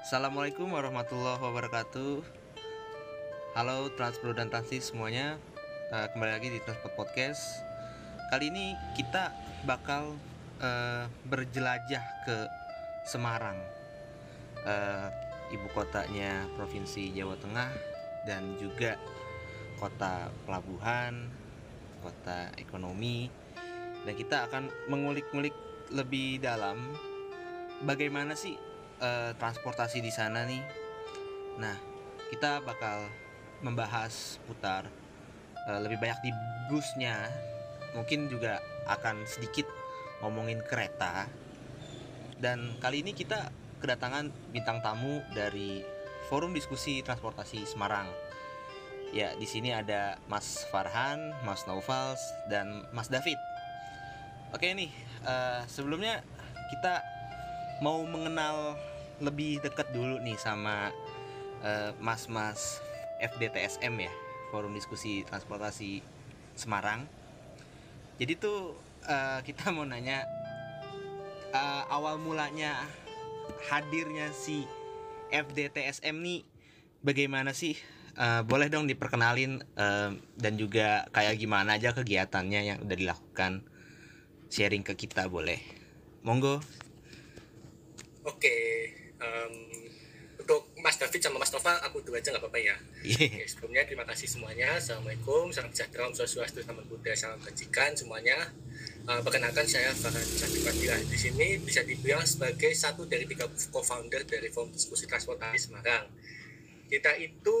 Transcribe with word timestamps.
Assalamualaikum 0.00 0.72
warahmatullahi 0.72 1.36
wabarakatuh. 1.36 2.24
Halo 3.52 3.92
Transpro 4.00 4.32
dan 4.32 4.48
Transis 4.48 4.88
semuanya. 4.88 5.36
Uh, 5.92 6.08
kembali 6.16 6.40
lagi 6.40 6.48
di 6.48 6.56
Transport 6.64 6.96
Podcast. 6.96 7.60
Kali 8.32 8.48
ini 8.48 8.72
kita 8.96 9.28
bakal 9.68 10.16
uh, 10.64 11.04
berjelajah 11.28 12.00
ke 12.24 12.48
Semarang, 13.04 13.60
uh, 14.64 15.12
ibu 15.52 15.68
kotanya 15.76 16.48
provinsi 16.56 17.12
Jawa 17.12 17.36
Tengah 17.36 17.68
dan 18.24 18.56
juga 18.56 18.96
kota 19.76 20.32
pelabuhan, 20.48 21.28
kota 22.00 22.48
ekonomi. 22.56 23.28
Dan 24.08 24.16
kita 24.16 24.48
akan 24.48 24.72
mengulik-ngulik 24.88 25.52
lebih 25.92 26.40
dalam 26.40 26.88
bagaimana 27.84 28.32
sih 28.32 28.69
uh, 29.00 29.32
transportasi 29.36 30.04
di 30.04 30.12
sana 30.12 30.44
nih. 30.46 30.62
Nah, 31.58 31.76
kita 32.30 32.62
bakal 32.62 33.08
membahas 33.60 34.38
putar 34.46 34.86
uh, 35.66 35.80
lebih 35.82 35.98
banyak 36.00 36.20
di 36.24 36.30
busnya. 36.70 37.26
Mungkin 37.96 38.30
juga 38.30 38.62
akan 38.86 39.26
sedikit 39.26 39.66
ngomongin 40.22 40.62
kereta. 40.62 41.26
Dan 42.40 42.78
kali 42.78 43.02
ini 43.02 43.12
kita 43.12 43.50
kedatangan 43.80 44.32
bintang 44.52 44.80
tamu 44.80 45.20
dari 45.34 45.82
Forum 46.28 46.54
Diskusi 46.54 47.02
Transportasi 47.02 47.66
Semarang. 47.66 48.06
Ya, 49.10 49.34
di 49.34 49.42
sini 49.42 49.74
ada 49.74 50.22
Mas 50.30 50.62
Farhan, 50.70 51.34
Mas 51.42 51.66
Novals, 51.66 52.22
dan 52.46 52.86
Mas 52.94 53.10
David. 53.10 53.36
Oke 54.54 54.70
nih, 54.70 54.94
uh, 55.26 55.66
sebelumnya 55.66 56.22
kita 56.70 57.02
mau 57.82 58.06
mengenal 58.06 58.78
lebih 59.20 59.60
dekat 59.60 59.92
dulu 59.92 60.16
nih 60.24 60.36
sama 60.40 60.88
uh, 61.60 61.92
mas-mas 62.00 62.80
FDTSM 63.20 63.92
ya 64.00 64.12
Forum 64.48 64.72
Diskusi 64.72 65.22
Transportasi 65.28 66.00
Semarang. 66.56 67.04
Jadi 68.16 68.32
tuh 68.36 68.74
uh, 69.06 69.40
kita 69.46 69.70
mau 69.70 69.84
nanya 69.84 70.24
uh, 71.52 71.84
awal 71.92 72.16
mulanya 72.20 72.74
hadirnya 73.68 74.32
si 74.32 74.64
FDTSM 75.30 76.16
nih 76.16 76.40
bagaimana 77.04 77.52
sih? 77.52 77.76
Uh, 78.20 78.42
boleh 78.44 78.66
dong 78.68 78.90
diperkenalin 78.90 79.62
uh, 79.78 80.12
dan 80.36 80.58
juga 80.58 81.08
kayak 81.14 81.40
gimana 81.40 81.78
aja 81.78 81.94
kegiatannya 81.94 82.60
yang 82.74 82.78
udah 82.82 82.96
dilakukan? 82.98 83.64
Sharing 84.50 84.82
ke 84.82 84.98
kita 84.98 85.30
boleh. 85.30 85.62
Monggo. 86.26 86.58
Oke 88.26 88.99
um, 89.20 89.54
untuk 90.40 90.66
Mas 90.82 90.96
David 90.96 91.20
sama 91.22 91.38
Mas 91.38 91.52
Nova 91.52 91.78
aku 91.84 92.02
dua 92.02 92.18
aja 92.18 92.32
nggak 92.32 92.42
apa-apa 92.42 92.58
ya. 92.58 92.76
Yeah. 93.04 93.30
Oke, 93.30 93.44
sebelumnya 93.46 93.86
terima 93.86 94.02
kasih 94.08 94.26
semuanya. 94.26 94.80
Assalamualaikum 94.80 95.52
salam 95.54 95.70
sejahtera 95.70 96.08
om 96.08 96.14
swastiastu 96.16 96.64
salam 96.64 96.82
budaya 96.88 97.14
salam 97.14 97.38
kebajikan 97.38 97.94
semuanya. 97.94 98.50
Uh, 99.06 99.20
perkenalkan 99.22 99.64
saya 99.68 99.92
Farhan 99.92 100.24
Sandi 100.24 100.60
Fadila 100.64 100.96
di 100.96 101.18
sini 101.20 101.60
bisa 101.60 101.84
dibilang 101.84 102.24
sebagai 102.24 102.72
satu 102.72 103.04
dari 103.06 103.28
tiga 103.28 103.46
co-founder 103.46 104.24
dari 104.26 104.48
Forum 104.48 104.72
Diskusi 104.72 105.06
Transportasi 105.06 105.70
Semarang. 105.70 106.08
Kita 106.88 107.14
itu 107.20 107.58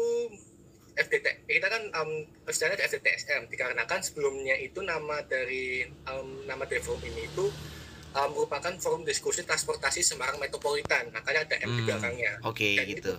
FDT 1.00 1.46
kita 1.46 1.66
kan 1.70 1.82
um, 2.02 2.10
istilahnya 2.44 2.82
FDTSM 2.84 3.48
dikarenakan 3.48 4.00
sebelumnya 4.02 4.58
itu 4.58 4.82
nama 4.82 5.22
dari 5.24 5.86
um, 6.10 6.44
nama 6.44 6.66
dari 6.66 6.82
forum 6.82 7.00
ini 7.06 7.24
itu 7.30 7.46
um, 8.14 8.28
merupakan 8.34 8.72
forum 8.78 9.02
diskusi 9.06 9.42
transportasi 9.46 10.02
Semarang 10.02 10.38
Metropolitan. 10.42 11.10
Makanya 11.14 11.40
ada 11.46 11.56
M 11.62 11.68
hmm, 11.70 11.76
di 11.76 11.82
belakangnya. 11.86 12.32
oke 12.42 12.56
okay, 12.56 12.86
gitu. 12.86 13.14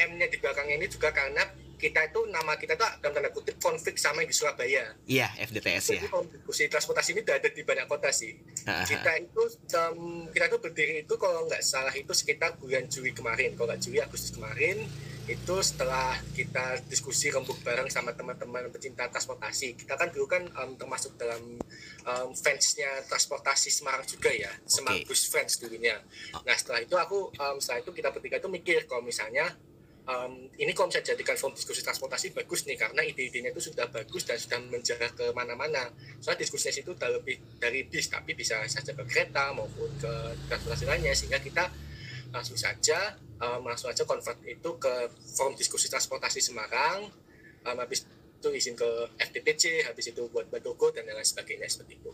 M-nya 0.00 0.26
di 0.28 0.38
belakangnya 0.40 0.76
ini 0.80 0.86
juga 0.88 1.12
karena 1.12 1.44
kita 1.80 2.12
itu 2.12 2.20
nama 2.28 2.60
kita 2.60 2.76
tuh 2.76 2.84
dalam 3.00 3.12
tanda 3.16 3.32
kutip 3.32 3.56
konflik 3.56 3.96
sama 3.96 4.20
yang 4.20 4.28
di 4.28 4.36
Surabaya. 4.36 4.84
Iya 5.08 5.32
FDTS 5.48 5.96
Jadi, 5.96 6.04
ya. 6.04 6.20
diskusi 6.28 6.68
transportasi 6.68 7.16
ini 7.16 7.24
ada 7.24 7.48
di 7.48 7.62
banyak 7.64 7.88
kota 7.88 8.12
sih. 8.12 8.36
Uh-huh. 8.36 8.84
kita 8.84 9.12
itu 9.16 9.42
um, 9.80 10.28
kita 10.28 10.44
itu 10.52 10.58
berdiri 10.60 10.94
itu 11.08 11.14
kalau 11.16 11.48
nggak 11.48 11.64
salah 11.64 11.94
itu 11.96 12.12
sekitar 12.12 12.60
bulan 12.60 12.84
Juli 12.92 13.16
kemarin. 13.16 13.56
Kalau 13.56 13.72
nggak 13.72 13.80
Juli 13.80 13.98
Agustus 14.04 14.36
kemarin 14.36 14.84
itu 15.28 15.54
setelah 15.60 16.16
kita 16.32 16.80
diskusi 16.88 17.28
rembuk 17.28 17.60
bareng 17.60 17.92
sama 17.92 18.16
teman-teman 18.16 18.72
pecinta 18.72 19.08
transportasi. 19.10 19.76
Kita 19.76 19.98
kan 19.98 20.08
dulu 20.08 20.26
kan 20.30 20.42
um, 20.56 20.78
termasuk 20.78 21.18
dalam 21.20 21.60
um, 22.06 22.28
fansnya 22.32 23.04
transportasi 23.06 23.68
Semarang 23.68 24.06
juga 24.08 24.32
ya 24.32 24.48
okay. 24.48 24.70
Semarang 24.70 25.02
Bus 25.04 25.28
Fans 25.28 25.60
dulunya. 25.60 26.00
Nah 26.46 26.56
setelah 26.56 26.80
itu 26.80 26.96
aku 26.96 27.30
um, 27.36 27.56
setelah 27.60 27.84
itu 27.84 27.90
kita 27.92 28.08
bertiga 28.14 28.40
itu 28.40 28.48
mikir 28.48 28.88
kalau 28.88 29.04
misalnya 29.04 29.52
um, 30.08 30.48
ini 30.56 30.72
kalau 30.72 30.88
bisa 30.88 31.04
jadikan 31.04 31.36
forum 31.36 31.54
diskusi 31.54 31.84
transportasi 31.84 32.32
bagus 32.32 32.64
nih 32.66 32.78
karena 32.80 33.04
ide-idenya 33.04 33.52
itu 33.52 33.70
sudah 33.70 33.86
bagus 33.92 34.24
dan 34.26 34.40
sudah 34.40 34.58
menjaga 34.66 35.08
ke 35.12 35.30
mana-mana. 35.36 35.92
Soalnya 36.18 36.48
diskusinya 36.48 36.80
itu 36.80 36.92
udah 36.96 37.10
lebih 37.20 37.36
dari 37.60 37.84
bis 37.84 38.08
tapi 38.08 38.32
bisa 38.32 38.64
saja 38.66 38.96
ke 38.96 39.04
kereta 39.04 39.52
maupun 39.52 39.90
ke 40.00 40.12
transportasi 40.48 40.84
lainnya 40.88 41.12
sehingga 41.12 41.38
kita 41.38 41.68
langsung 42.30 42.56
saja 42.56 43.18
um, 43.40 43.60
langsung 43.64 43.88
aja 43.88 44.04
convert 44.04 44.38
itu 44.44 44.70
ke 44.76 44.92
forum 45.34 45.56
diskusi 45.56 45.88
transportasi 45.88 46.44
Semarang. 46.44 47.08
Um, 47.64 47.76
habis 47.76 48.04
itu 48.40 48.48
izin 48.48 48.72
ke 48.72 48.88
FTPC 49.20 49.84
habis 49.84 50.16
itu 50.16 50.24
buat 50.32 50.48
Badogo 50.48 50.88
dan 50.92 51.04
lain 51.04 51.20
sebagainya 51.20 51.68
seperti 51.68 52.00
itu. 52.00 52.12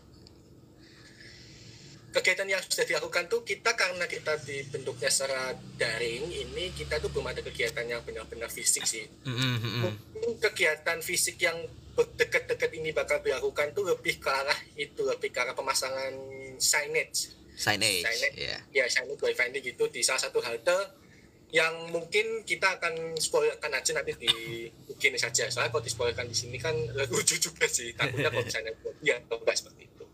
Kegiatan 2.11 2.49
yang 2.49 2.59
sudah 2.63 2.87
dilakukan 2.87 3.29
tuh 3.29 3.45
kita 3.45 3.77
karena 3.77 4.09
kita 4.09 4.41
dibentuknya 4.41 5.11
secara 5.11 5.53
daring 5.77 6.27
ini 6.27 6.73
kita 6.73 6.97
tuh 6.99 7.13
belum 7.13 7.29
ada 7.31 7.45
kegiatan 7.45 7.85
yang 7.85 8.01
benar-benar 8.03 8.49
fisik 8.51 8.83
sih. 8.83 9.05
Mm-hmm. 9.27 9.71
mungkin 10.17 10.35
kegiatan 10.41 10.99
fisik 10.99 11.39
yang 11.39 11.55
dekat-dekat 11.95 12.71
ini 12.77 12.91
bakal 12.91 13.21
dilakukan 13.21 13.73
tuh 13.73 13.89
lebih 13.89 14.19
ke 14.21 14.29
arah 14.29 14.59
itu 14.77 15.01
lebih 15.05 15.29
ke 15.31 15.39
arah 15.39 15.53
pemasangan 15.53 16.13
signage. 16.57 17.31
Signage, 17.57 18.05
signage. 18.05 18.37
yeah. 18.37 18.59
ya 18.69 18.85
signage 18.89 19.21
wifi 19.21 19.59
gitu 19.61 19.89
di 19.89 20.01
salah 20.05 20.21
satu 20.21 20.41
halte 20.43 21.06
yang 21.47 21.73
mungkin 21.95 22.43
kita 22.43 22.75
akan 22.75 23.15
spoilerkan 23.15 23.71
aja 23.71 23.95
nanti 23.95 24.13
di 24.19 24.67
begini 24.87 25.15
saja. 25.15 25.47
Soalnya 25.47 25.71
kalau 25.71 25.83
dispoilerkan 25.83 26.27
di 26.27 26.35
sini 26.35 26.59
kan 26.59 26.75
lucu 27.07 27.39
juga 27.39 27.65
sih. 27.65 27.95
Takutnya 27.95 28.27
kalau 28.27 28.43
misalnya 28.43 28.73
ya 28.99 29.15
atau 29.23 29.39
enggak 29.39 29.55
seperti 29.55 29.87
itu. 29.87 30.05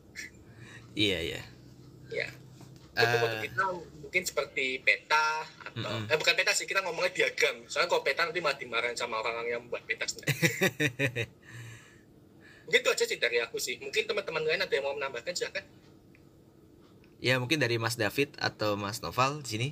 Iya 0.93 1.19
iya. 1.25 1.41
Ya 2.13 2.29
uh, 2.97 3.41
kita 3.41 3.63
mungkin 3.73 4.23
seperti 4.23 4.77
peta 4.85 5.41
atau 5.73 5.89
mm 5.89 6.05
-hmm. 6.05 6.11
eh 6.13 6.17
bukan 6.21 6.33
peta 6.37 6.51
sih 6.53 6.69
kita 6.69 6.85
ngomongnya 6.85 7.11
diagram. 7.13 7.65
Soalnya 7.65 7.89
kalau 7.89 8.03
peta 8.05 8.21
nanti 8.25 8.39
malah 8.41 8.57
dimarahin 8.57 8.97
sama 8.97 9.17
orang-orang 9.21 9.49
yang 9.57 9.61
membuat 9.65 9.83
peta 9.89 10.05
sendiri. 10.05 10.29
Mungkin 12.63 12.79
itu 12.79 12.89
aja 12.89 13.03
sih 13.03 13.19
dari 13.19 13.37
aku 13.43 13.59
sih. 13.59 13.75
Mungkin 13.81 14.07
teman-teman 14.07 14.45
lain 14.45 14.61
ada 14.63 14.71
yang 14.71 14.85
mau 14.87 14.95
menambahkan 14.95 15.35
silakan. 15.35 15.65
Ya 17.23 17.39
mungkin 17.39 17.59
dari 17.59 17.79
Mas 17.79 17.95
David 17.95 18.35
atau 18.39 18.75
Mas 18.75 18.99
Noval 18.99 19.43
di 19.43 19.49
sini 19.51 19.69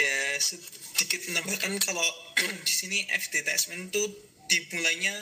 ya 0.00 0.16
sedikit 0.40 1.20
menambahkan 1.28 1.72
kalau 1.84 2.08
di 2.66 2.72
sini 2.72 3.04
FDTSM 3.12 3.92
itu 3.92 4.02
dimulainya 4.48 5.14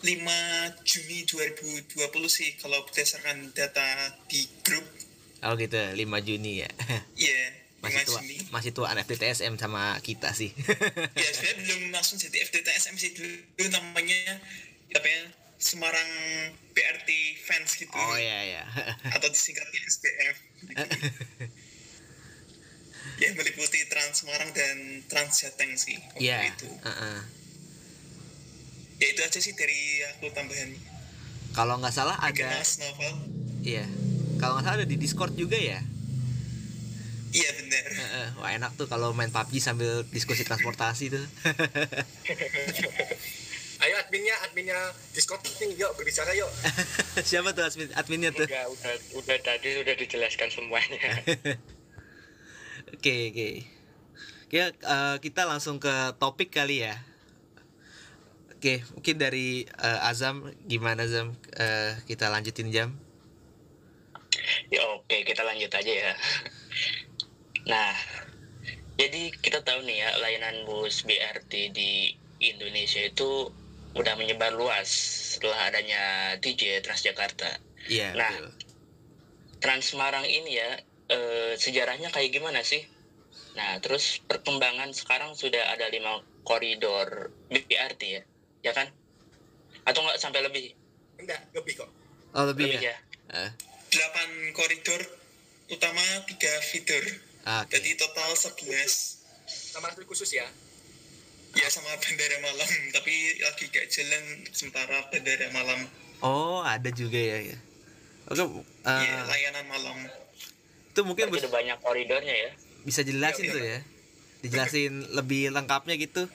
5 0.00 0.84
Juni 0.84 1.28
2020 1.28 1.96
sih 2.28 2.56
kalau 2.56 2.80
berdasarkan 2.88 3.52
data 3.52 4.16
di 4.28 4.48
grup. 4.64 4.84
Oh 5.44 5.56
gitu, 5.56 5.76
5 5.76 6.00
Juni 6.24 6.64
ya. 6.64 6.70
Iya. 7.20 7.32
Yeah, 7.32 7.48
masih 7.80 8.04
tua, 8.04 8.20
Juni. 8.20 8.36
masih 8.52 8.70
tua 8.76 8.88
FDTSM 8.92 9.54
sama 9.56 9.96
kita 10.04 10.32
sih. 10.36 10.52
ya 11.20 11.28
sebenarnya 11.32 11.56
belum 11.64 11.80
langsung 11.92 12.16
jadi 12.20 12.44
FDTSM 12.48 12.96
sih 12.96 13.10
dulu 13.16 13.66
namanya 13.72 14.40
apa 14.92 15.08
ya 15.08 15.20
Semarang 15.60 16.08
BRT 16.72 17.08
fans 17.44 17.76
gitu. 17.76 17.92
Oh 17.92 18.16
iya 18.16 18.40
iya. 18.48 18.64
Atau 19.12 19.28
disingkatnya 19.28 19.80
SBF. 19.84 20.36
ya 23.20 23.30
meliputi 23.36 23.84
Trans 23.92 24.24
Semarang 24.24 24.50
dan 24.56 25.04
Trans 25.06 25.44
Jateng 25.44 25.76
sih 25.76 26.00
waktu 26.16 26.24
yeah. 26.24 26.48
itu. 26.48 26.66
Uh 26.80 26.88
-uh. 26.88 27.18
Ya 29.00 29.06
itu 29.12 29.20
aja 29.20 29.38
sih 29.40 29.52
dari 29.52 30.04
aku 30.16 30.32
tambahan. 30.32 30.72
Kalau 31.52 31.76
nggak 31.80 31.92
salah 31.92 32.16
Mungkin 32.16 32.48
ada. 32.48 32.64
Novel. 32.64 33.12
Iya. 33.60 33.84
Kalau 34.40 34.56
nggak 34.56 34.64
salah 34.64 34.78
ada 34.80 34.88
di 34.88 34.96
Discord 34.96 35.36
juga 35.36 35.60
ya. 35.60 35.84
Iya 37.30 37.50
benar. 37.62 37.84
Uh, 37.86 38.02
uh, 38.02 38.26
wah 38.42 38.50
enak 38.50 38.74
tuh 38.74 38.90
kalau 38.90 39.14
main 39.14 39.30
PUBG 39.30 39.62
sambil 39.62 40.02
diskusi 40.10 40.42
transportasi 40.42 41.14
tuh. 41.14 41.22
Ayo 43.80 43.96
adminnya, 43.96 44.36
adminnya 44.44 44.76
Discord 45.16 45.40
nih, 45.40 45.72
yuk 45.72 45.96
berbicara 45.96 46.36
yuk. 46.36 46.50
Siapa 47.30 47.56
tuh 47.56 47.64
admin, 47.64 47.88
adminnya 47.96 48.28
tuh? 48.28 48.44
Udah, 48.44 48.68
udah, 48.68 48.94
udah 49.16 49.36
tadi 49.40 49.72
sudah 49.72 49.94
dijelaskan 49.96 50.52
semuanya. 50.52 51.00
Oke 52.94 53.30
oke. 53.30 53.48
Ya 54.50 54.74
uh, 54.82 55.16
kita 55.22 55.46
langsung 55.46 55.78
ke 55.78 56.14
topik 56.18 56.50
kali 56.50 56.82
ya. 56.86 56.98
Oke 58.56 58.82
mungkin 58.92 59.16
dari 59.16 59.64
uh, 59.78 60.08
Azam 60.08 60.50
gimana 60.66 61.06
Azam 61.06 61.32
uh, 61.56 61.92
kita 62.04 62.28
lanjutin 62.28 62.68
jam? 62.74 62.92
Ya 64.68 64.82
oke 64.94 65.22
kita 65.22 65.42
lanjut 65.46 65.70
aja 65.70 65.92
ya. 65.92 66.12
Nah, 67.68 67.92
jadi 68.96 69.30
kita 69.36 69.62
tahu 69.62 69.84
nih 69.86 70.02
ya 70.02 70.10
layanan 70.18 70.66
bus 70.66 71.06
BRT 71.06 71.72
di 71.72 72.14
Indonesia 72.40 73.04
itu 73.04 73.52
udah 73.94 74.14
menyebar 74.14 74.54
luas 74.54 74.88
setelah 75.36 75.70
adanya 75.70 76.34
DJ 76.38 76.80
Transjakarta. 76.80 77.58
Iya. 77.90 78.14
Nah, 78.16 78.32
betul. 78.32 78.50
Trans 79.60 79.92
Semarang 79.92 80.24
ini 80.24 80.56
ya 80.56 80.80
eh, 81.10 81.52
sejarahnya 81.58 82.08
kayak 82.08 82.30
gimana 82.30 82.62
sih? 82.62 82.86
Nah, 83.52 83.82
terus 83.82 84.22
perkembangan 84.24 84.94
sekarang 84.94 85.34
sudah 85.34 85.74
ada 85.74 85.90
lima 85.90 86.22
koridor 86.46 87.34
BRT 87.50 88.02
ya, 88.06 88.22
ya 88.62 88.72
kan? 88.72 88.86
Atau 89.82 90.00
nggak 90.00 90.18
sampai 90.18 90.40
lebih? 90.40 90.70
enggak 91.20 91.52
lebih 91.52 91.84
kok 91.84 91.90
Oh 92.32 92.48
lebih, 92.48 92.72
Lebih 92.72 92.80
ya. 92.80 92.94
ya. 92.94 92.96
Ah, 93.44 93.50
8 93.90 94.54
koridor 94.54 95.02
utama 95.68 96.00
3 96.24 96.48
feeder. 96.64 97.02
ah, 97.44 97.66
Oke. 97.66 97.76
Jadi 97.76 97.98
total 97.98 98.32
11. 98.32 99.18
sama 99.50 99.90
arti 99.90 100.06
khusus 100.06 100.30
ya 100.30 100.46
Ya 101.50 101.66
sama 101.66 101.90
bandara 101.98 102.38
malam, 102.38 102.70
tapi 102.94 103.10
lagi 103.42 103.66
gak 103.68 103.90
jalan 103.90 104.22
sementara 104.54 105.02
bandara 105.10 105.50
malam. 105.50 105.90
Oh 106.22 106.62
ada 106.62 106.86
juga 106.94 107.18
ya. 107.18 107.38
ya. 107.50 107.58
Oke. 108.30 108.38
eh, 108.86 109.02
Iya, 109.02 109.26
layanan 109.26 109.66
malam. 109.66 109.98
Itu 110.90 111.00
mungkin 111.02 111.26
Berarti 111.26 111.46
udah 111.46 111.52
banyak 111.52 111.76
koridornya 111.78 112.34
ya. 112.34 112.50
bisa 112.80 113.00
jelasin 113.00 113.44
Iya, 113.44 113.52
tuh 113.52 113.62
ya. 113.62 113.78
Dijelasin 114.40 114.92
lebih 115.12 115.50
lengkapnya 115.50 115.94
gitu. 115.94 116.26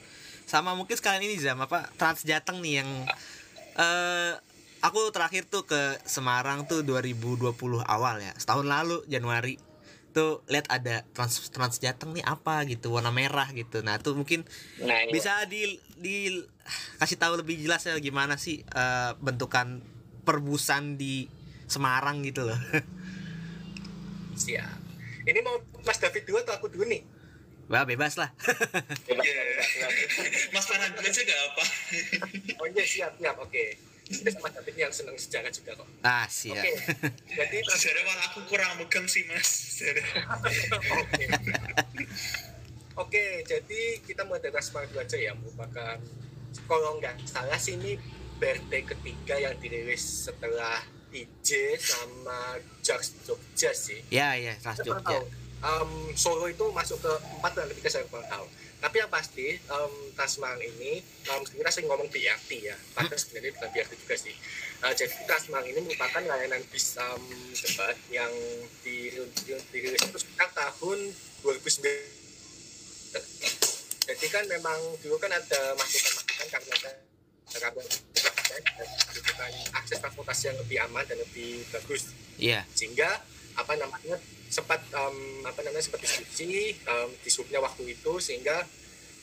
Sama 0.44 0.72
mungkin 0.72 0.94
sekalian 0.94 1.22
ini 1.22 1.36
Zam 1.36 1.58
apa 1.58 1.90
Trans 1.94 2.22
Jateng 2.22 2.62
nih 2.62 2.80
yang 2.80 2.90
eh 3.76 4.32
aku 4.78 5.10
terakhir 5.10 5.44
tuh 5.44 5.66
ke 5.66 5.98
Semarang 6.04 6.64
tuh 6.64 6.80
2020 6.80 7.52
awal 7.82 8.16
ya. 8.18 8.32
Setahun 8.34 8.64
lalu 8.64 9.02
Januari 9.06 9.58
tuh 10.10 10.40
lihat 10.46 10.70
ada 10.70 11.04
Trans 11.12 11.50
Trans 11.50 11.76
Jateng 11.76 12.14
nih 12.14 12.24
apa 12.24 12.64
gitu 12.64 12.94
warna 12.94 13.10
merah 13.10 13.50
gitu. 13.52 13.82
Nah, 13.82 13.98
tuh 13.98 14.14
mungkin 14.14 14.46
Nah, 14.80 15.02
ini 15.02 15.12
bisa 15.12 15.44
di 15.44 15.76
di 15.98 16.40
kasih 16.96 17.18
tahu 17.18 17.36
lebih 17.36 17.60
jelas 17.60 17.84
ya 17.84 17.98
gimana 17.98 18.38
sih 18.38 18.62
eh, 18.62 19.12
bentukan 19.18 19.82
perbusan 20.22 20.94
di 20.94 21.26
Semarang 21.66 22.22
gitu 22.22 22.46
loh. 22.46 22.56
siap 24.36 24.78
ini 25.24 25.38
mau 25.40 25.56
Mas 25.82 25.98
David 25.98 26.22
dulu 26.22 26.38
atau 26.40 26.54
aku 26.54 26.68
dulu 26.68 26.86
nih 26.86 27.02
Wah, 27.66 27.82
bebas 27.82 28.14
lah. 28.14 28.30
bebas, 29.02 29.26
Iya. 29.26 29.42
bebas, 29.42 29.66
bebas. 29.74 30.42
Mas 30.54 30.64
Farhan 30.64 30.94
dulu 30.94 31.02
aja 31.02 31.18
gak 31.18 31.40
apa. 31.50 31.64
oh 32.62 32.66
iya 32.70 32.84
siap 32.86 33.12
siap 33.18 33.36
oke 33.36 33.64
kita 34.06 34.28
sama 34.30 34.54
David 34.54 34.76
yang 34.78 34.92
senang 34.94 35.18
sejarah 35.18 35.50
juga 35.50 35.74
kok 35.74 35.88
ah, 36.00 36.30
siap. 36.30 36.62
oke 36.62 36.70
jadi 37.26 37.56
Sejarah 37.66 38.02
malah 38.06 38.24
aku 38.30 38.40
kurang 38.46 38.70
megang 38.78 39.10
sih 39.10 39.26
mas. 39.26 39.50
Sejarah. 39.74 40.06
Oke. 40.94 41.24
Oke, 42.96 43.44
jadi 43.44 43.80
kita 44.00 44.24
mulai 44.24 44.40
dari 44.40 44.54
Rasmar 44.54 44.88
dulu 44.88 45.02
aja 45.02 45.18
ya, 45.18 45.34
merupakan 45.34 45.98
kalau 46.64 46.96
nggak 46.96 47.28
salah 47.28 47.58
sih 47.58 47.76
ini 47.76 48.00
birthday 48.36 48.80
ketiga 48.80 49.36
yang 49.36 49.58
dirilis 49.58 50.00
setelah 50.24 50.80
DJ 51.16 51.80
sama 51.80 52.60
Jazz 52.84 53.16
Jogja 53.24 53.72
sih. 53.72 54.04
Ya, 54.12 54.36
ya, 54.36 54.52
kurang 54.60 54.84
Jogja. 54.84 55.16
tahu. 55.16 55.24
Um, 55.64 56.12
Solo 56.12 56.52
itu 56.52 56.68
masuk 56.76 57.00
ke 57.00 57.12
empat 57.40 57.56
dan 57.56 57.72
ketiga 57.72 57.88
saya 57.88 58.04
kurang 58.12 58.28
tahu. 58.28 58.44
Tapi 58.76 59.00
yang 59.00 59.08
pasti 59.08 59.56
um, 59.72 60.12
Tasmang 60.12 60.60
ini 60.60 61.00
um, 61.32 61.40
kita 61.40 61.72
sering 61.72 61.88
ngomong 61.88 62.12
BRT 62.12 62.50
ya, 62.60 62.76
padahal 62.92 63.16
sebenarnya 63.16 63.56
bukan 63.56 63.72
BRT 63.72 63.92
juga 63.96 64.16
sih. 64.20 64.36
Uh, 64.84 64.92
jadi 64.92 65.16
Tasmang 65.24 65.64
ini 65.64 65.80
merupakan 65.80 66.20
layanan 66.20 66.60
bis 66.68 67.00
um, 67.00 67.24
cepat 67.56 67.96
yang 68.12 68.28
dirilis 68.84 69.64
dirilis 69.72 70.04
itu 70.04 70.18
sekitar 70.20 70.52
tahun 70.52 70.98
2009 71.40 72.16
jadi 74.06 74.26
kan 74.30 74.44
memang 74.46 74.78
dulu 75.02 75.18
kan 75.18 75.32
ada 75.34 75.74
masukan-masukan 75.74 76.46
karena 76.46 76.74
ada 76.78 76.90
membutuhkan 78.48 79.50
akses 79.74 79.98
transportasi 79.98 80.42
yang 80.48 80.58
lebih 80.58 80.78
aman 80.84 81.04
dan 81.04 81.18
lebih 81.18 81.64
bagus 81.70 82.12
Iya. 82.36 82.62
sehingga 82.68 83.08
apa 83.56 83.72
namanya 83.74 84.20
sempat 84.46 84.78
um, 84.92 85.16
apa 85.42 85.58
namanya 85.60 85.80
sempat 85.80 86.04
diskusi 86.04 86.76
um, 86.84 87.08
di 87.16 87.30
subnya 87.32 87.58
waktu 87.58 87.82
itu 87.90 88.12
sehingga 88.20 88.60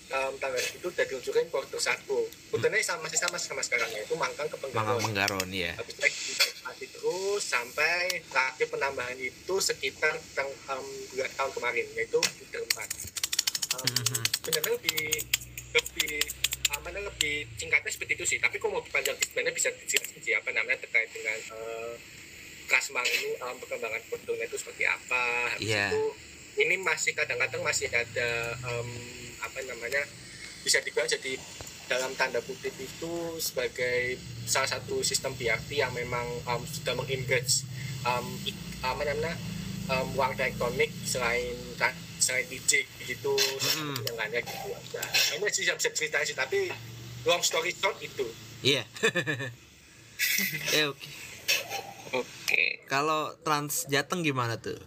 um, 0.09 0.33
tanggal 0.35 0.57
itu 0.59 0.83
udah 0.83 1.05
diluncurkan 1.05 1.45
kuartal 1.47 1.77
satu 1.77 2.17
rutenya 2.49 2.81
sama 2.81 3.05
masih 3.05 3.21
sama 3.21 3.37
sama 3.37 3.61
sekarang 3.61 3.87
yaitu 3.91 4.17
Mangkang 4.17 4.49
ke 4.49 4.57
Penggaron 4.57 4.99
Menggaron 4.99 5.47
ya. 5.47 5.77
habis 5.77 5.93
itu 5.93 6.89
terus 6.89 7.43
sampai 7.43 8.19
terakhir 8.25 8.67
penambahan 8.67 9.15
itu 9.15 9.55
sekitar 9.61 10.15
tang, 10.33 10.49
um, 10.69 10.87
dua 11.13 11.29
tahun 11.29 11.51
kemarin 11.53 11.85
yaitu 11.93 12.19
di 12.19 12.45
empat 12.49 12.89
um, 13.77 13.85
Mhm. 13.85 14.21
sebenarnya 14.41 14.71
lebih 14.73 15.05
lebih 15.73 16.13
apa 16.73 16.89
namanya 16.89 17.13
lebih 17.13 17.45
singkatnya 17.55 17.91
seperti 17.93 18.13
itu 18.17 18.25
sih 18.25 18.37
tapi 18.41 18.57
kalau 18.57 18.77
mau 18.77 18.83
dipanjang 18.83 19.13
sebenarnya 19.21 19.53
bisa 19.53 19.69
dijelaskan 19.77 20.19
sih 20.19 20.33
apa 20.33 20.49
namanya 20.51 20.77
terkait 20.81 21.09
dengan 21.13 21.39
uh, 21.53 21.93
Kasmang 22.63 23.05
ini 23.05 23.37
um, 23.43 23.55
perkembangan 23.59 24.01
kodenya 24.09 24.45
itu 24.47 24.57
seperti 24.57 24.83
apa 24.87 25.23
habis 25.53 25.69
Iya. 25.69 25.91
itu 25.91 26.03
ini 26.53 26.75
masih 26.79 27.11
kadang-kadang 27.13 27.61
masih 27.61 27.89
ada 27.89 28.29
um, 28.65 28.89
apa 29.41 29.59
namanya 29.65 30.01
bisa 30.63 30.79
dibilang 30.81 31.05
jadi 31.05 31.35
dalam 31.85 32.15
tanda 32.15 32.39
kutip 32.39 32.71
itu 32.79 33.13
sebagai 33.37 34.15
salah 34.47 34.69
satu 34.69 35.03
sistem 35.03 35.35
BRT 35.35 35.75
yang 35.75 35.91
memang 35.91 36.23
um, 36.47 36.63
sudah 36.63 36.95
mengembrace 36.95 37.67
um, 38.07 38.25
apa 38.79 39.03
namanya 39.03 39.35
um, 39.91 40.07
uang 40.15 40.33
elektronik 40.33 40.89
selain 41.03 41.53
selain 42.23 42.47
DJ 42.47 42.87
gitu 43.03 43.35
Mm-mm. 43.35 43.99
yang 44.01 44.15
lainnya 44.15 44.39
gitu 44.39 44.71
nah, 44.93 45.03
ini 45.35 45.47
sih 45.49 45.63
yang 45.63 45.75
bisa 45.75 45.91
cerita 45.91 46.23
sih 46.23 46.31
tapi 46.33 46.71
long 47.23 47.43
story 47.43 47.71
short 47.73 47.99
itu 47.99 48.23
Iya. 48.63 48.87
ya 50.71 50.87
oke. 50.89 51.09
Oke. 52.13 52.85
Kalau 52.85 53.33
Trans 53.41 53.89
Jateng 53.89 54.21
gimana 54.21 54.55
tuh? 54.55 54.77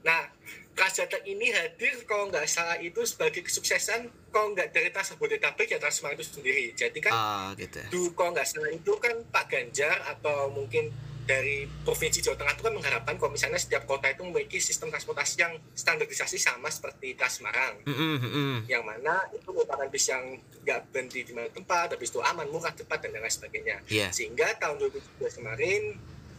Nah, 0.00 0.30
Transjateng 0.72 1.26
ini 1.26 1.50
hadir 1.50 1.90
kalau 2.06 2.30
nggak 2.30 2.46
salah 2.46 2.78
itu 2.78 3.02
sebagai 3.02 3.42
kesuksesan 3.42 4.06
kalau 4.30 4.54
nggak 4.54 4.70
dari 4.70 4.88
Trans 4.88 5.10
Jabodetabek 5.10 5.66
ya 5.66 5.82
Trans 5.82 5.98
Semarang 5.98 6.14
itu 6.14 6.26
sendiri. 6.30 6.70
Jadi 6.70 6.98
kan 7.02 7.10
Ah, 7.10 7.50
gitu. 7.58 7.82
dulu 7.90 8.14
kalau 8.14 8.30
nggak 8.30 8.46
salah 8.46 8.70
itu 8.70 8.92
kan 8.96 9.18
Pak 9.26 9.44
Ganjar 9.50 9.98
atau 10.06 10.46
mungkin 10.48 10.94
dari 11.28 11.68
Provinsi 11.84 12.24
Jawa 12.24 12.40
Tengah 12.40 12.56
itu 12.56 12.64
kan 12.64 12.72
mengharapkan 12.72 13.14
kalau 13.20 13.28
misalnya 13.36 13.60
setiap 13.60 13.84
kota 13.84 14.08
itu 14.08 14.24
memiliki 14.24 14.56
sistem 14.56 14.88
transportasi 14.88 15.36
yang 15.36 15.52
standarisasi 15.76 16.40
sama 16.40 16.72
seperti 16.72 17.12
Trans 17.12 17.36
Semarang. 17.36 17.84
Mm-mm, 17.84 18.14
mm-mm. 18.24 18.54
Yang 18.64 18.84
mana 18.88 19.28
itu 19.36 19.48
merupakan 19.52 19.84
bis 19.92 20.08
yang 20.08 20.24
nggak 20.64 20.88
berhenti 20.88 21.28
di 21.28 21.36
mana 21.36 21.52
tempat, 21.52 21.92
habis 21.92 22.08
itu 22.08 22.24
aman, 22.24 22.48
murah, 22.48 22.72
cepat, 22.72 23.04
dan 23.04 23.20
lain 23.20 23.28
sebagainya. 23.28 23.76
Iya. 23.92 24.08
Sehingga 24.08 24.56
tahun 24.56 24.80
2017 24.88 25.38
kemarin 25.44 25.82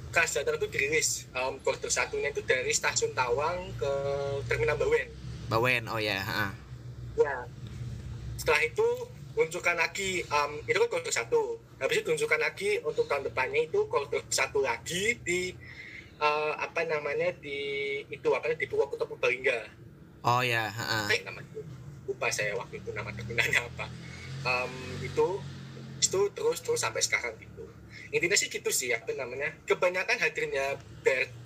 Transjateng 0.09 0.57
itu 0.57 0.67
dirilis 0.73 1.29
um, 1.37 1.61
koridor 1.61 1.93
satunya 1.93 2.33
itu 2.33 2.41
dari 2.41 2.73
stasiun 2.73 3.13
Tawang 3.13 3.77
ke 3.77 3.91
Terminal 4.49 4.73
Bawen. 4.73 5.05
Bawen, 5.53 5.85
oh 5.85 6.01
ya. 6.01 6.17
ah. 6.25 6.51
Ya. 7.13 7.45
Setelah 8.33 8.65
itu 8.65 8.87
munculkan 9.39 9.79
lagi 9.79 10.19
um, 10.27 10.59
itu 10.67 10.75
kan 10.75 10.99
satu. 11.07 11.55
Habis 11.79 12.03
itu 12.03 12.11
tunjukkan 12.11 12.43
lagi 12.43 12.75
untuk 12.83 13.07
tahun 13.07 13.31
depannya 13.31 13.71
itu 13.71 13.87
koridor 13.87 14.19
satu 14.27 14.59
lagi 14.59 15.15
di 15.23 15.55
uh, 16.19 16.59
apa 16.59 16.83
namanya 16.83 17.31
di 17.39 18.03
itu 18.11 18.27
apa 18.35 18.51
di 18.51 18.67
Purwokerto 18.67 19.07
Purbalingga. 19.07 19.63
Oh 20.27 20.43
ya. 20.43 20.67
ah. 20.67 21.07
Eh, 21.07 21.23
namanya 21.23 21.63
lupa 22.03 22.27
saya 22.27 22.51
waktu 22.59 22.83
itu 22.83 22.91
nama 22.91 23.15
terminalnya 23.15 23.63
apa. 23.63 23.87
Um, 24.43 24.99
itu 24.99 25.39
itu 26.03 26.19
terus 26.35 26.59
terus 26.59 26.83
sampai 26.83 26.99
sekarang 26.99 27.39
gitu. 27.39 27.63
Intinya 28.11 28.35
sih 28.35 28.51
gitu 28.51 28.67
sih 28.75 28.91
apa 28.91 29.07
namanya. 29.15 29.55
Kebanyakan 29.63 30.19
hadirnya 30.19 30.75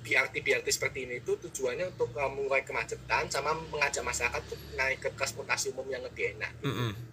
BRT 0.02 0.34
BRT 0.42 0.68
seperti 0.74 1.06
ini 1.06 1.22
itu 1.22 1.38
tujuannya 1.38 1.94
untuk 1.94 2.10
uh, 2.18 2.32
mengurai 2.34 2.66
kemacetan 2.66 3.30
sama 3.30 3.54
mengajak 3.70 4.02
masyarakat 4.02 4.42
untuk 4.50 4.62
naik 4.74 4.98
ke 4.98 5.14
transportasi 5.14 5.78
umum 5.78 5.86
yang 5.94 6.02
lebih 6.02 6.34
enak. 6.34 6.50
Mm-mm. 6.66 7.13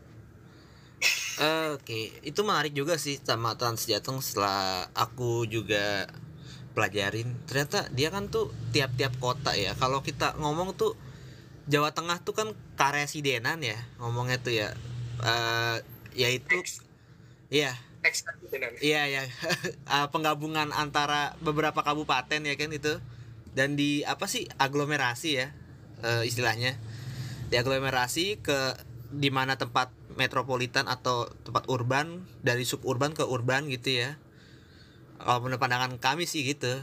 Oke, 1.72 2.12
itu 2.20 2.40
menarik 2.44 2.76
juga 2.76 3.00
sih 3.00 3.16
sama 3.16 3.56
Trans 3.56 3.88
Jateng 3.88 4.20
setelah 4.20 4.84
aku 4.92 5.48
juga 5.48 6.04
pelajarin. 6.76 7.32
Ternyata 7.48 7.88
dia 7.90 8.12
kan 8.12 8.28
tuh 8.28 8.52
tiap-tiap 8.76 9.16
kota 9.16 9.56
ya. 9.56 9.72
Kalau 9.74 10.04
kita 10.04 10.36
ngomong 10.36 10.76
tuh 10.76 10.92
Jawa 11.70 11.96
Tengah 11.96 12.20
tuh 12.20 12.34
kan 12.36 12.48
karesidenan 12.76 13.64
ya 13.64 13.78
ngomongnya 13.96 14.36
tuh 14.40 14.52
ya. 14.52 14.68
Eh 15.24 15.76
yaitu 16.14 16.60
ya 17.50 17.74
Iya 18.80 19.02
ya 19.12 19.22
penggabungan 20.12 20.72
antara 20.72 21.36
beberapa 21.44 21.84
kabupaten 21.84 22.40
ya 22.48 22.54
kan 22.56 22.72
itu 22.72 22.96
dan 23.52 23.76
di 23.76 24.00
apa 24.08 24.24
sih 24.24 24.48
aglomerasi 24.56 25.30
ya 25.36 25.52
eh, 26.00 26.24
istilahnya 26.24 26.80
di 27.52 27.60
aglomerasi 27.60 28.40
ke 28.40 28.78
di 29.12 29.28
mana 29.28 29.60
tempat 29.60 29.92
metropolitan 30.18 30.90
atau 30.90 31.30
tempat 31.46 31.66
urban 31.70 32.26
dari 32.42 32.66
suburban 32.66 33.14
ke 33.14 33.22
urban 33.26 33.66
gitu 33.70 34.02
ya. 34.02 34.18
Kalau 35.20 35.44
menurut 35.44 35.60
pandangan 35.60 36.00
kami 36.00 36.24
sih 36.24 36.42
gitu. 36.46 36.82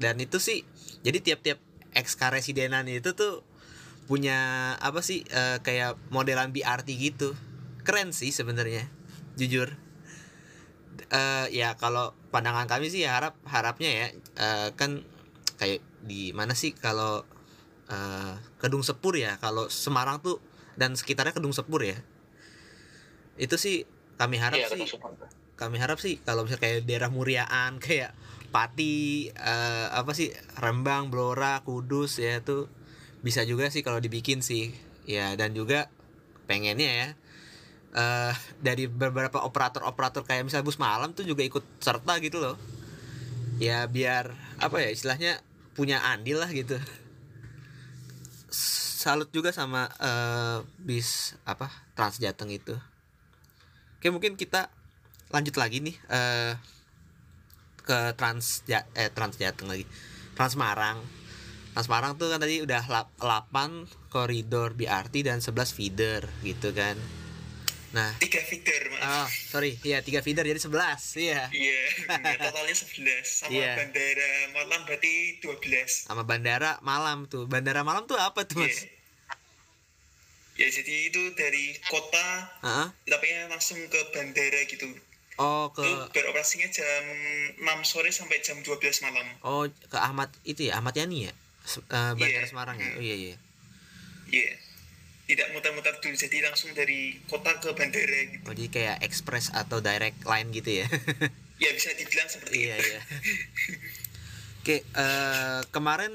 Dan 0.00 0.18
itu 0.18 0.40
sih 0.40 0.64
jadi 1.04 1.20
tiap-tiap 1.20 1.60
ex 1.92 2.16
karesidenan 2.16 2.88
itu 2.88 3.12
tuh 3.12 3.44
punya 4.10 4.74
apa 4.82 5.04
sih 5.06 5.22
uh, 5.30 5.62
kayak 5.62 5.96
modelan 6.10 6.50
BRT 6.50 6.88
gitu. 6.98 7.36
Keren 7.86 8.10
sih 8.10 8.34
sebenarnya 8.34 8.90
jujur. 9.38 9.76
Uh, 11.10 11.46
ya 11.50 11.74
kalau 11.78 12.14
pandangan 12.30 12.66
kami 12.70 12.90
sih 12.90 13.02
ya 13.02 13.18
harap 13.18 13.34
harapnya 13.46 13.90
ya 13.90 14.06
uh, 14.38 14.68
kan 14.78 15.02
kayak 15.58 15.82
di 16.02 16.30
mana 16.30 16.54
sih 16.54 16.72
kalau 16.72 17.26
uh, 17.90 18.34
Kedung 18.62 18.86
Sepur 18.86 19.18
ya 19.18 19.36
kalau 19.42 19.66
Semarang 19.66 20.22
tuh 20.22 20.38
dan 20.78 20.94
sekitarnya 20.94 21.34
Kedung 21.34 21.52
Sepur 21.52 21.82
ya 21.82 21.98
itu 23.40 23.56
sih 23.56 23.88
kami 24.20 24.36
harap 24.36 24.60
iya, 24.60 24.68
sih. 24.68 24.84
kami 25.56 25.80
harap 25.80 25.96
sih 25.96 26.20
kalau 26.20 26.44
misalnya 26.44 26.60
kayak 26.60 26.84
daerah 26.84 27.08
Muriaan 27.08 27.80
kayak 27.84 28.12
Pati 28.50 29.30
uh, 29.30 29.94
apa 29.94 30.10
sih 30.10 30.34
Rembang 30.58 31.06
Blora 31.08 31.62
Kudus 31.62 32.18
ya 32.18 32.42
itu 32.42 32.66
bisa 33.22 33.46
juga 33.46 33.70
sih 33.70 33.86
kalau 33.86 34.02
dibikin 34.02 34.42
sih. 34.42 34.74
Ya 35.06 35.38
dan 35.38 35.54
juga 35.54 35.86
pengennya 36.50 36.90
ya 36.90 37.08
uh, 37.94 38.34
dari 38.58 38.90
beberapa 38.90 39.46
operator-operator 39.46 40.26
kayak 40.26 40.50
misalnya 40.50 40.66
bus 40.66 40.82
malam 40.82 41.14
tuh 41.14 41.22
juga 41.22 41.46
ikut 41.46 41.62
serta 41.78 42.18
gitu 42.18 42.42
loh. 42.42 42.58
Ya 43.62 43.86
biar 43.86 44.34
apa 44.58 44.82
ya 44.82 44.90
istilahnya 44.90 45.38
punya 45.78 46.02
andil 46.02 46.42
lah 46.42 46.50
gitu. 46.50 46.74
Salut 48.50 49.30
juga 49.30 49.54
sama 49.54 49.86
uh, 50.02 50.66
bis 50.74 51.38
apa 51.46 51.70
Trans 51.94 52.18
Jateng 52.18 52.50
itu 52.50 52.74
oke 54.00 54.08
mungkin 54.08 54.32
kita 54.40 54.72
lanjut 55.28 55.60
lagi 55.60 55.84
nih 55.84 55.92
uh, 56.08 56.56
ke 57.84 58.16
Trans 58.16 58.64
eh 58.96 59.12
Trans 59.12 59.36
Jateng 59.36 59.68
lagi 59.68 59.84
Trans 60.32 60.56
Marang 60.56 61.04
Trans 61.76 61.88
Marang 61.92 62.16
tuh 62.16 62.32
kan 62.32 62.40
tadi 62.40 62.64
udah 62.64 62.80
8 62.88 63.20
koridor 64.08 64.72
BRT 64.72 65.28
dan 65.28 65.44
11 65.44 65.76
feeder 65.76 66.32
gitu 66.40 66.72
kan 66.72 66.96
Nah, 67.90 68.14
tiga 68.22 68.38
feeder, 68.46 68.86
maaf. 68.86 69.26
Oh, 69.26 69.28
sorry. 69.50 69.74
Iya, 69.82 69.98
tiga 70.06 70.22
feeder 70.22 70.46
jadi 70.46 70.62
sebelas 70.62 71.18
Iya. 71.18 71.50
Iya, 71.50 71.80
totalnya 72.46 72.70
sebelas 72.70 73.42
Sama 73.42 73.50
yeah. 73.50 73.74
bandara 73.74 74.30
malam 74.54 74.80
berarti 74.86 75.42
dua 75.42 75.58
belas 75.58 76.06
Sama 76.06 76.22
bandara 76.22 76.78
malam 76.86 77.26
tuh. 77.26 77.50
Bandara 77.50 77.82
malam 77.82 78.06
tuh 78.06 78.14
apa 78.14 78.46
tuh, 78.46 78.62
Mas? 78.62 78.86
Yeah. 78.86 78.99
Ya, 80.58 80.68
jadi 80.68 80.94
itu 81.08 81.22
dari 81.38 81.76
kota, 81.88 82.26
uh 82.60 82.66
-huh. 82.66 82.88
tapi 83.06 83.26
langsung 83.48 83.78
ke 83.86 84.00
bandara 84.12 84.66
gitu. 84.66 84.90
Oh, 85.40 85.72
ke 85.72 85.80
itu 85.80 85.96
beroperasinya 86.12 86.68
jam 86.68 87.04
6 87.56 87.64
sore 87.88 88.12
sampai 88.12 88.44
jam 88.44 88.60
12 88.60 88.76
malam. 89.08 89.24
Oh, 89.40 89.64
ke 89.64 89.96
Ahmad 89.96 90.28
itu 90.44 90.68
ya, 90.68 90.76
Ahmad 90.76 90.92
Yani 90.92 91.32
ya? 91.32 91.32
Uh, 91.88 92.12
Bandara 92.12 92.44
yeah. 92.44 92.48
Semarang 92.48 92.76
ya? 92.76 92.92
Oh 92.92 93.00
iya 93.00 93.16
iya. 93.16 93.36
Iya. 94.28 94.42
Yeah. 94.52 94.54
Tidak 95.30 95.46
muter-muter 95.54 95.94
dulu, 96.02 96.12
jadi 96.18 96.42
langsung 96.42 96.74
dari 96.74 97.14
kota 97.30 97.56
ke 97.62 97.70
bandara 97.72 98.20
gitu. 98.34 98.44
Oh, 98.44 98.52
jadi 98.52 98.68
kayak 98.68 98.96
express 99.06 99.48
atau 99.54 99.78
direct 99.78 100.26
line 100.26 100.50
gitu 100.50 100.82
ya? 100.82 100.86
ya 101.62 101.70
bisa 101.72 101.94
dibilang 101.94 102.28
seperti 102.28 102.66
iya, 102.66 102.74
itu. 102.76 102.88
Iya. 102.90 103.00
Oke, 104.60 104.76
uh, 104.92 105.62
kemarin 105.72 106.12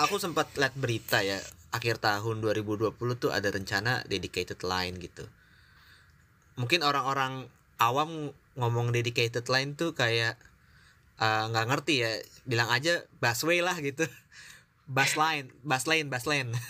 aku 0.00 0.16
sempat 0.18 0.50
lihat 0.56 0.74
berita 0.74 1.22
ya, 1.22 1.38
akhir 1.68 2.00
tahun 2.00 2.40
2020 2.40 2.96
tuh 3.20 3.30
ada 3.30 3.52
rencana 3.52 4.00
dedicated 4.08 4.60
line 4.64 4.96
gitu. 4.96 5.28
Mungkin 6.56 6.80
orang-orang 6.80 7.46
awam 7.78 8.32
ngomong 8.58 8.90
dedicated 8.90 9.46
line 9.46 9.76
tuh 9.78 9.92
kayak 9.94 10.34
eh, 11.20 11.44
nggak 11.52 11.66
uh, 11.66 11.68
ngerti 11.70 11.94
ya 12.02 12.12
bilang 12.48 12.72
aja 12.72 13.04
busway 13.20 13.60
lah 13.60 13.76
gitu. 13.78 14.08
Bus 14.88 15.20
line 15.20 15.52
bus 15.60 15.84
lane 15.84 16.08
bus 16.08 16.24
lane. 16.24 16.52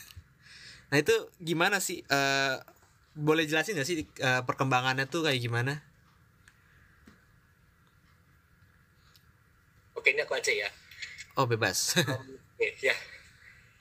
Nah 0.88 0.96
itu 0.96 1.12
gimana 1.36 1.84
sih 1.84 2.00
uh, 2.08 2.56
boleh 3.12 3.44
jelasin 3.44 3.76
gak 3.76 3.84
sih 3.84 4.08
uh, 4.24 4.40
perkembangannya 4.48 5.04
tuh 5.04 5.20
kayak 5.20 5.36
gimana? 5.36 5.84
Oke 9.92 10.16
ini 10.16 10.24
aku 10.24 10.32
aja 10.32 10.48
ya. 10.48 10.68
Oh 11.36 11.44
bebas. 11.44 11.92
Um, 12.08 12.40
ya 12.80 12.96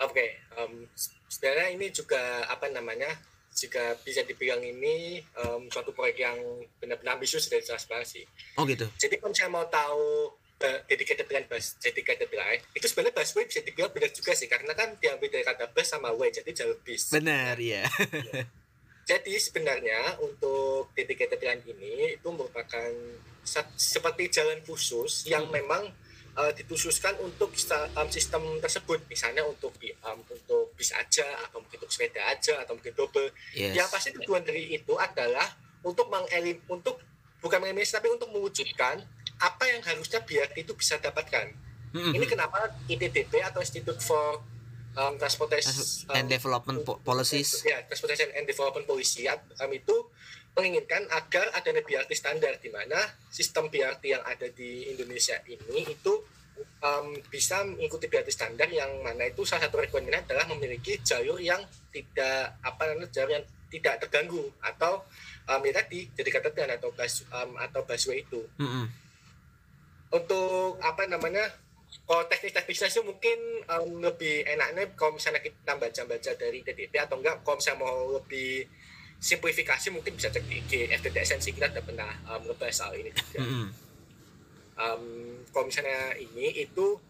oke 0.02 0.14
okay. 0.14 0.30
um, 0.58 0.86
sebenarnya 1.28 1.68
ini 1.74 1.88
juga 1.90 2.46
apa 2.48 2.70
namanya 2.70 3.10
jika 3.58 3.98
bisa 4.06 4.22
dibilang 4.22 4.62
ini 4.62 5.18
um, 5.42 5.66
suatu 5.74 5.90
proyek 5.90 6.22
yang 6.22 6.38
benar-benar 6.78 7.18
ambisius 7.18 7.50
dari 7.50 7.66
transparansi. 7.66 8.22
Oh 8.62 8.70
gitu. 8.70 8.86
Jadi 9.02 9.18
kalau 9.18 9.34
saya 9.34 9.50
mau 9.50 9.66
tahu 9.66 10.30
uh, 10.62 10.80
dedicated 10.86 11.26
line 11.26 11.50
bus, 11.50 11.74
dedicated 11.82 12.30
line, 12.30 12.62
itu 12.78 12.86
sebenarnya 12.86 13.18
busway 13.18 13.50
bisa 13.50 13.66
dibilang 13.66 13.90
benar 13.90 14.14
juga 14.14 14.38
sih, 14.38 14.46
karena 14.46 14.78
kan 14.78 14.94
diambil 15.02 15.30
dari 15.34 15.42
kata 15.42 15.74
bus 15.74 15.90
sama 15.90 16.14
way, 16.14 16.30
jadi 16.30 16.54
jalur 16.54 16.78
bis. 16.86 17.10
Benar, 17.10 17.58
ya. 17.58 17.90
ya. 18.14 18.46
Jadi 19.08 19.40
sebenarnya 19.40 20.20
untuk 20.20 20.92
dedicated 20.92 21.40
line 21.40 21.64
ini 21.64 22.20
itu 22.20 22.28
merupakan 22.28 22.92
seperti 23.80 24.28
jalan 24.28 24.60
khusus 24.68 25.24
yang 25.32 25.48
hmm. 25.48 25.56
memang 25.64 25.88
uh, 26.38 26.52
dikhususkan 26.54 27.18
untuk 27.20 27.50
um, 27.98 28.08
sistem 28.14 28.42
tersebut 28.62 29.02
misalnya 29.10 29.42
untuk 29.44 29.74
um, 30.06 30.20
untuk 30.22 30.72
bis 30.78 30.94
aja 30.94 31.26
atau 31.50 31.60
mungkin 31.60 31.82
untuk 31.82 31.92
sepeda 31.92 32.22
aja 32.30 32.62
atau 32.62 32.78
mungkin 32.78 32.94
double 32.94 33.34
yes. 33.58 33.74
yang 33.74 33.90
pasti 33.90 34.14
tujuan 34.14 34.46
dari 34.46 34.78
itu 34.78 34.94
adalah 34.96 35.50
untuk 35.82 36.08
mengelim 36.14 36.62
untuk 36.70 37.02
bukan 37.42 37.62
mengelimasi 37.62 37.98
tapi 37.98 38.08
untuk 38.14 38.30
mewujudkan 38.30 39.02
apa 39.38 39.64
yang 39.70 39.82
harusnya 39.86 40.22
biar 40.26 40.50
itu 40.58 40.74
bisa 40.74 40.98
dapatkan 40.98 41.54
mm-hmm. 41.94 42.14
ini 42.14 42.26
kenapa 42.26 42.74
ITDP 42.90 43.42
atau 43.46 43.62
Institute 43.62 44.02
for 44.02 44.42
um, 44.98 45.14
Transportation 45.18 45.74
and 46.14 46.26
um, 46.26 46.30
Development 46.30 46.80
Policies 47.06 47.62
ya 47.66 47.82
Transportation 47.86 48.30
and 48.34 48.46
Development 48.50 48.86
Policy 48.86 49.30
um, 49.30 49.72
itu 49.74 49.96
menginginkan 50.58 51.06
agar 51.14 51.54
adanya 51.54 51.86
BRT 51.86 52.18
standar 52.18 52.58
di 52.58 52.74
mana 52.74 52.98
sistem 53.30 53.70
BRT 53.70 54.10
yang 54.10 54.26
ada 54.26 54.50
di 54.50 54.90
Indonesia 54.90 55.38
ini 55.46 55.86
itu 55.86 56.14
um, 56.82 57.14
bisa 57.30 57.62
mengikuti 57.62 58.10
BRT 58.10 58.34
standar 58.34 58.66
yang 58.74 58.90
mana 59.06 59.30
itu 59.30 59.46
salah 59.46 59.70
satu 59.70 59.78
requirement 59.78 60.26
adalah 60.26 60.50
memiliki 60.50 60.98
jalur 61.06 61.38
yang 61.38 61.62
tidak 61.94 62.58
apa 62.66 62.90
namanya 62.90 63.14
jalur 63.14 63.38
yang 63.38 63.46
tidak 63.70 64.02
terganggu 64.02 64.50
atau 64.66 65.06
um, 65.46 65.62
ya 65.62 65.74
tadi 65.78 66.10
jadi 66.18 66.30
katakan 66.42 66.74
atau 66.74 66.90
bus 66.90 67.22
um, 67.30 67.54
atau 67.62 67.86
busway 67.86 68.26
itu 68.26 68.42
mm 68.58 68.66
-hmm. 68.66 68.86
untuk 70.18 70.82
apa 70.82 71.06
namanya 71.06 71.46
kalau 72.08 72.24
teknis-teknisnya 72.28 72.90
sih 72.92 73.04
mungkin 73.04 73.38
um, 73.68 74.02
lebih 74.04 74.44
enaknya 74.48 74.92
kalau 74.96 75.16
misalnya 75.16 75.44
kita 75.44 75.76
baca-baca 75.76 76.32
dari 76.36 76.60
TDP 76.64 76.98
atau 77.00 77.20
enggak 77.20 77.44
kalau 77.44 77.60
misalnya 77.60 77.80
mau 77.84 78.18
lebih 78.18 78.68
simplifikasi 79.18 79.90
mungkin 79.90 80.14
bisa 80.14 80.30
cek 80.30 80.46
di 80.46 80.62
IG 80.62 80.94
esensi 80.94 81.50
kita 81.50 81.74
sudah 81.74 81.84
pernah 81.84 82.12
um, 82.30 82.42
ngebahas 82.46 82.76
soal 82.86 82.94
ini 82.98 83.10
juga. 83.10 83.42
Mm 83.42 83.50
-hmm. 83.50 83.68
um, 84.78 85.04
kalau 85.50 85.66
misalnya 85.66 86.14
ini 86.22 86.62
itu 86.62 87.02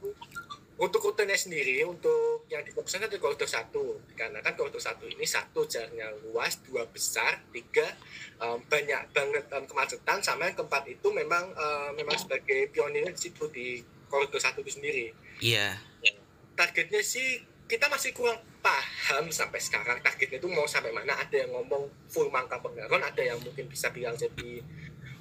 untuk 0.78 1.02
rutenya 1.02 1.34
sendiri 1.34 1.82
untuk 1.90 2.46
yang 2.54 2.62
difokuskan 2.62 3.10
itu 3.10 3.18
koridor 3.18 3.50
satu 3.50 3.98
karena 4.14 4.46
kan 4.46 4.54
koridor 4.54 4.78
satu 4.78 5.10
ini 5.10 5.26
satu 5.26 5.66
jaraknya 5.66 6.06
luas 6.22 6.62
dua 6.70 6.86
besar 6.86 7.42
tiga 7.50 7.98
um, 8.38 8.62
banyak 8.70 9.10
banget 9.10 9.50
um, 9.58 9.66
kemacetan 9.66 10.22
sama 10.22 10.48
yang 10.48 10.56
keempat 10.56 10.86
itu 10.86 11.08
memang 11.10 11.50
um, 11.50 11.92
memang 11.98 12.14
sebagai 12.14 12.70
pionir 12.70 13.10
di 13.10 13.20
situ 13.20 13.50
di 13.50 13.82
koridor 14.08 14.40
satu 14.40 14.62
itu 14.62 14.78
sendiri. 14.78 15.12
Iya. 15.42 15.76
Yeah. 16.06 16.18
Targetnya 16.54 17.02
sih 17.02 17.42
kita 17.68 17.92
masih 17.92 18.16
kurang 18.16 18.40
paham 18.64 19.28
sampai 19.28 19.60
sekarang 19.60 20.00
targetnya 20.00 20.40
itu 20.40 20.48
mau 20.48 20.64
sampai 20.64 20.96
mana. 20.96 21.20
Ada 21.20 21.46
yang 21.46 21.52
ngomong 21.52 21.84
full 22.08 22.32
Mangka 22.32 22.64
Pengaron 22.64 23.04
ada 23.04 23.20
yang 23.20 23.38
mungkin 23.44 23.68
bisa 23.68 23.92
bilang 23.92 24.16
jadi 24.16 24.64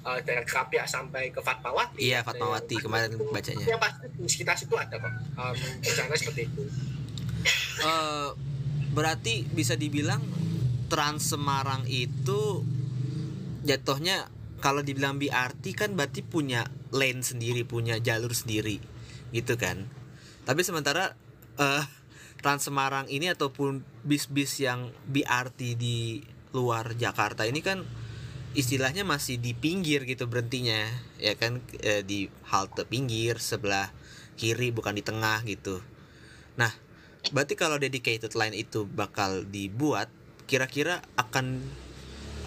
uh, 0.07 0.19
dari 0.23 0.47
Krapia 0.47 0.87
sampai 0.87 1.29
ke 1.35 1.43
Fatmawati. 1.43 1.99
Iya 1.99 2.23
Fatmawati 2.23 2.75
kemarin 2.79 3.19
itu, 3.19 3.27
bacanya. 3.27 3.65
ya 3.67 3.77
pasti 3.77 4.07
di 4.15 4.29
sekitar 4.31 4.55
situ 4.55 4.73
ada 4.79 4.95
kok. 4.95 5.11
Um, 5.35 5.55
rencana 5.83 6.15
seperti 6.15 6.41
itu. 6.47 6.63
Uh, 7.83 8.31
berarti 8.95 9.43
bisa 9.51 9.75
dibilang 9.75 10.23
Trans 10.87 11.35
Semarang 11.35 11.83
itu 11.91 12.63
jatuhnya 13.67 14.31
kalau 14.63 14.79
dibilang 14.81 15.19
BRT 15.19 15.75
kan 15.75 15.93
berarti 15.93 16.23
punya 16.23 16.65
lane 16.95 17.19
sendiri 17.21 17.67
punya 17.67 17.99
jalur 17.99 18.31
sendiri 18.31 18.79
gitu 19.35 19.59
kan. 19.59 19.83
Tapi 20.47 20.63
sementara 20.63 21.11
uh, 21.59 21.83
Trans 22.39 22.65
Semarang 22.65 23.09
ini 23.09 23.27
ataupun 23.29 23.81
bis-bis 24.05 24.61
yang 24.61 24.93
BRT 25.09 25.75
di 25.75 26.21
luar 26.55 26.95
Jakarta 26.95 27.43
ini 27.43 27.59
kan 27.59 27.83
istilahnya 28.57 29.05
masih 29.05 29.37
di 29.37 29.53
pinggir 29.53 30.07
gitu 30.07 30.25
berhentinya 30.25 30.87
ya 31.21 31.37
kan 31.37 31.61
e, 31.77 32.01
di 32.01 32.25
halte 32.49 32.87
pinggir 32.87 33.37
sebelah 33.37 33.93
kiri 34.37 34.69
bukan 34.69 34.93
di 34.93 35.03
tengah 35.03 35.41
gitu. 35.43 35.81
Nah, 36.55 36.69
berarti 37.33 37.57
kalau 37.57 37.81
dedicated 37.81 38.33
line 38.37 38.53
itu 38.53 38.85
bakal 38.85 39.45
dibuat 39.49 40.07
kira-kira 40.47 41.03
akan 41.19 41.59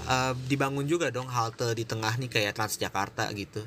uh, 0.09 0.33
dibangun 0.49 0.87
juga 0.89 1.13
dong 1.13 1.29
halte 1.29 1.75
di 1.77 1.85
tengah 1.85 2.17
nih 2.17 2.31
kayak 2.31 2.57
Transjakarta 2.57 3.29
gitu. 3.37 3.67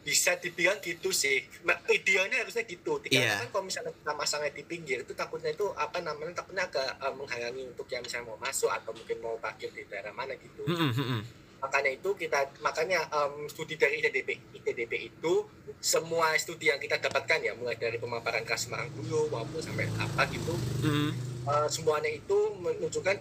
Bisa 0.00 0.32
dibilang 0.36 0.80
gitu 0.80 1.12
sih 1.12 1.44
nah, 1.62 1.76
idealnya 1.86 2.40
harusnya 2.40 2.64
gitu 2.64 2.96
Iya. 3.04 3.36
dikarenakan 3.36 3.48
kalau 3.52 3.64
misalnya 3.64 3.92
kita 3.92 4.12
masangnya 4.16 4.50
di 4.50 4.62
pinggir 4.64 4.98
itu 5.00 5.12
takutnya 5.12 5.52
itu 5.52 5.68
apa 5.76 6.00
namanya 6.00 6.40
takutnya 6.40 6.64
agak 6.64 6.96
uh, 6.98 7.12
menghalangi 7.12 7.68
untuk 7.68 7.84
yang 7.86 8.00
misalnya 8.00 8.32
mau 8.32 8.40
masuk 8.40 8.68
atau 8.68 8.90
mungkin 8.90 9.16
mau 9.20 9.36
parkir 9.36 9.68
di 9.70 9.84
daerah 9.84 10.10
mana 10.10 10.32
gitu 10.34 10.64
Mm-mm, 10.64 10.90
mm-mm. 10.90 11.20
makanya 11.60 11.90
itu 11.92 12.08
kita 12.14 12.40
makanya 12.58 13.04
um, 13.12 13.44
studi 13.46 13.76
dari 13.76 14.00
ITDP 14.00 14.40
ITDP 14.56 15.12
itu 15.12 15.34
semua 15.76 16.32
studi 16.36 16.68
yang 16.68 16.80
kita 16.80 16.96
dapatkan 16.96 17.38
ya 17.40 17.52
mulai 17.52 17.76
dari 17.76 18.00
pemaparan 18.00 18.40
kas 18.42 18.64
Semarang 18.64 18.88
dulu 18.96 19.28
maupun 19.28 19.60
sampai 19.60 19.84
apa 20.00 20.24
gitu 20.32 20.56
Mm-mm. 20.80 21.12
uh, 21.44 21.68
semuanya 21.68 22.08
itu 22.08 22.36
menunjukkan 22.56 23.16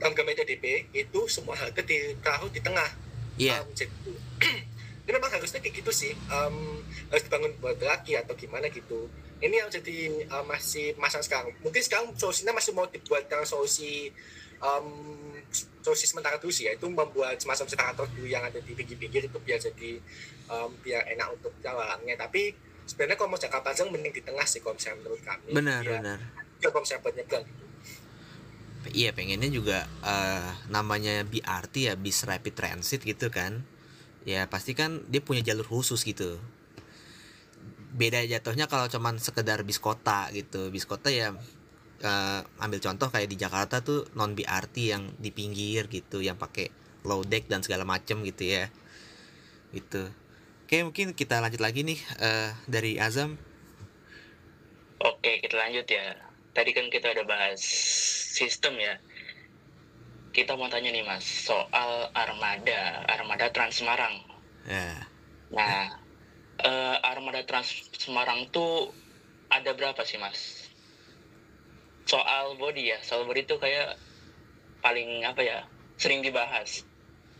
gambar 0.00 0.32
ITDP 0.32 0.88
itu 0.94 1.20
semua 1.26 1.58
harga 1.58 1.82
ditaruh 1.82 2.48
di 2.48 2.62
tengah 2.62 2.86
Iya. 3.34 3.64
um, 3.64 3.72
jadi 3.72 3.90
ini 5.10 5.18
memang 5.18 5.34
harusnya 5.34 5.58
kayak 5.58 5.82
gitu 5.82 5.90
sih 5.90 6.14
um, 6.30 6.78
harus 7.10 7.26
dibangun 7.26 7.50
buat 7.58 7.74
lagi 7.82 8.14
atau 8.14 8.30
gimana 8.38 8.70
gitu. 8.70 9.10
Ini 9.42 9.66
yang 9.66 9.66
jadi 9.66 10.30
uh, 10.30 10.46
masih 10.46 10.94
masa 11.02 11.18
sekarang. 11.18 11.50
Mungkin 11.66 11.82
sekarang 11.82 12.14
solusinya 12.14 12.54
masih 12.54 12.70
mau 12.70 12.86
dibuat 12.86 13.26
yang 13.26 13.42
solusi 13.42 14.14
um, 14.62 14.86
solusi 15.82 16.06
sementara 16.06 16.38
dulu 16.38 16.54
sih 16.54 16.70
yaitu 16.70 16.86
membuat 16.86 17.42
semacam 17.42 17.66
separator 17.66 18.06
dulu 18.14 18.30
yang 18.30 18.46
ada 18.46 18.62
di 18.62 18.70
pinggir-pinggir 18.70 19.26
itu 19.26 19.38
biar 19.42 19.58
jadi 19.58 19.98
um, 20.46 20.70
biar 20.78 21.02
enak 21.10 21.26
untuk 21.34 21.58
jalannya. 21.58 22.14
Tapi 22.14 22.54
sebenarnya 22.86 23.18
kalau 23.18 23.34
mau 23.34 23.40
jangka 23.42 23.58
panjang 23.66 23.90
mending 23.90 24.14
di 24.14 24.22
tengah 24.22 24.46
sih 24.46 24.62
kalau 24.62 24.78
misalnya 24.78 25.02
menurut 25.02 25.22
kami. 25.26 25.50
Benar, 25.50 25.82
Biar- 25.82 25.98
benar. 25.98 26.18
kalau 26.62 26.86
misalnya 26.86 27.02
buat 27.02 27.14
nyebrang 27.18 27.44
gitu. 27.50 27.64
Iya 28.94 29.10
pengennya 29.12 29.50
juga 29.50 29.78
eh, 30.06 30.50
namanya 30.70 31.26
BRT 31.26 31.74
ya 31.90 31.94
bis 31.98 32.22
rapid 32.22 32.54
transit 32.54 33.02
gitu 33.02 33.26
kan 33.28 33.66
ya 34.28 34.46
pasti 34.48 34.76
kan 34.76 35.04
dia 35.08 35.24
punya 35.24 35.40
jalur 35.44 35.66
khusus 35.66 36.02
gitu. 36.04 36.40
Beda 37.90 38.22
jatuhnya 38.22 38.70
kalau 38.70 38.86
cuman 38.86 39.18
sekedar 39.18 39.62
bis 39.66 39.82
kota 39.82 40.30
gitu. 40.32 40.70
Bis 40.70 40.86
kota 40.86 41.10
ya 41.10 41.34
eh, 42.02 42.40
ambil 42.62 42.80
contoh 42.80 43.08
kayak 43.08 43.28
di 43.28 43.36
Jakarta 43.36 43.82
tuh 43.84 44.08
non 44.16 44.32
BRT 44.36 44.76
yang 44.92 45.10
di 45.18 45.30
pinggir 45.34 45.90
gitu 45.90 46.22
yang 46.22 46.38
pakai 46.40 46.70
low 47.04 47.24
deck 47.24 47.48
dan 47.48 47.64
segala 47.64 47.82
macem 47.88 48.22
gitu 48.22 48.46
ya. 48.46 48.68
Gitu. 49.72 50.08
Oke 50.66 50.86
mungkin 50.86 51.18
kita 51.18 51.42
lanjut 51.42 51.58
lagi 51.58 51.82
nih 51.82 51.98
eh, 52.22 52.50
dari 52.70 53.00
Azam. 53.00 53.50
Oke, 55.00 55.40
kita 55.40 55.56
lanjut 55.56 55.88
ya. 55.88 56.12
Tadi 56.52 56.76
kan 56.76 56.92
kita 56.92 57.16
udah 57.16 57.24
bahas 57.24 57.64
sistem 58.36 58.76
ya. 58.76 59.00
Kita 60.30 60.54
mau 60.54 60.70
tanya 60.70 60.94
nih 60.94 61.02
mas, 61.02 61.26
soal 61.26 61.90
armada, 62.14 63.02
armada 63.10 63.50
Trans 63.50 63.74
Semarang. 63.76 64.14
ya 64.62 65.02
Nah, 65.50 65.98
eh, 66.62 66.96
armada 67.02 67.42
Trans 67.42 67.66
Semarang 67.98 68.46
tuh 68.48 68.94
ada 69.50 69.74
berapa 69.74 69.98
sih 70.06 70.22
mas? 70.22 70.70
Soal 72.06 72.54
body 72.54 72.94
ya, 72.94 72.98
soal 73.02 73.26
body 73.26 73.42
tuh 73.42 73.58
kayak 73.58 73.98
paling 74.78 75.26
apa 75.26 75.42
ya, 75.42 75.58
sering 75.96 76.22
dibahas. 76.22 76.86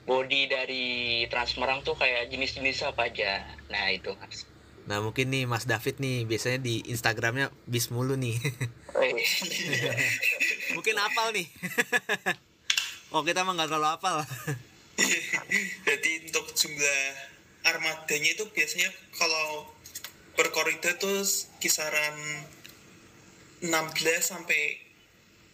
Body 0.03 0.51
dari 0.51 0.85
Trans 1.31 1.55
Semarang 1.55 1.87
tuh 1.87 1.95
kayak 1.95 2.27
jenis-jenis 2.27 2.83
apa 2.83 3.07
aja. 3.07 3.47
Nah 3.71 3.95
itu 3.95 4.11
mas. 4.19 4.51
nah 4.81 4.99
mungkin 4.99 5.29
nih 5.31 5.45
Mas 5.45 5.69
David 5.69 6.01
nih 6.01 6.25
biasanya 6.25 6.59
di 6.59 6.83
Instagramnya 6.89 7.53
bis 7.69 7.93
mulu 7.93 8.17
nih 8.17 8.35
mungkin 10.75 10.97
apal 10.99 11.31
nih 11.31 11.47
oh 13.11 13.23
kita 13.23 13.43
mah 13.43 13.55
nggak 13.59 13.69
terlalu 13.71 13.89
apal 13.91 14.17
Jadi 15.89 16.29
untuk 16.29 16.53
jumlah 16.53 17.03
armadanya 17.65 18.31
itu 18.37 18.45
biasanya 18.53 18.93
kalau 19.17 19.65
per 20.37 20.53
koridor 20.53 20.93
itu 20.95 21.13
kisaran 21.57 22.15
16 23.65 23.71
sampai 24.21 24.77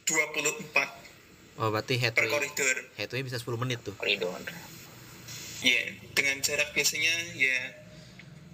24 0.05 1.59
oh 1.63 1.69
berarti 1.71 1.95
per 1.97 2.27
headway 2.27 2.31
koridor. 2.31 2.77
headway 2.99 3.23
bisa 3.23 3.39
10 3.39 3.63
menit 3.63 3.81
tuh 3.83 3.95
Koridor. 3.97 4.37
Ya, 5.65 5.83
dengan 6.13 6.39
jarak 6.45 6.77
biasanya 6.77 7.15
ya 7.33 7.59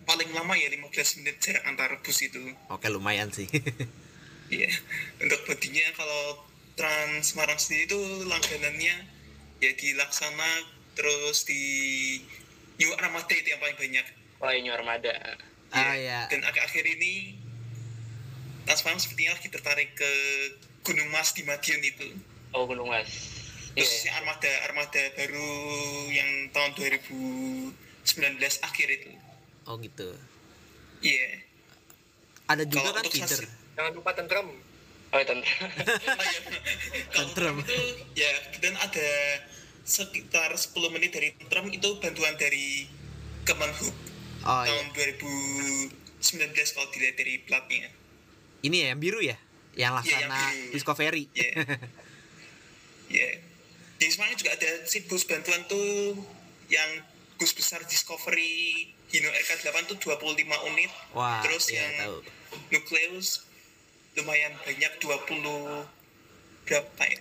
paling 0.06 0.30
lama 0.32 0.54
ya 0.54 0.70
15 0.70 1.24
menit 1.24 1.36
jarak 1.42 1.66
antar 1.66 1.98
bus 2.00 2.20
itu. 2.22 2.40
oke 2.68 2.86
lumayan 2.88 3.32
sih 3.32 3.48
Iya. 4.52 4.68
Untuk 5.16 5.48
bodinya 5.48 5.80
kalau 5.96 6.44
Trans 6.74 7.24
Semarang 7.26 7.56
sendiri 7.56 7.85
itu 7.87 8.00
langganannya 8.24 8.96
ya 9.58 9.70
di 9.72 9.92
Laksana 9.92 10.50
terus 10.92 11.44
di 11.44 11.62
New 12.76 12.90
Armada 12.94 13.30
itu 13.30 13.46
yang 13.46 13.58
paling 13.58 13.76
banyak. 13.76 14.06
Oh 14.38 14.50
ini 14.50 14.68
armada. 14.68 15.12
ah 15.70 15.94
Iya. 15.94 15.96
ya 15.96 16.20
Dan 16.28 16.42
akhir-akhir 16.42 16.85
ini 16.90 17.38
Trans 18.62 18.78
Semarang 18.78 18.98
sepertinya 18.98 19.32
lagi 19.32 19.48
tertarik 19.48 19.90
ke 19.92 20.11
Gunung 20.82 21.08
Mas 21.08 21.30
di 21.30 21.42
Madiun 21.42 21.80
itu. 21.80 22.08
Oh 22.50 22.64
Gunung 22.64 22.88
Mas. 22.88 23.08
Iya. 23.70 23.80
Terus 23.80 24.04
yang 24.04 24.16
armada 24.18 24.50
armada 24.64 25.02
baru 25.14 25.50
yang 26.08 26.30
tahun 26.50 26.70
2019 26.74 27.72
akhir 28.61 28.88
itu. 28.90 29.11
oh 29.62 29.78
gitu 29.78 30.11
Iya. 31.00 31.38
ada 32.44 32.64
juga 32.64 32.82
Kalau 32.85 32.98
kan 32.98 33.04
sasi- 33.08 33.46
jangan 33.72 33.92
lupa 33.92 34.11
tentrem 34.12 34.48
Oh. 35.12 35.20
Oh, 35.20 35.37
iya. 35.37 36.40
Kalau 37.12 37.29
Tentrem. 37.29 37.57
itu 37.61 37.79
ya 38.14 38.33
dan 38.59 38.75
ada 38.77 39.09
sekitar 39.83 40.51
10 40.51 40.72
menit 40.88 41.11
dari 41.11 41.37
Tentrem 41.37 41.68
itu 41.68 41.88
bantuan 41.98 42.33
dari 42.35 42.88
Kemenhub 43.42 43.92
oh 44.42 44.62
iya 44.62 44.72
tahun 44.72 44.87
2019 44.94 45.92
kalau 46.72 46.88
dilihat 46.88 47.16
dari 47.16 47.35
platnya. 47.40 47.90
ini 48.61 48.77
ya 48.79 48.87
yang 48.90 49.01
biru 49.01 49.20
ya 49.20 49.35
yang 49.75 49.98
Iya, 49.98 50.22
yang 50.22 50.31
laksana 50.31 50.38
biru. 50.48 50.72
discovery 50.72 51.25
Iya. 51.33 51.53
Ya. 53.12 53.29
Di 53.94 54.09
Semarang 54.09 54.35
juga 54.35 54.51
ada 54.53 54.70
si 54.83 55.05
bus 55.05 55.22
bantuan 55.22 55.61
tuh 55.66 56.16
yang 56.66 57.05
bus 57.37 57.53
besar 57.53 57.85
Discovery 57.85 58.88
Hino 59.07 59.29
RK8 59.29 59.68
tuh 59.87 59.98
25 60.01 60.33
unit. 60.64 60.88
wah 61.12 61.44
Terus 61.44 61.68
iya 61.68 61.83
yang 61.83 61.92
tahu 62.01 62.16
Nukleus 62.70 63.44
lumayan 64.14 64.53
banyak 64.61 64.92
20 64.98 65.88
berapa 66.62 67.03
ya? 67.05 67.20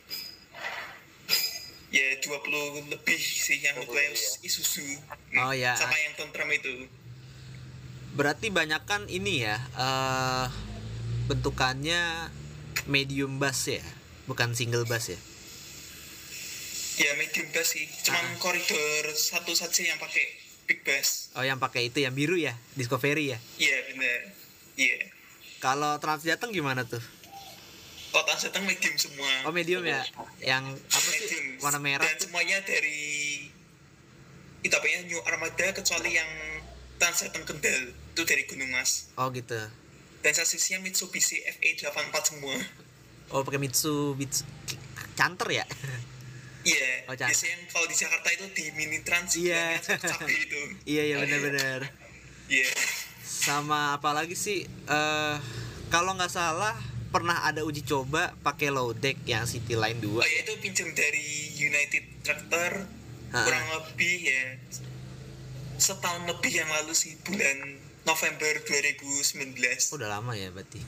Ya 1.91 2.07
20 2.17 2.87
lebih 2.87 3.19
sih 3.19 3.59
yang 3.59 3.75
20 3.77 3.83
Nukleus 3.83 4.39
Isuzu. 4.41 4.83
Oh, 5.37 5.51
ya. 5.51 5.75
Sama 5.75 5.95
yang 5.97 6.15
Tentrem 6.15 6.51
itu. 6.51 6.87
berarti 8.11 8.51
banyak 8.51 8.83
kan 8.83 9.07
ini 9.07 9.39
ya 9.41 9.55
eh 9.71 10.47
bentukannya 11.25 12.27
medium 12.85 13.39
bus 13.39 13.71
ya 13.71 13.79
bukan 14.25 14.51
single 14.51 14.83
bus 14.83 15.07
ya 15.07 15.19
Ya 16.99 17.15
medium 17.15 17.47
bus 17.49 17.71
sih. 17.71 17.87
Cuman 18.03 18.19
Ah. 18.19 18.35
koridor 18.37 19.03
satu 19.11 19.55
saja 19.55 19.81
yang 19.81 19.95
pakai 19.95 20.27
big 20.67 20.83
bus. 20.83 21.31
oh 21.33 21.41
yang 21.41 21.55
pakai 21.55 21.87
itu 21.87 22.03
yang 22.03 22.11
biru 22.11 22.35
ya 22.35 22.51
discovery 22.75 23.31
ya 23.31 23.39
Iya 23.57 23.77
benar. 23.89 24.19
Iya. 24.75 24.99
Kalau 25.61 25.95
trans 25.97 26.21
jateng 26.21 26.49
gimana 26.49 26.81
tuh 26.83 26.99
Kota 28.11 28.35
Jateng 28.35 28.67
medium 28.67 28.91
semua. 28.97 29.47
oh 29.47 29.55
medium 29.55 29.79
ya 29.81 30.03
yang 30.41 30.67
apa 30.67 30.99
sih 30.99 31.15
Medium. 31.23 31.63
warna 31.63 31.79
merah 31.79 32.03
Dan 32.03 32.19
semuanya 32.19 32.59
dari 32.59 33.47
itu 34.59 34.69
apa 34.69 34.83
ya 34.83 34.99
New 35.03 35.15
Armada 35.23 35.71
kecuali 35.71 36.11
yang 36.11 36.27
Trans 36.97 37.23
Jateng 37.23 37.47
Kendal 37.47 37.81
itu 37.87 38.21
dari 38.21 38.43
Gunung 38.43 38.67
Mas. 38.69 39.07
oh 39.15 39.31
gitu 39.31 39.55
Dan 40.19 40.33
sasisnya 40.33 40.77
Mitsubishi 40.77 41.39
FA84 41.55 42.11
semua. 42.25 42.59
oh 43.31 43.41
pakai 43.41 43.57
Mitsubishi 43.57 44.43
canter 45.13 45.47
ya 45.53 45.65
Iya. 46.61 47.09
Oh, 47.09 47.15
Chan. 47.15 47.25
biasanya 47.25 47.57
yang 47.57 47.63
kalau 47.73 47.87
di 47.87 47.95
Jakarta 47.95 48.27
itu 48.29 48.45
di 48.53 48.65
Mini 48.75 49.01
Trans 49.01 49.33
Iya. 49.33 49.81
yang 49.81 49.97
capek 49.97 50.29
itu. 50.35 50.61
iya 50.93 51.03
iya 51.07 51.15
benar-benar 51.17 51.89
Iya. 52.45 52.69
Sama 53.41 53.97
apa 53.97 54.13
lagi 54.13 54.37
sih 54.37 54.61
eh 54.67 55.35
kalau 55.89 56.13
nggak 56.13 56.29
salah 56.29 56.77
pernah 57.09 57.43
ada 57.43 57.61
uji 57.61 57.83
coba 57.83 58.31
pakai 58.39 58.69
low 58.69 58.93
deck 58.93 59.19
yang 59.25 59.43
City 59.43 59.75
Line 59.75 59.99
2 59.99 60.07
Oh 60.13 60.21
ya 60.21 60.39
itu 60.41 60.53
pinjam 60.61 60.87
dari 60.93 61.25
United 61.57 62.03
Tractor 62.21 62.71
Ah. 63.31 63.47
kurang 63.47 63.63
lebih 63.71 64.27
ya 64.27 64.59
setahun 65.79 66.27
lebih 66.27 66.51
yang 66.51 66.67
lalu 66.67 66.91
sih 66.91 67.15
bulan 67.23 67.79
November 68.03 68.59
2019. 68.59 69.55
udah 69.95 70.09
lama 70.11 70.35
ya 70.35 70.51
berarti 70.51 70.83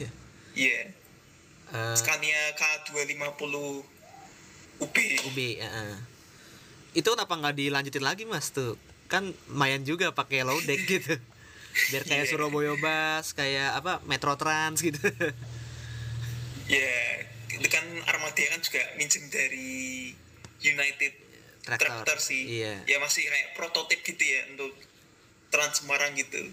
Iya. 0.51 0.91
Eh, 1.71 1.95
Scania 1.95 2.51
K250 2.53 3.55
UB. 4.77 4.95
UB 5.23 5.37
ya, 5.55 5.65
eh. 5.65 5.97
itu 6.93 7.07
kenapa 7.07 7.31
nggak 7.33 7.55
dilanjutin 7.55 8.03
lagi 8.03 8.27
mas 8.27 8.51
tuh 8.51 8.75
kan 9.07 9.23
lumayan 9.47 9.81
juga 9.81 10.11
pakai 10.11 10.43
low 10.43 10.59
deck 10.59 10.83
gitu 10.83 11.15
biar 11.89 12.03
kayak 12.05 12.25
Iya. 12.25 12.31
Surabaya 12.31 12.73
Bus 12.77 13.27
kayak 13.33 13.69
apa 13.81 13.93
Metro 14.05 14.33
Trans 14.37 14.77
gitu 14.79 15.01
Ya, 16.63 16.95
itu 17.51 17.67
kan 17.67 17.83
Armada 18.07 18.39
kan 18.39 18.63
juga 18.63 18.79
minjem 18.95 19.27
dari 19.27 20.09
United 20.63 21.13
Tractor. 21.59 22.07
Tractor, 22.07 22.17
sih. 22.23 22.63
Iya. 22.63 22.87
Ya 22.87 22.97
masih 23.03 23.27
kayak 23.27 23.55
prototip 23.55 23.99
gitu 23.99 24.23
ya 24.23 24.47
untuk 24.55 24.71
Trans 25.49 25.83
Semarang 25.83 26.15
gitu. 26.15 26.49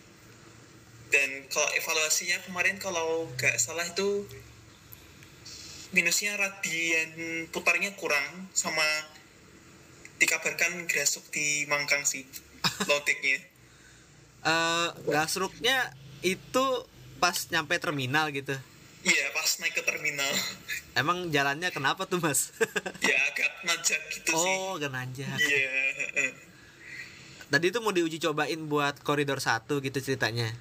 dan 1.11 1.27
kalau 1.51 1.67
evaluasinya 1.75 2.39
kemarin 2.47 2.79
kalau 2.79 3.27
nggak 3.35 3.59
salah 3.59 3.83
itu 3.83 4.31
minusnya 5.91 6.39
radian 6.39 7.11
putarnya 7.51 7.99
kurang 7.99 8.47
sama 8.55 8.87
dikabarkan 10.23 10.87
grasuk 10.87 11.27
di 11.35 11.67
Mangkang 11.67 12.07
sih 12.07 12.23
loadingnya 12.89 13.43
uh, 14.45 14.89
gasruknya 15.09 15.93
itu 16.21 16.65
pas 17.21 17.37
nyampe 17.53 17.77
terminal 17.77 18.33
gitu. 18.33 18.57
Iya 19.01 19.33
pas 19.33 19.49
naik 19.61 19.81
ke 19.81 19.83
terminal. 19.85 20.29
Emang 21.01 21.33
jalannya 21.33 21.73
kenapa 21.73 22.05
tuh 22.05 22.21
mas? 22.21 22.53
ya 23.05 23.17
agak 23.33 23.51
nanjak 23.65 24.01
gitu 24.13 24.31
oh, 24.37 24.41
sih. 24.45 24.55
Oh 24.57 24.73
agak 24.77 24.93
nanjak. 24.93 25.37
Iya 25.41 26.37
Tadi 27.51 27.67
itu 27.67 27.79
mau 27.83 27.91
diuji 27.91 28.23
cobain 28.23 28.61
buat 28.71 29.03
koridor 29.03 29.43
satu 29.43 29.83
gitu 29.83 29.99
ceritanya? 29.99 30.53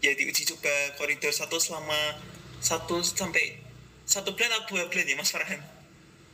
Ya 0.00 0.14
diuji 0.16 0.48
coba 0.54 0.72
koridor 0.96 1.34
satu 1.34 1.60
selama 1.60 2.16
satu 2.62 3.02
sampai 3.04 3.60
satu 4.08 4.32
bulan 4.32 4.50
atau 4.56 4.74
dua 4.74 4.88
bulan 4.88 5.04
ya 5.04 5.16
mas 5.18 5.30
Farhan? 5.30 5.60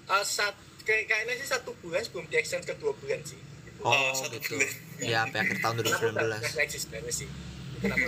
Uh, 0.07 0.23
sat, 0.23 0.55
kayak, 0.87 1.11
kayaknya 1.11 1.35
sih 1.43 1.51
satu 1.51 1.75
bulan 1.83 1.99
sebelum 2.07 2.31
di 2.31 2.39
extend 2.39 2.63
ke 2.63 2.79
dua 2.79 2.95
bulan 2.95 3.19
sih 3.27 3.46
Oh, 3.85 3.93
oh 3.93 4.13
satu 4.17 4.37
gitu. 4.41 4.57
bulan 4.57 4.71
Ya 5.03 5.19
sampai 5.27 5.39
akhir 5.45 5.57
tahun 5.61 5.75
2019 5.85 6.17
Kenapa 6.17 7.11
sih 7.13 7.29
Kenapa 7.77 8.07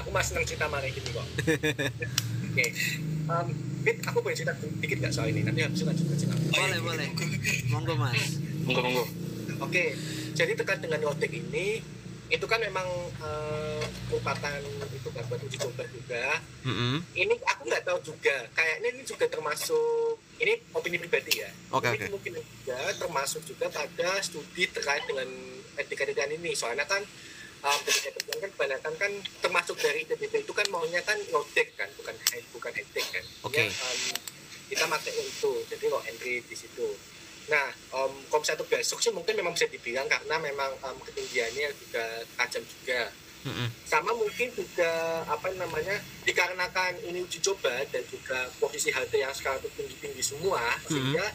aku 0.00 0.08
masih 0.08 0.28
senang 0.32 0.44
cerita 0.48 0.66
marah 0.72 0.88
gini 0.88 1.10
kok 1.12 1.26
okay. 2.54 2.70
um, 3.28 3.48
Pit, 3.84 4.00
aku 4.08 4.18
boleh 4.24 4.32
cerita 4.32 4.56
dikit 4.80 4.96
gak 5.04 5.12
soal 5.12 5.28
ini? 5.28 5.44
Nanti 5.44 5.60
habis 5.60 5.76
itu 5.76 5.84
lanjut 5.84 6.06
ke 6.08 6.16
cerita. 6.16 6.36
Boleh, 6.56 6.80
boleh. 6.80 7.08
Monggo, 7.68 7.94
Mas. 8.00 8.40
Monggo, 8.64 8.80
monggo. 8.80 9.04
Oke, 9.04 9.12
okay. 9.60 9.88
jadi 10.32 10.56
terkait 10.56 10.80
dengan 10.80 11.04
lotek 11.04 11.28
ini, 11.36 11.84
itu 12.32 12.46
kan 12.48 12.64
memang 12.64 12.88
uh, 13.20 13.84
merupakan 14.08 14.56
itu 14.88 15.08
kan 15.12 15.22
buat 15.28 15.40
uji 15.44 15.56
coba 15.60 15.84
juga. 15.92 16.40
Mm 16.64 16.74
-hmm. 16.74 16.96
Ini 17.12 17.34
aku 17.44 17.62
nggak 17.68 17.84
tahu 17.84 17.98
juga. 18.08 18.36
Kayaknya 18.56 18.88
ini 18.96 19.02
juga 19.04 19.28
termasuk 19.28 20.16
ini 20.40 20.54
opini 20.74 20.96
pribadi 20.98 21.42
ya. 21.42 21.50
Oke. 21.70 21.90
Okay, 21.94 22.06
okay. 22.06 22.08
Mungkin 22.10 22.32
juga 22.40 22.78
termasuk 22.98 23.42
juga 23.46 23.70
pada 23.70 24.18
studi 24.22 24.66
terkait 24.70 25.04
dengan 25.06 25.28
etika 25.78 26.04
ini. 26.06 26.54
Soalnya 26.54 26.86
kan 26.86 27.02
um, 27.64 27.80
kebijakan 27.82 28.36
kan 28.38 28.50
kebanyakan 28.52 28.92
kan 29.00 29.12
termasuk 29.40 29.76
dari 29.80 30.04
ITBP 30.04 30.44
itu 30.44 30.52
kan 30.52 30.66
maunya 30.68 31.00
kan 31.00 31.16
loadek 31.32 31.72
kan 31.74 31.88
bukan 31.96 32.14
bukan 32.52 32.72
headdeck 32.76 33.06
kan 33.08 33.24
okay. 33.48 33.66
ya, 33.66 33.72
um, 33.72 34.00
kita 34.68 34.84
pakai 34.88 35.12
itu 35.16 35.52
jadi 35.72 35.84
lo 35.88 35.98
entry 36.04 36.44
di 36.44 36.56
situ 36.56 36.88
nah 37.48 37.68
um, 37.92 38.12
misalnya 38.40 38.64
itu 38.64 38.66
besok 38.72 38.98
sih 39.04 39.12
mungkin 39.12 39.36
memang 39.36 39.52
bisa 39.52 39.68
dibilang 39.68 40.08
karena 40.08 40.36
memang 40.40 40.72
um, 40.84 40.96
ketinggiannya 41.04 41.68
juga 41.76 42.04
tajam 42.40 42.64
juga 42.64 43.12
mm-hmm. 43.44 43.68
sama 43.84 44.10
mungkin 44.16 44.48
juga 44.56 45.22
apa 45.28 45.52
namanya 45.54 45.96
dikarenakan 46.24 46.98
ini 47.06 47.22
uji 47.22 47.38
coba 47.44 47.84
dan 47.92 48.02
juga 48.08 48.48
posisi 48.58 48.90
halte 48.90 49.20
yang 49.20 49.32
sekarang 49.32 49.60
itu 49.62 49.70
tinggi 49.76 49.96
tinggi 50.00 50.22
semua 50.24 50.60
mm-hmm. 50.60 50.88
sehingga 50.90 51.26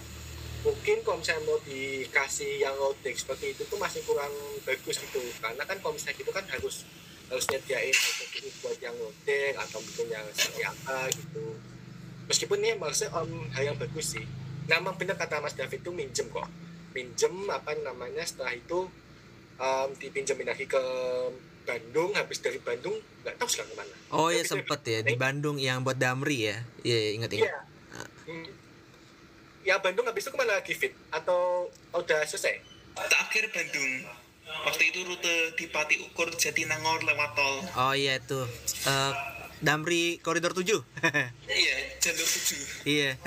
mungkin 0.60 0.98
kalau 1.08 1.18
misalnya 1.24 1.44
mau 1.48 1.60
dikasih 1.64 2.60
yang 2.60 2.76
low 2.76 2.92
tech 3.00 3.16
seperti 3.16 3.56
itu 3.56 3.64
tuh 3.64 3.80
masih 3.80 4.04
kurang 4.04 4.32
bagus 4.68 5.00
gitu 5.00 5.24
karena 5.40 5.64
kan 5.64 5.78
kalau 5.80 5.96
misalnya 5.96 6.20
gitu 6.20 6.32
kan 6.36 6.44
harus 6.52 6.84
harus 7.32 7.46
nyediain 7.48 7.96
ini 8.42 8.50
buat 8.60 8.76
yang 8.84 8.96
low 9.00 9.14
tech 9.24 9.56
atau 9.56 9.80
mungkin 9.80 10.08
yang 10.12 10.26
seperti 10.36 10.62
apa 10.68 11.08
gitu 11.16 11.46
meskipun 12.28 12.58
ini 12.60 12.76
maksudnya 12.76 13.16
um, 13.16 13.48
hal 13.56 13.72
yang 13.72 13.78
bagus 13.80 14.20
sih 14.20 14.26
nah 14.68 14.84
memang 14.84 15.00
benar 15.00 15.16
kata 15.16 15.40
Mas 15.40 15.56
David 15.56 15.80
itu 15.80 15.92
minjem 15.96 16.28
kok 16.28 16.50
minjem 16.92 17.34
apa 17.48 17.72
namanya 17.80 18.28
setelah 18.28 18.52
itu 18.52 18.92
um, 19.62 19.90
dipinjemin 19.96 20.44
lagi 20.50 20.68
ke 20.68 20.84
Bandung 21.70 22.10
habis 22.18 22.42
dari 22.42 22.58
Bandung 22.58 22.98
nggak 23.22 23.38
tahu 23.38 23.46
sekarang 23.46 23.70
ke 23.70 23.78
mana. 23.78 23.94
Oh 24.10 24.34
iya 24.34 24.42
sempet 24.42 24.82
ya 24.90 25.06
di 25.06 25.14
Bandung 25.14 25.62
yang 25.62 25.86
buat 25.86 26.02
Damri 26.02 26.50
ya? 26.50 26.58
Iya 26.82 27.14
ingat 27.14 27.30
ingat. 27.38 27.54
Iya. 27.54 27.58
Hmm. 28.26 28.50
Ya 29.62 29.76
Bandung 29.78 30.10
habis 30.10 30.26
itu 30.26 30.34
ke 30.34 30.38
mana 30.42 30.58
lagi 30.58 30.74
fit? 30.74 30.98
Atau 31.14 31.70
udah 31.94 32.26
selesai? 32.26 32.58
Terakhir 32.98 33.54
Bandung. 33.54 33.90
Waktu 34.66 34.84
itu 34.90 35.06
rute 35.06 35.54
di 35.54 35.70
Pati 35.70 36.02
Ukur 36.02 36.34
Jatinangor 36.34 37.06
lewat 37.06 37.38
tol. 37.38 37.62
Oh 37.78 37.94
iya 37.94 38.18
itu. 38.18 38.50
Uh, 38.90 39.14
Damri 39.60 40.24
koridor 40.24 40.56
7 40.56 40.64
iya 41.52 41.76
jalur 42.00 42.24
7 42.24 42.88
iya. 42.88 43.20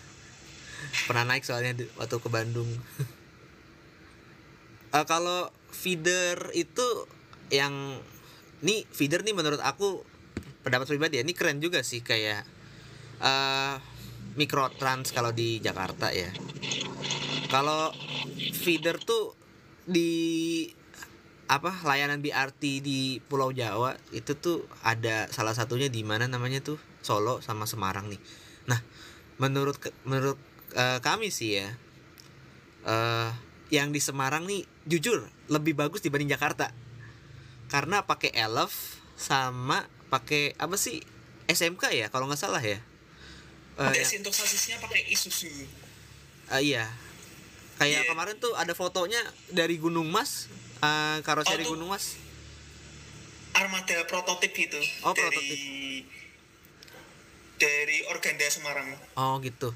Pernah 1.10 1.26
naik 1.26 1.42
soalnya 1.42 1.74
waktu 1.98 2.16
ke 2.22 2.30
Bandung. 2.30 2.70
Uh, 4.94 5.04
kalau 5.10 5.50
feeder 5.74 6.54
itu 6.54 6.86
yang 7.50 7.98
nih 8.64 8.86
feeder 8.90 9.26
nih 9.26 9.34
menurut 9.34 9.60
aku 9.60 10.06
pendapat 10.62 10.86
pribadi 10.86 11.20
ya 11.20 11.22
ini 11.24 11.32
keren 11.32 11.58
juga 11.58 11.80
sih 11.80 12.04
kayak 12.04 12.44
uh, 13.20 13.76
mikrotrans 14.38 15.10
kalau 15.10 15.34
di 15.34 15.58
Jakarta 15.58 16.14
ya. 16.14 16.30
Kalau 17.50 17.90
feeder 18.54 19.00
tuh 19.02 19.34
di 19.82 20.64
apa 21.50 21.82
layanan 21.82 22.22
BRT 22.22 22.62
di 22.78 23.18
Pulau 23.18 23.50
Jawa 23.50 23.98
itu 24.14 24.38
tuh 24.38 24.70
ada 24.86 25.26
salah 25.34 25.50
satunya 25.50 25.90
di 25.90 26.06
mana 26.06 26.30
namanya 26.30 26.62
tuh? 26.62 26.78
Solo 27.02 27.42
sama 27.42 27.66
Semarang 27.66 28.06
nih. 28.06 28.20
Nah 28.70 28.78
menurut 29.42 29.80
menurut 30.06 30.38
uh, 30.78 31.02
kami 31.02 31.32
sih 31.34 31.58
ya 31.58 31.68
uh, 32.86 33.34
yang 33.72 33.90
di 33.90 33.98
Semarang 33.98 34.46
nih 34.46 34.62
jujur 34.86 35.26
lebih 35.50 35.74
bagus 35.74 36.04
dibanding 36.04 36.30
Jakarta 36.30 36.70
karena 37.70 38.02
pakai 38.04 38.34
Elf 38.34 38.98
sama 39.14 39.86
pakai 40.10 40.58
apa 40.58 40.74
sih 40.74 41.00
SMK 41.46 41.94
ya 41.94 42.06
kalau 42.10 42.26
nggak 42.26 42.42
salah 42.42 42.60
ya 42.60 42.82
uh, 43.78 43.94
ya. 43.94 44.04
sasisnya 44.04 44.82
pakai 44.82 45.06
Isuzu 45.08 45.48
uh, 46.50 46.60
iya 46.60 46.90
kayak 47.78 48.04
yeah. 48.04 48.08
kemarin 48.10 48.36
tuh 48.42 48.52
ada 48.58 48.74
fotonya 48.74 49.22
dari 49.48 49.78
Gunung 49.78 50.10
Mas 50.10 50.50
uh, 50.82 51.22
karoseri 51.22 51.64
oh, 51.64 51.78
Gunung 51.78 51.94
Mas 51.94 52.18
armada 53.54 53.96
prototip 54.10 54.52
itu 54.52 54.80
oh, 55.06 55.14
dari 55.14 55.30
prototip. 55.30 55.58
dari 57.62 57.98
Organda 58.10 58.46
Semarang 58.50 58.88
oh 59.14 59.38
gitu 59.40 59.70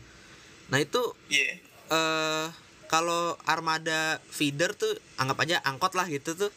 nah 0.69 0.83
itu 0.83 1.01
yeah. 1.31 1.63
uh, 1.95 2.47
kalau 2.91 3.39
armada 3.49 4.19
feeder 4.29 4.75
tuh 4.75 4.91
anggap 5.19 5.47
aja 5.47 5.57
angkot 5.65 5.95
lah 5.95 6.07
gitu 6.11 6.37
tuh 6.37 6.53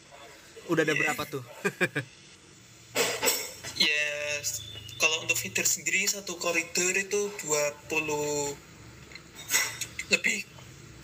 udah 0.68 0.82
ada 0.84 0.94
yeah. 0.94 1.00
berapa 1.02 1.22
tuh 1.28 1.44
kalau 4.98 5.22
untuk 5.24 5.38
feeder 5.38 5.62
sendiri 5.62 6.02
satu 6.10 6.34
koridor 6.36 6.94
itu 6.98 7.30
20 7.46 7.94
lebih 10.12 10.38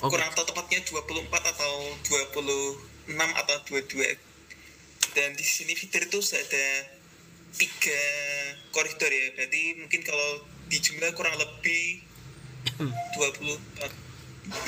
okay. 0.03 0.11
kurang 0.11 0.29
atau 0.35 0.45
tepatnya 0.45 0.83
24 0.83 1.31
atau 1.31 1.75
26 2.11 3.15
atau 3.15 3.57
22 3.71 4.19
dan 5.15 5.31
di 5.39 5.47
sini 5.47 5.79
feeder 5.79 6.11
itu 6.11 6.19
sudah 6.19 6.43
ada 6.43 6.67
tiga 7.55 8.03
koridor 8.75 9.15
ya 9.15 9.31
berarti 9.39 9.63
mungkin 9.79 10.03
kalau 10.03 10.43
di 10.67 10.83
jumlah 10.83 11.15
kurang 11.15 11.39
lebih 11.39 12.03
20 13.15 13.55
60 14.45 14.59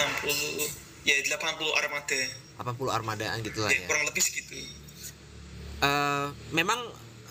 ya 1.03 1.15
80 1.35 1.83
armada 1.83 2.21
80 2.63 2.89
armadaan 2.95 3.43
gitu 3.43 3.59
lah 3.61 3.75
ya, 3.75 3.83
ya. 3.83 3.87
kurang 3.91 4.07
lebih 4.07 4.23
segitu 4.23 4.86
uh, 5.83 6.29
memang 6.55 6.79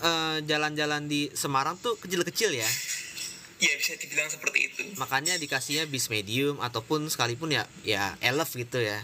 eh, 0.02 0.38
jalan-jalan 0.44 1.08
di 1.08 1.32
Semarang 1.32 1.80
tuh 1.80 1.96
kecil-kecil 1.96 2.52
ya. 2.52 2.68
Iya 3.56 3.72
bisa 3.80 3.96
dibilang 3.96 4.28
seperti 4.28 4.68
itu. 4.68 4.82
Makanya 5.00 5.40
dikasihnya 5.40 5.88
bis 5.88 6.12
medium 6.12 6.60
ataupun 6.60 7.08
sekalipun 7.08 7.56
ya 7.56 7.64
ya 7.88 8.12
elf 8.20 8.52
gitu 8.52 8.84
ya. 8.84 9.00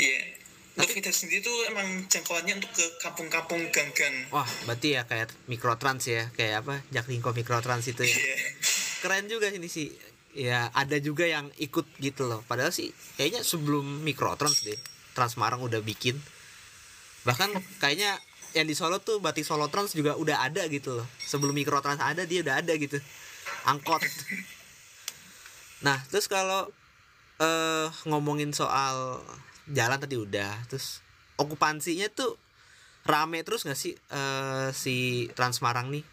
Iya. 0.00 0.40
Tapi 0.80 0.96
kita 0.96 1.12
sendiri 1.12 1.44
tuh 1.44 1.52
emang 1.68 2.08
jangkauannya 2.08 2.56
untuk 2.56 2.72
ke 2.72 2.86
kampung-kampung 3.04 3.68
gang-gang. 3.68 4.32
Wah, 4.32 4.48
berarti 4.64 4.96
ya 4.96 5.04
kayak 5.04 5.28
mikrotrans 5.44 6.08
ya, 6.08 6.32
kayak 6.32 6.64
apa? 6.64 6.80
Jaklingko 6.88 7.36
mikrotrans 7.36 7.84
itu 7.84 8.00
ya. 8.00 8.16
Iya. 8.16 8.36
Keren 9.04 9.28
juga 9.28 9.52
ini 9.52 9.68
sih. 9.68 9.92
Ya, 10.30 10.70
ada 10.72 10.96
juga 11.02 11.26
yang 11.26 11.50
ikut 11.58 11.84
gitu 12.00 12.24
loh. 12.24 12.40
Padahal 12.48 12.72
sih 12.72 12.94
kayaknya 13.20 13.44
sebelum 13.44 14.00
mikrotrans 14.00 14.64
deh. 14.64 14.78
Transmarang 15.12 15.60
udah 15.60 15.84
bikin. 15.84 16.16
Bahkan 17.28 17.50
kayaknya 17.82 18.16
yang 18.54 18.66
di 18.66 18.74
Solo 18.74 18.98
tuh 18.98 19.22
batik 19.22 19.46
Solo 19.46 19.70
Trans 19.70 19.94
juga 19.94 20.18
udah 20.18 20.42
ada 20.42 20.66
gitu 20.66 20.98
loh. 20.98 21.06
Sebelum 21.22 21.54
Mikrotrans 21.54 22.02
ada 22.02 22.26
dia 22.26 22.42
udah 22.42 22.58
ada 22.58 22.72
gitu. 22.74 22.98
Angkot. 23.66 24.02
Nah 25.86 26.02
terus 26.10 26.26
kalau 26.26 26.66
uh, 27.38 27.86
ngomongin 28.06 28.50
soal 28.50 29.22
jalan 29.70 29.98
tadi 30.02 30.18
udah 30.18 30.66
terus 30.66 30.98
okupansinya 31.38 32.10
tuh 32.10 32.34
rame 33.06 33.40
terus 33.46 33.62
nggak 33.64 33.78
sih 33.78 33.94
uh, 34.10 34.74
si 34.74 35.28
Transmarang 35.38 35.94
nih? 35.94 36.04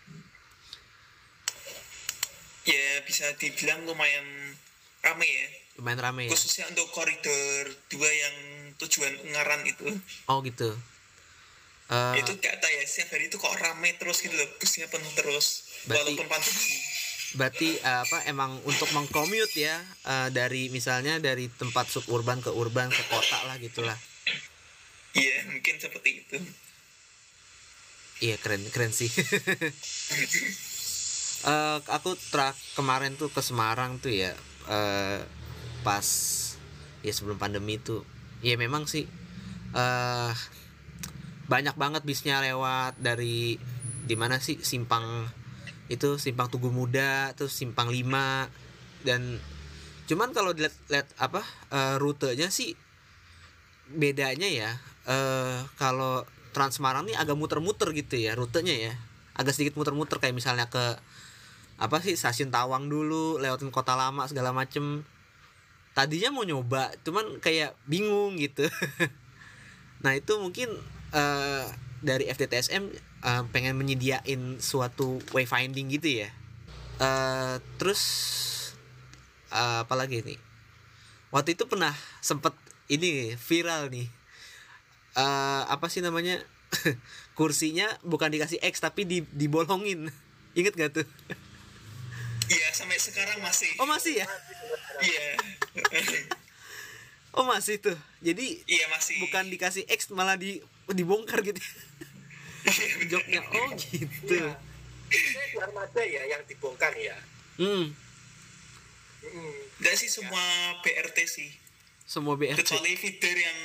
Ya 2.68 3.00
bisa 3.08 3.32
dibilang 3.40 3.88
lumayan 3.88 4.26
rame 5.02 5.26
ya. 5.26 5.48
Lumayan 5.82 6.00
rame 6.04 6.22
ya? 6.28 6.32
Khususnya 6.36 6.70
untuk 6.70 6.90
koridor 6.94 7.66
dua 7.90 8.10
yang 8.12 8.36
tujuan 8.78 9.14
Ungaran 9.26 9.66
itu. 9.66 9.88
Oh 10.30 10.44
gitu 10.46 10.76
uh, 11.92 12.16
itu 12.16 12.34
kata 12.40 12.68
ya 12.68 12.84
setiap 12.88 13.16
hari 13.16 13.32
itu 13.32 13.38
kok 13.40 13.54
ramai 13.60 13.96
terus 13.96 14.20
gitu 14.24 14.36
loh 14.36 14.48
busnya 14.60 14.88
penuh 14.92 15.12
terus 15.16 15.68
berarti, 15.88 16.16
walaupun 16.16 16.28
pandemi 16.28 16.78
berarti 17.36 17.76
uh, 17.84 18.08
apa 18.08 18.18
emang 18.32 18.56
untuk 18.64 18.88
mengcommute 18.96 19.52
ya 19.60 19.76
uh, 20.08 20.32
dari 20.32 20.72
misalnya 20.72 21.20
dari 21.20 21.52
tempat 21.52 21.92
suburban 21.92 22.40
ke 22.40 22.48
urban 22.56 22.88
ke 22.88 23.04
kota 23.12 23.44
lah 23.44 23.60
gitulah. 23.60 24.00
Iya 25.12 25.44
mungkin 25.52 25.76
seperti 25.76 26.24
itu. 26.24 26.38
Iya 28.24 28.40
keren 28.40 28.64
keren 28.72 28.96
sih. 28.96 29.12
Uh, 31.44 31.84
aku 32.00 32.16
tra 32.32 32.56
kemarin 32.80 33.20
tuh 33.20 33.28
ke 33.28 33.44
Semarang 33.44 34.00
tuh 34.00 34.14
ya 34.16 34.32
uh, 34.72 35.20
pas 35.84 36.08
ya 37.04 37.12
sebelum 37.12 37.36
pandemi 37.36 37.76
tuh. 37.76 38.08
Ya 38.40 38.56
memang 38.56 38.88
sih 38.88 39.04
uh, 39.76 40.32
banyak 41.48 41.76
banget 41.80 42.04
bisnya 42.04 42.44
lewat 42.44 43.00
dari 43.00 43.60
di 44.08 44.16
mana 44.16 44.40
sih? 44.40 44.60
Simpang 44.64 45.28
itu 45.88 46.20
simpang 46.20 46.52
Tugu 46.52 46.68
Muda 46.68 47.32
terus 47.34 47.56
simpang 47.56 47.88
5 47.88 49.08
dan 49.08 49.40
cuman 50.08 50.36
kalau 50.36 50.52
dilihat 50.52 50.76
lihat 50.92 51.08
apa 51.16 51.44
uh, 51.72 51.96
rutenya 51.96 52.52
sih 52.52 52.76
bedanya 53.88 54.48
ya 54.52 54.72
uh, 55.08 55.64
kalau 55.80 56.28
Trans 56.52 56.80
Semarang 56.80 57.08
nih 57.08 57.16
agak 57.16 57.38
muter-muter 57.38 57.94
gitu 57.94 58.18
ya 58.18 58.34
rutenya 58.34 58.76
ya. 58.76 58.94
Agak 59.38 59.54
sedikit 59.54 59.78
muter-muter 59.78 60.18
kayak 60.18 60.34
misalnya 60.34 60.68
ke 60.68 60.98
apa 61.78 61.98
sih 62.02 62.18
stasiun 62.18 62.50
Tawang 62.50 62.90
dulu 62.90 63.38
lewatin 63.38 63.70
kota 63.70 63.94
lama 63.94 64.26
segala 64.26 64.50
macem. 64.50 65.06
Tadinya 65.94 66.34
mau 66.34 66.42
nyoba 66.42 66.94
cuman 67.06 67.38
kayak 67.40 67.78
bingung 67.88 68.38
gitu. 68.38 68.68
Nah 69.98 70.14
itu 70.14 70.30
mungkin 70.38 70.70
uh, 71.18 71.66
dari 72.06 72.30
FTTSM 72.30 72.94
uh, 73.26 73.28
eh, 73.28 73.44
pengen 73.50 73.74
menyediain 73.74 74.62
suatu 74.62 75.18
wayfinding 75.34 75.90
gitu 75.90 76.22
ya. 76.26 76.30
Uh, 77.02 77.58
terus 77.82 78.02
uh, 79.50 79.82
apa 79.86 79.94
lagi 79.98 80.22
nih? 80.22 80.40
Waktu 81.34 81.58
itu 81.58 81.66
pernah 81.66 81.94
sempet 82.22 82.54
ini 82.88 83.34
viral 83.36 83.90
nih. 83.90 84.08
Uh, 85.18 85.66
apa 85.68 85.90
sih 85.90 86.06
namanya? 86.06 86.38
Kursinya 87.38 87.90
bukan 88.06 88.30
dikasih 88.30 88.62
X 88.62 88.86
tapi 88.86 89.10
di 89.10 89.26
dibolongin. 89.34 90.14
Inget 90.58 90.78
gak 90.78 91.02
tuh? 91.02 91.08
Iya 92.48 92.72
sampai 92.72 92.98
sekarang 93.02 93.42
masih. 93.44 93.74
Oh 93.82 93.90
masih 93.90 94.22
ya? 94.22 94.28
Iya. 95.02 95.26
Oh 97.38 97.46
masih 97.46 97.78
tuh. 97.78 97.94
Jadi 98.26 98.66
iya 98.66 98.90
masih. 98.90 99.22
bukan 99.22 99.46
dikasih 99.46 99.86
X 99.86 100.10
malah 100.10 100.42
di 100.42 100.58
dibongkar 100.96 101.44
gitu 101.44 101.60
joknya 103.12 103.42
oh 103.44 103.70
gitu 103.76 104.36
ya. 104.36 104.54
itu 105.08 105.58
armada 105.60 106.04
ya 106.04 106.22
yang 106.28 106.44
dibongkar 106.48 106.92
ya 106.96 107.16
hmm. 107.60 107.92
hmm. 109.24 109.54
Gak 109.78 109.94
sih 109.94 110.10
semua 110.10 110.42
BRT 110.84 111.18
sih 111.28 111.50
semua 112.08 112.40
BRT 112.40 112.64
kecuali 112.64 112.96
feeder 112.96 113.36
yang 113.36 113.60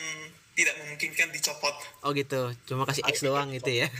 tidak 0.52 0.74
memungkinkan 0.84 1.32
dicopot. 1.32 1.72
Oh 2.04 2.12
gitu, 2.12 2.52
cuma 2.68 2.84
kasih 2.84 3.00
X 3.08 3.24
doang 3.24 3.48
gitu 3.56 3.72
ya. 3.72 3.88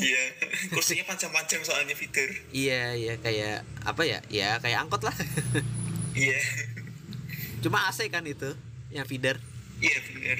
Iya, 0.00 0.32
kursinya 0.72 1.04
panjang-panjang 1.04 1.60
soalnya 1.60 1.92
feeder. 1.92 2.32
iya, 2.56 2.96
iya 2.96 3.20
kayak 3.20 3.68
apa 3.84 4.00
ya? 4.08 4.24
Ya 4.32 4.56
kayak 4.56 4.88
angkot 4.88 5.04
lah. 5.04 5.12
Iya. 6.16 6.40
cuma 7.60 7.84
AC 7.84 8.08
kan 8.08 8.24
itu, 8.24 8.56
yang 8.88 9.04
feeder. 9.04 9.36
Iya 9.84 9.98
feeder. 10.00 10.38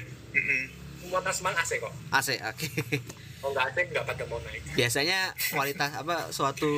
Semua 1.11 1.27
tasman 1.27 1.51
AC 1.59 1.71
kok. 1.83 1.91
AC, 2.15 2.39
oke. 2.39 2.55
Okay. 2.55 3.03
Oh 3.43 3.51
nggak 3.51 3.75
AC 3.75 3.77
nggak 3.91 4.05
pada 4.07 4.23
mau 4.31 4.39
naik. 4.47 4.63
Biasanya 4.79 5.35
kualitas 5.51 5.91
apa 5.91 6.31
suatu 6.31 6.71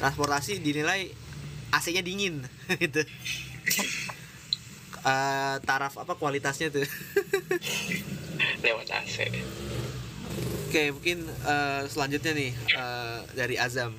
transportasi 0.00 0.64
dinilai 0.64 1.12
AC-nya 1.72 2.00
dingin 2.00 2.40
gitu 2.82 3.02
uh, 5.04 5.56
taraf 5.64 5.96
apa 5.98 6.14
kualitasnya 6.16 6.70
tuh 6.70 6.86
lewat 8.64 8.88
AC 8.92 9.28
oke 10.68 10.82
mungkin 10.96 11.18
uh, 11.44 11.84
selanjutnya 11.88 12.32
nih 12.36 12.52
uh, 12.76 13.24
dari 13.34 13.56
Azam 13.60 13.96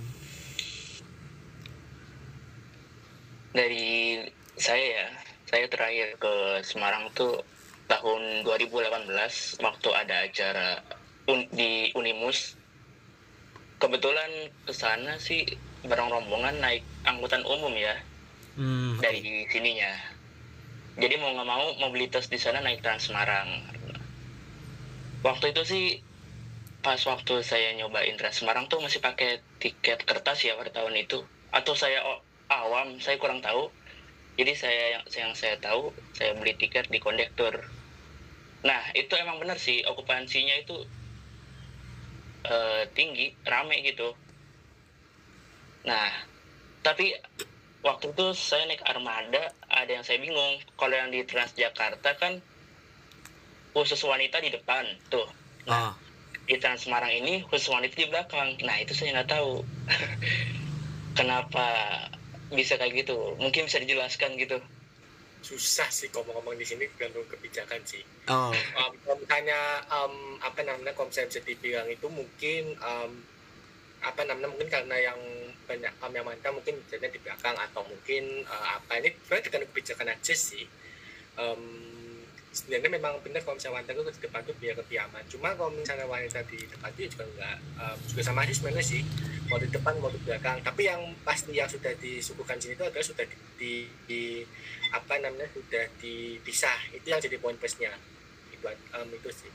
dari 3.52 4.22
saya 4.58 4.86
ya 4.86 5.08
saya 5.48 5.66
terakhir 5.72 6.20
ke 6.22 6.34
Semarang 6.62 7.10
tuh 7.16 7.42
tahun 7.88 8.44
2018 8.44 9.64
waktu 9.64 9.90
ada 9.96 10.16
acara 10.28 10.70
un 11.28 11.48
di 11.52 11.92
Unimus 11.96 12.56
kebetulan 13.78 14.52
ke 14.66 14.74
sana 14.74 15.20
sih 15.22 15.46
bareng 15.86 16.10
rombongan 16.10 16.58
naik 16.60 16.84
angkutan 17.06 17.46
umum 17.46 17.72
ya 17.78 17.96
hmm. 18.58 19.00
dari 19.00 19.46
sininya. 19.48 19.94
Jadi 20.98 21.14
mau 21.22 21.30
nggak 21.30 21.48
mau 21.48 21.66
mobilitas 21.78 22.26
di 22.26 22.42
sana 22.42 22.60
naik 22.60 22.82
Trans 22.82 23.06
Semarang. 23.06 23.48
Waktu 25.22 25.54
itu 25.54 25.62
sih 25.64 25.86
pas 26.82 26.98
waktu 27.06 27.46
saya 27.46 27.78
nyobain 27.78 28.18
Trans 28.18 28.42
Semarang 28.42 28.66
tuh 28.66 28.82
masih 28.82 28.98
pakai 28.98 29.46
tiket 29.62 30.02
kertas 30.04 30.42
ya 30.42 30.58
pada 30.58 30.74
tahun 30.74 30.98
itu. 30.98 31.22
Atau 31.54 31.78
saya 31.78 32.02
awam 32.50 32.98
saya 32.98 33.22
kurang 33.22 33.46
tahu. 33.46 33.70
Jadi 34.38 34.54
saya 34.54 34.84
yang 34.98 35.04
yang 35.14 35.32
saya 35.38 35.58
tahu 35.62 35.94
saya 36.18 36.34
beli 36.38 36.58
tiket 36.58 36.90
di 36.90 37.02
kondektur 37.02 37.62
nah 38.66 38.82
itu 38.98 39.14
emang 39.14 39.38
benar 39.38 39.62
sih 39.62 39.86
okupansinya 39.86 40.56
itu 40.58 40.78
uh, 42.48 42.84
tinggi 42.94 43.34
rame 43.46 43.82
gitu. 43.86 44.14
Nah 45.86 46.10
tapi 46.82 47.14
waktu 47.84 48.16
itu 48.16 48.26
saya 48.34 48.66
naik 48.66 48.84
armada 48.88 49.54
ada 49.70 49.92
yang 49.92 50.06
saya 50.06 50.18
bingung. 50.18 50.60
Kalau 50.80 50.96
yang 50.96 51.14
di 51.14 51.22
Transjakarta 51.28 52.18
kan 52.18 52.42
khusus 53.76 54.02
wanita 54.02 54.42
di 54.42 54.50
depan 54.50 54.86
tuh. 55.14 55.28
Nah, 55.70 55.92
ah. 55.92 55.94
di 56.48 56.56
Trans 56.58 56.88
Semarang 56.88 57.14
ini 57.14 57.46
khusus 57.46 57.70
wanita 57.70 57.94
di 57.94 58.08
belakang. 58.10 58.58
Nah 58.66 58.76
itu 58.82 58.96
saya 58.98 59.22
nggak 59.22 59.30
tahu. 59.30 59.62
Kenapa 61.18 61.66
bisa 62.50 62.80
kayak 62.80 63.06
gitu? 63.06 63.36
Mungkin 63.38 63.68
bisa 63.68 63.78
dijelaskan 63.84 64.40
gitu 64.40 64.58
susah 65.42 65.88
sih 65.90 66.10
ngomong-ngomong 66.12 66.58
di 66.58 66.66
sini 66.66 66.90
gantung 66.98 67.26
kebijakan 67.30 67.82
sih. 67.86 68.02
Oh. 68.28 68.52
Um, 68.52 68.92
kalau 69.06 69.18
misalnya 69.22 69.60
um, 69.88 70.42
apa 70.44 70.62
namanya 70.66 70.94
konsep 70.98 71.30
bisa 71.30 71.40
dibilang 71.46 71.88
itu 71.88 72.08
mungkin 72.10 72.76
um, 72.82 73.12
apa 74.02 74.22
namanya 74.26 74.54
mungkin 74.54 74.70
karena 74.70 74.98
yang 75.14 75.20
banyak 75.66 75.94
um, 76.00 76.12
yang 76.14 76.26
mantap 76.26 76.54
mungkin 76.54 76.78
jadi 76.88 77.10
di 77.10 77.20
belakang 77.20 77.58
atau 77.58 77.82
mungkin 77.86 78.46
uh, 78.46 78.78
apa 78.78 79.02
ini 79.02 79.10
sebenarnya 79.26 79.46
dengan 79.50 79.64
kebijakan 79.74 80.08
aja 80.14 80.34
sih 80.38 80.66
um, 81.36 81.97
sebenarnya 82.58 82.90
memang 82.98 83.22
benar 83.22 83.46
kalau 83.46 83.54
misalnya 83.62 83.78
wanita 83.78 83.92
itu 83.94 84.02
di 84.10 84.22
depan 84.26 84.42
itu 84.42 84.54
biar 84.58 84.76
lebih 84.82 84.98
aman. 85.06 85.24
Cuma 85.30 85.54
kalau 85.54 85.70
misalnya 85.70 86.10
wanita 86.10 86.42
di 86.50 86.60
depan 86.66 86.90
itu 86.98 87.14
juga 87.14 87.26
enggak 87.30 87.58
um, 87.78 87.98
juga 88.10 88.22
sama 88.26 88.40
aja 88.42 88.54
sebenarnya 88.58 88.86
sih. 88.86 89.02
Mau 89.46 89.62
di 89.62 89.70
depan 89.70 89.94
mau 90.02 90.10
di 90.10 90.20
belakang. 90.26 90.58
Tapi 90.66 90.82
yang 90.90 91.02
pasti 91.22 91.54
yang 91.54 91.70
sudah 91.70 91.94
disuguhkan 92.02 92.58
sini 92.58 92.74
itu 92.74 92.84
adalah 92.84 93.06
sudah 93.06 93.26
di, 93.30 93.38
di, 93.62 93.74
di 94.10 94.22
apa 94.90 95.22
namanya 95.22 95.46
sudah 95.54 95.86
dipisah. 96.02 96.98
Itu 96.98 97.06
yang 97.06 97.22
jadi 97.22 97.38
poin 97.38 97.54
plusnya 97.62 97.94
itu 98.50 98.66
um, 98.98 99.08
itu 99.14 99.30
sih. 99.30 99.52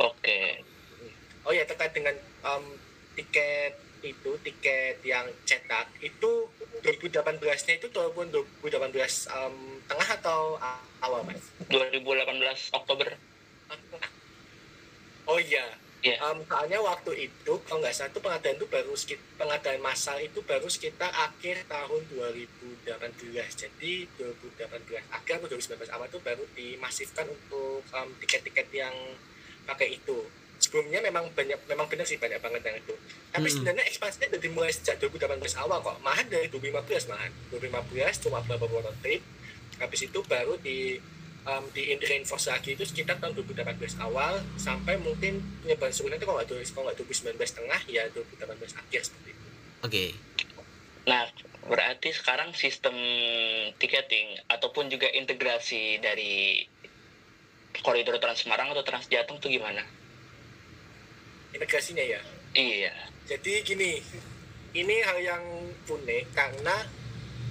Oke. 0.00 0.16
Okay. 0.24 0.48
oh 1.44 1.52
ya 1.52 1.68
terkait 1.68 1.92
dengan 1.92 2.16
um, 2.40 2.64
tiket 3.20 3.83
itu 4.04 4.30
tiket 4.44 5.00
yang 5.00 5.24
cetak 5.48 5.88
itu 6.04 6.48
2018-nya 6.84 7.74
itu 7.80 7.88
tahun 7.88 8.28
2018 8.28 8.76
um, 9.32 9.56
tengah 9.88 10.08
atau 10.20 10.60
awal 11.00 11.24
mas? 11.24 11.40
2018 11.72 12.76
Oktober. 12.76 13.08
Oh 15.24 15.40
iya. 15.40 15.64
Yeah. 16.04 16.20
Um, 16.20 16.44
soalnya 16.44 16.84
waktu 16.84 17.32
itu 17.32 17.52
kalau 17.64 17.80
nggak 17.80 17.96
salah 17.96 18.12
itu 18.12 18.20
pengadaan 18.20 18.60
itu 18.60 18.68
baru 18.68 18.92
pengadaan 19.40 19.80
massal 19.80 20.20
itu 20.20 20.44
baru 20.44 20.68
sekitar 20.68 21.08
akhir 21.08 21.64
tahun 21.64 22.04
2018 22.12 22.92
jadi 23.56 23.92
2018 24.20 25.00
akhir 25.00 25.32
atau 25.40 25.48
2019 25.48 25.96
awal 25.96 26.04
itu 26.12 26.20
baru 26.20 26.44
dimasifkan 26.52 27.24
untuk 27.24 27.80
um, 27.96 28.12
tiket-tiket 28.20 28.68
yang 28.76 28.92
pakai 29.64 29.96
itu 29.96 30.28
sebelumnya 30.64 31.04
memang 31.04 31.28
banyak 31.36 31.60
memang 31.68 31.86
benar 31.92 32.08
sih 32.08 32.16
banyak 32.16 32.40
banget 32.40 32.62
yang 32.64 32.76
itu 32.80 32.94
tapi 33.28 33.46
hmm. 33.46 33.54
sebenarnya 33.54 33.84
ekspansinya 33.84 34.28
dari 34.32 34.48
mulai 34.48 34.72
sejak 34.72 34.96
2018 34.96 35.44
awal 35.60 35.78
kok 35.84 36.00
malah 36.00 36.24
dari 36.24 36.48
2015 36.48 37.12
malah 37.12 37.28
2015 37.52 38.24
cuma 38.24 38.40
beberapa 38.40 38.92
trip 39.04 39.20
habis 39.76 40.00
itu 40.08 40.18
baru 40.24 40.56
di 40.64 40.96
um, 41.44 41.64
di 41.76 41.92
reinforce 42.00 42.48
lagi 42.48 42.72
itu 42.72 42.88
sekitar 42.88 43.20
tahun 43.20 43.36
2018 43.36 44.00
awal 44.00 44.40
sampai 44.56 44.96
mungkin 44.96 45.44
penyebaran 45.60 45.92
sebenarnya 45.92 46.24
itu 46.24 46.26
kalau 46.26 46.38
nggak 46.40 46.48
kalau 46.72 46.84
nggak 46.88 46.96
2019 47.36 47.58
tengah 47.60 47.80
ya 47.90 48.02
2018 48.16 48.80
akhir 48.80 49.00
seperti 49.04 49.30
itu 49.36 49.46
oke 49.84 49.90
okay. 49.92 50.08
nah 51.04 51.28
berarti 51.64 52.12
sekarang 52.12 52.52
sistem 52.56 52.96
tiketing 53.80 54.40
ataupun 54.48 54.88
juga 54.92 55.08
integrasi 55.12 56.00
dari 56.00 56.64
koridor 57.80 58.20
Trans 58.20 58.44
Semarang 58.44 58.70
atau 58.70 58.84
Trans 58.86 59.08
Jateng 59.08 59.40
itu 59.40 59.58
gimana? 59.58 59.82
Integrasinya 61.54 62.04
ya? 62.04 62.20
Iya. 62.54 62.92
Jadi 63.24 63.64
gini 63.64 64.02
ini 64.74 64.96
hal 65.06 65.18
yang 65.22 65.44
unik 65.86 66.34
karena 66.34 66.76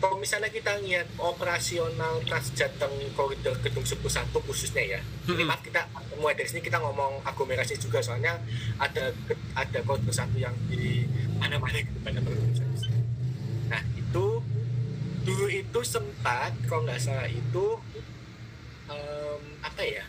kalau 0.04 0.20
misalnya 0.20 0.52
kita 0.52 0.76
lihat 0.84 1.08
operasional 1.16 2.20
Transjateng 2.28 2.92
koridor 3.16 3.56
gedung 3.64 3.88
11 3.88 4.04
khususnya 4.44 4.84
ya 4.84 5.02
ini 5.32 5.48
maaf 5.48 5.64
kita 5.64 5.88
mulai 6.20 6.36
dari 6.36 6.52
sini 6.52 6.60
kita 6.60 6.84
ngomong 6.84 7.24
aglomerasi 7.24 7.80
juga 7.80 8.04
soalnya 8.04 8.36
ada 8.76 9.16
ada 9.56 9.80
koridor 9.88 10.12
satu 10.12 10.36
yang 10.36 10.52
di 10.68 11.08
mana 11.40 11.56
mana 11.56 11.80
pada 12.04 12.20
nah 13.72 13.82
itu 13.96 14.26
dulu 15.24 15.46
itu 15.48 15.80
sempat 15.88 16.52
kalau 16.68 16.84
nggak 16.84 17.00
salah 17.00 17.32
itu 17.32 17.80
um, 18.92 19.42
apa 19.64 19.82
ya 19.88 20.04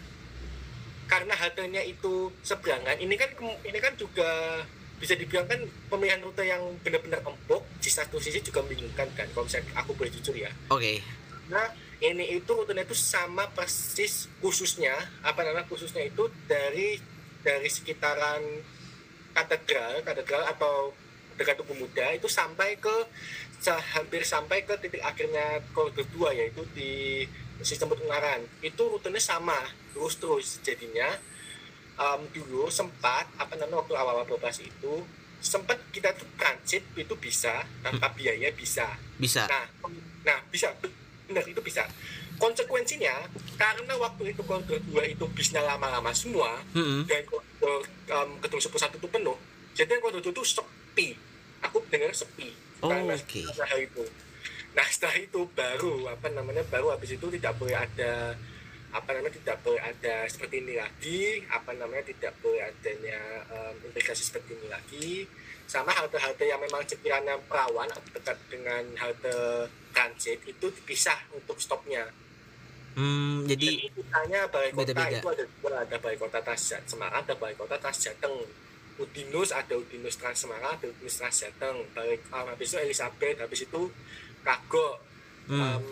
karena 1.07 1.35
haltenya 1.37 1.83
itu 1.85 2.33
seberangan 2.41 2.97
ini 2.97 3.15
kan 3.17 3.31
ini 3.65 3.79
kan 3.79 3.93
juga 3.97 4.63
bisa 4.99 5.19
dibilang 5.19 5.45
kan 5.45 5.61
pemilihan 5.93 6.23
rute 6.23 6.47
yang 6.47 6.63
benar-benar 6.81 7.21
empuk 7.27 7.61
di 7.83 7.91
satu 7.93 8.17
sisi 8.17 8.41
juga 8.41 8.65
membingungkan 8.65 9.11
kan 9.13 9.29
kalau 9.37 9.45
misalnya 9.45 9.75
aku 9.77 9.93
boleh 9.93 10.09
jujur 10.09 10.33
ya 10.33 10.49
oke 10.73 10.81
okay. 10.81 11.05
nah 11.53 11.69
ini 12.01 12.41
itu 12.41 12.51
rutenya 12.51 12.89
itu 12.89 12.97
sama 12.97 13.49
persis 13.53 14.33
khususnya 14.41 14.95
apa 15.21 15.45
namanya 15.45 15.69
khususnya 15.69 16.05
itu 16.09 16.31
dari 16.49 16.97
dari 17.45 17.69
sekitaran 17.69 18.41
katedral 19.37 20.01
katedral 20.01 20.43
atau 20.49 20.95
dekat 21.35 21.59
tubuh 21.59 21.75
muda 21.75 22.15
itu 22.15 22.31
sampai 22.31 22.79
ke 22.79 22.97
hampir 23.97 24.23
sampai 24.23 24.63
ke 24.63 24.77
titik 24.79 25.03
akhirnya 25.03 25.61
koridor 25.73 26.07
dua 26.15 26.31
yaitu 26.37 26.63
di 26.77 27.25
sistem 27.65 27.93
Ungaran 27.97 28.45
itu 28.61 28.83
rutenya 28.85 29.21
sama 29.21 29.57
terus 29.97 30.21
terus 30.21 30.61
jadinya 30.61 31.09
um, 31.97 32.21
dulu 32.31 32.69
sempat 32.71 33.27
apa 33.41 33.57
namanya 33.57 33.83
waktu 33.83 33.95
awal-awal 33.97 34.27
beroperasi 34.29 34.69
itu 34.69 35.03
sempat 35.45 35.77
kita 35.93 36.13
tuh 36.17 36.25
transit 36.41 36.81
itu 36.97 37.15
bisa 37.21 37.65
tanpa 37.85 38.09
hmm. 38.09 38.17
biaya 38.17 38.49
bisa. 38.57 38.89
Bisa. 39.21 39.45
Nah 39.45 39.65
nah 40.25 40.39
bisa. 40.49 40.73
Benar 41.29 41.45
itu 41.45 41.61
bisa. 41.61 41.85
Konsekuensinya 42.41 43.29
karena 43.57 43.95
waktu 43.97 44.35
itu 44.35 44.43
koridor 44.43 44.81
dua 44.91 45.07
itu 45.07 45.25
bisnya 45.33 45.63
lama-lama 45.63 46.11
semua 46.13 46.61
hmm. 46.75 47.07
dan 47.07 47.23
koridor 47.29 47.81
um, 48.11 48.29
gedung 48.43 48.61
sepuluh 48.61 48.83
satu 48.83 48.97
itu 48.99 49.09
penuh 49.09 49.39
jadi 49.75 49.99
koridor 49.99 50.31
itu 50.31 50.43
sepi. 50.47 51.19
Aku 51.67 51.83
dengar 51.91 52.15
sepi. 52.15 52.55
Oh, 52.85 52.93
karena 52.93 53.17
okay. 53.17 53.43
itu 53.81 54.03
nah 54.75 54.87
setelah 54.91 55.17
itu 55.23 55.41
baru 55.55 56.11
apa 56.11 56.29
namanya 56.35 56.67
baru 56.67 56.91
habis 56.91 57.15
itu 57.15 57.27
tidak 57.31 57.55
boleh 57.59 57.79
ada 57.79 58.35
apa 58.95 59.11
namanya 59.11 59.35
tidak 59.35 59.59
boleh 59.67 59.83
ada 59.83 60.23
seperti 60.31 60.63
ini 60.63 60.79
lagi 60.79 61.43
apa 61.51 61.75
namanya 61.75 62.07
tidak 62.07 62.31
boleh 62.39 62.63
adanya 62.63 63.43
um, 63.51 63.75
integrasi 63.91 64.23
seperti 64.23 64.55
ini 64.55 64.71
lagi. 64.71 65.27
Sama 65.67 65.91
halte-halte 65.91 66.47
yang 66.47 66.63
memang 66.63 66.87
sekiranya 66.87 67.35
perawan 67.51 67.91
atau 67.91 68.05
dekat 68.15 68.39
dengan 68.47 68.85
halte 69.01 69.67
transit 69.91 70.39
itu 70.47 70.67
dipisah 70.71 71.19
untuk 71.35 71.59
stopnya. 71.59 72.07
Hmm, 72.95 73.43
jadi 73.51 73.91
misalnya 73.91 74.47
balai 74.47 74.71
kota 74.71 74.95
beda 74.95 75.03
-beda. 75.03 75.19
itu 75.19 75.29
ada 75.35 75.45
dua 75.51 75.71
ada 75.83 75.97
balai 75.99 76.15
kota 76.15 76.39
Tas 76.39 76.79
Semarang 76.87 77.27
ada 77.27 77.35
balai 77.35 77.59
kota 77.59 77.75
Tas 77.75 77.99
Jateng 77.99 78.47
Udinus 78.95 79.51
ada 79.51 79.75
Udinus 79.75 80.15
Trans 80.15 80.39
Semarang 80.39 80.79
ada 80.79 80.87
Udinus 80.87 81.19
Trans 81.19 81.35
Jateng. 81.35 81.83
Balai 81.91 82.23
um, 82.31 82.47
habis 82.47 82.71
itu 82.71 82.79
Elizabeth 82.79 83.43
habis 83.43 83.67
itu 83.67 83.91
Kago 84.45 85.01
hmm. 85.49 85.61
um, 85.61 85.85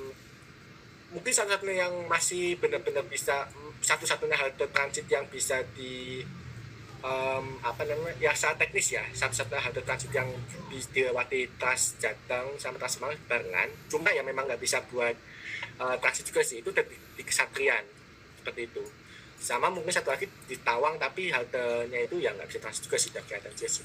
mungkin 1.13 1.33
satu-satunya 1.33 1.89
yang 1.89 1.95
masih 2.09 2.57
benar-benar 2.57 3.05
bisa 3.09 3.49
satu-satunya 3.83 4.37
halte 4.39 4.65
transit 4.71 5.05
yang 5.11 5.27
bisa 5.29 5.61
di 5.75 6.23
um, 7.03 7.59
apa 7.61 7.83
namanya 7.85 8.17
ya 8.23 8.33
sangat 8.33 8.65
teknis 8.67 8.95
ya 8.95 9.05
satu-satunya 9.13 9.61
halte 9.61 9.83
transit 9.85 10.09
yang 10.15 10.31
bisa 10.71 10.89
dilewati 10.95 11.51
Trans 11.61 12.01
Jateng 12.01 12.57
sama 12.57 12.81
Trans 12.81 12.97
Semarang 12.97 13.19
barengan. 13.29 13.69
Cuma 13.91 14.09
ya 14.15 14.23
memang 14.25 14.49
nggak 14.49 14.63
bisa 14.63 14.81
buat 14.89 15.13
uh, 15.83 15.97
transit 16.01 16.25
juga 16.31 16.41
sih 16.41 16.65
itu 16.65 16.71
di, 16.73 16.97
di 17.19 17.23
Kesatrian 17.27 17.85
seperti 18.41 18.71
itu. 18.71 18.85
Sama 19.43 19.69
mungkin 19.69 19.91
satu 19.91 20.15
lagi 20.15 20.31
di 20.47 20.57
Tawang 20.63 20.97
tapi 21.03 21.29
haltenya 21.29 22.07
itu 22.07 22.23
ya 22.23 22.31
nggak 22.33 22.49
bisa 22.49 22.61
transit 22.63 22.87
juga 22.87 22.97
sih 22.97 23.11
dari 23.11 23.27
kelihatan 23.27 23.53
sih 23.59 23.85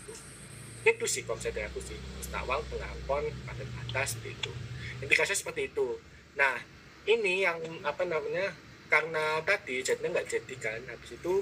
itu 0.96 1.06
sih 1.10 1.24
konsep 1.28 1.52
dari 1.52 1.68
aku 1.68 1.82
sih. 1.84 1.98
Tawang 2.28 2.60
Pengampon 2.68 3.24
pada 3.48 3.64
atas 3.64 4.16
seperti 4.16 4.36
itu. 4.36 4.52
Indikasinya 5.04 5.40
seperti 5.40 5.62
itu. 5.72 5.88
Nah 6.36 6.60
ini 7.08 7.48
yang 7.48 7.60
apa 7.88 8.04
namanya 8.04 8.52
karena 8.88 9.40
tadi 9.44 9.84
jadinya 9.84 10.20
nggak 10.20 10.28
jadi 10.28 10.56
kan. 10.60 10.80
Habis 10.92 11.20
itu 11.20 11.34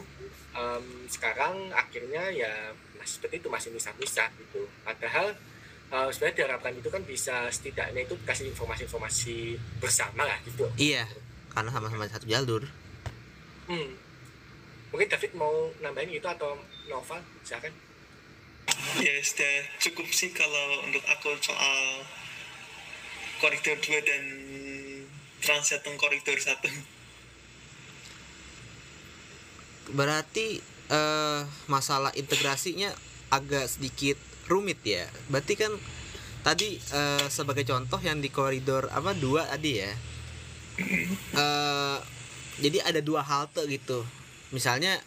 um, 0.54 0.86
sekarang 1.10 1.74
akhirnya 1.74 2.30
ya 2.30 2.74
masih 2.98 3.22
seperti 3.22 3.42
itu 3.42 3.48
masih 3.50 3.70
misah-misah 3.74 4.30
gitu. 4.38 4.66
Padahal 4.86 5.34
uh, 5.90 6.10
sebenarnya 6.14 6.46
diharapkan 6.46 6.74
itu 6.78 6.90
kan 6.94 7.02
bisa 7.02 7.50
setidaknya 7.50 8.06
itu 8.06 8.16
kasih 8.26 8.50
informasi-informasi 8.54 9.58
bersama 9.82 10.26
lah 10.26 10.38
gitu. 10.46 10.70
Iya 10.78 11.06
karena 11.56 11.72
sama-sama 11.72 12.04
satu 12.12 12.28
jalur. 12.28 12.68
Hmm. 13.66 13.98
mungkin 14.94 15.10
David 15.10 15.32
mau 15.36 15.52
nambahin 15.82 16.14
itu 16.14 16.28
atau 16.30 16.56
Nova? 16.88 17.18
Silakan 17.42 17.74
sudah 19.26 19.66
cukup 19.82 20.06
sih 20.14 20.30
kalau 20.30 20.86
untuk 20.86 21.02
aku 21.10 21.34
soal 21.42 22.06
koridor 23.42 23.82
2 23.82 24.06
dan 24.06 24.24
Transjateng 25.46 25.94
koridor 26.02 26.42
satu. 26.42 26.66
Berarti 29.94 30.58
uh, 30.90 31.46
masalah 31.70 32.10
integrasinya 32.18 32.90
agak 33.30 33.70
sedikit 33.70 34.18
rumit 34.50 34.82
ya. 34.82 35.06
Berarti 35.30 35.54
kan 35.54 35.70
tadi 36.42 36.82
uh, 36.98 37.30
sebagai 37.30 37.62
contoh 37.62 38.02
yang 38.02 38.26
di 38.26 38.34
koridor 38.34 38.90
apa 38.90 39.14
dua 39.14 39.46
tadi 39.46 39.86
ya. 39.86 39.94
Uh, 41.38 42.02
jadi 42.58 42.82
ada 42.82 43.06
dua 43.06 43.22
halte 43.22 43.70
gitu. 43.70 44.02
Misalnya 44.50 44.98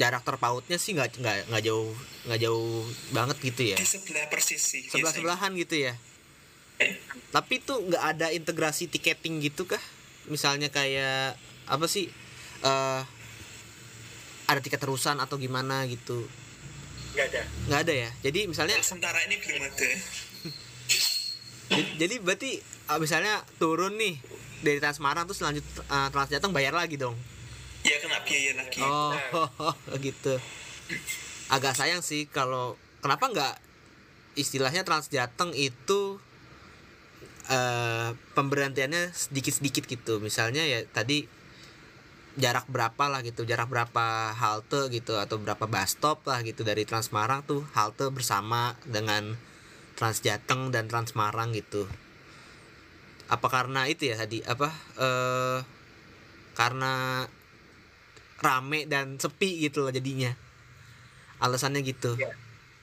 jarak 0.00 0.24
terpautnya 0.24 0.80
sih 0.80 0.96
nggak 0.96 1.20
nggak 1.20 1.36
nggak 1.52 1.62
jauh 1.68 1.92
nggak 2.24 2.40
jauh 2.40 2.88
banget 3.12 3.36
gitu 3.44 3.62
ya? 3.74 3.76
Di 3.76 3.84
sebelah 3.84 4.32
persis 4.32 4.64
sih 4.64 4.88
sebelah 4.88 5.12
sebelahan 5.12 5.52
gitu 5.52 5.76
ya? 5.76 5.92
Tapi 7.28 7.60
tuh 7.60 7.84
nggak 7.84 8.04
ada 8.16 8.32
integrasi 8.32 8.88
tiketing 8.88 9.44
gitu 9.44 9.68
kah? 9.68 9.82
Misalnya 10.32 10.72
kayak 10.72 11.36
apa 11.68 11.84
sih 11.84 12.08
uh, 12.64 13.04
ada 14.48 14.60
tiket 14.64 14.80
terusan 14.80 15.20
atau 15.20 15.36
gimana 15.36 15.84
gitu? 15.84 16.24
Nggak 17.12 17.26
ada. 17.36 17.42
Nggak 17.68 17.80
ada 17.84 17.92
ya? 18.08 18.10
Jadi 18.24 18.40
misalnya 18.48 18.80
sementara 18.80 19.20
ini 19.28 19.36
belum 19.36 19.68
ada. 19.68 19.88
Jadi, 21.70 22.02
jadi 22.02 22.18
berarti 22.18 22.58
uh, 22.90 22.98
misalnya 22.98 23.46
turun 23.62 23.94
nih 23.94 24.18
dari 24.66 24.82
Trans 24.82 24.98
Semarang 24.98 25.22
terus 25.30 25.38
lanjut 25.38 25.62
uh, 25.86 26.10
Trans 26.10 26.26
Jateng 26.26 26.50
bayar 26.50 26.74
lagi 26.74 26.98
dong 26.98 27.14
ya 28.30 28.38
biaya 28.38 28.52
lagi 28.62 28.80
oh, 28.86 29.74
gitu. 30.06 30.38
Agak 31.50 31.74
sayang 31.74 32.00
sih 32.00 32.30
kalau 32.30 32.78
kenapa 33.02 33.26
nggak 33.26 33.54
istilahnya 34.38 34.86
Trans 34.86 35.10
Jateng 35.10 35.50
itu 35.58 36.22
uh, 37.50 38.14
pemberhentiannya 38.38 39.10
sedikit-sedikit 39.10 39.90
gitu. 39.90 40.22
Misalnya 40.22 40.62
ya 40.62 40.86
tadi 40.86 41.26
jarak 42.38 42.70
berapa 42.70 43.10
lah 43.10 43.26
gitu 43.26 43.42
jarak 43.42 43.66
berapa 43.66 44.30
halte 44.38 44.86
gitu 44.94 45.18
atau 45.18 45.42
berapa 45.42 45.66
bus 45.66 45.98
stop 45.98 46.22
lah 46.30 46.46
gitu 46.46 46.62
dari 46.62 46.86
Transmarang 46.86 47.42
tuh 47.42 47.66
halte 47.74 48.06
bersama 48.14 48.78
dengan 48.86 49.34
Transjateng 49.98 50.70
dan 50.70 50.86
Transmarang 50.86 51.50
gitu. 51.52 51.90
Apa 53.26 53.46
karena 53.50 53.90
itu 53.90 54.06
ya 54.10 54.16
tadi? 54.16 54.40
Apa 54.46 54.70
eh 54.98 55.58
karena 56.54 57.26
rame 58.40 58.88
dan 58.88 59.20
sepi 59.20 59.68
gitu 59.68 59.84
loh 59.84 59.92
jadinya. 59.92 60.32
Alasannya 61.40 61.80
gitu. 61.84 62.16
Ya, 62.16 62.32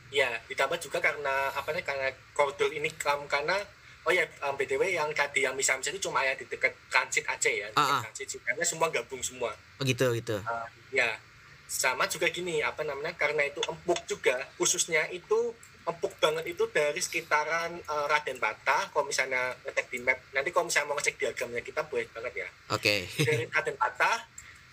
ya 0.10 0.30
ditambah 0.50 0.78
juga 0.82 1.02
karena 1.02 1.52
apa 1.54 1.70
nih 1.74 1.84
karena 1.86 2.10
koridor 2.34 2.72
ini 2.74 2.90
karena 2.98 3.58
oh 4.08 4.14
ya 4.16 4.24
um, 4.48 4.56
btw 4.56 4.88
yang 4.88 5.12
tadi 5.12 5.44
yang 5.44 5.52
misal 5.52 5.84
itu 5.84 6.00
cuma 6.00 6.24
ya 6.24 6.32
di 6.40 6.48
dekat 6.48 6.72
transit 6.88 7.28
aja 7.28 7.52
ya 7.52 7.68
ah, 7.76 8.00
ah. 8.00 8.02
transit 8.08 8.40
karena 8.40 8.64
semua 8.64 8.88
gabung 8.88 9.20
semua. 9.20 9.52
Oh 9.78 9.84
gitu 9.84 10.16
gitu. 10.16 10.40
Uh, 10.48 10.68
ya 10.96 11.20
sama 11.68 12.08
juga 12.08 12.32
gini 12.32 12.64
apa 12.64 12.88
namanya 12.88 13.12
karena 13.20 13.44
itu 13.44 13.60
empuk 13.68 14.00
juga 14.08 14.40
khususnya 14.56 15.04
itu 15.12 15.52
empuk 15.88 16.16
banget 16.24 16.56
itu 16.56 16.64
dari 16.72 17.00
sekitaran 17.00 17.76
uh, 17.88 18.06
Raden 18.08 18.40
Bata 18.40 18.88
kalau 18.92 19.04
misalnya 19.04 19.52
ngecek 19.68 19.88
di 19.92 20.00
map 20.00 20.20
nanti 20.32 20.56
kalau 20.56 20.72
misalnya 20.72 20.88
mau 20.88 20.96
ngecek 20.96 21.16
diagramnya 21.20 21.64
kita 21.64 21.84
boleh 21.88 22.08
banget 22.16 22.48
ya. 22.48 22.50
Oke. 22.72 23.08
Okay. 23.12 23.28
dari 23.28 23.44
Raden 23.52 23.76
Bata 23.76 24.12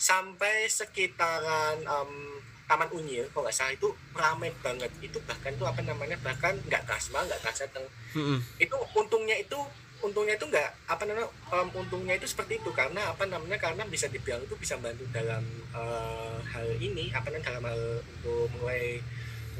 sampai 0.05 0.69
sekitaran 0.69 1.81
um, 1.89 2.37
Taman 2.69 2.89
Unyil 2.93 3.25
kalau 3.33 3.49
nggak 3.49 3.57
salah 3.57 3.73
itu 3.73 3.89
ramai 4.13 4.53
banget. 4.61 4.93
Itu 5.01 5.17
bahkan 5.25 5.57
tuh 5.57 5.65
apa 5.65 5.81
namanya 5.81 6.21
bahkan 6.21 6.53
nggak 6.69 6.85
kasma 6.85 7.25
nggak 7.25 7.41
kasateng 7.41 7.89
mm-hmm. 8.13 8.39
itu 8.61 8.77
untungnya 8.93 9.37
itu 9.41 9.57
untungnya 10.05 10.37
itu 10.37 10.45
enggak 10.53 10.69
apa 10.85 11.09
namanya 11.09 11.29
um, 11.49 11.69
untungnya 11.73 12.21
itu 12.21 12.29
seperti 12.29 12.61
itu. 12.61 12.69
Karena 12.77 13.17
apa 13.17 13.25
namanya 13.25 13.57
karena 13.57 13.89
bisa 13.89 14.13
dibilang 14.13 14.45
itu 14.45 14.53
bisa 14.61 14.77
bantu 14.77 15.09
dalam 15.09 15.45
uh, 15.73 16.37
hal 16.53 16.69
ini 16.77 17.09
apa 17.17 17.33
namanya 17.33 17.57
dalam 17.57 17.65
hal 17.65 17.81
untuk 18.05 18.49
mulai 18.61 19.01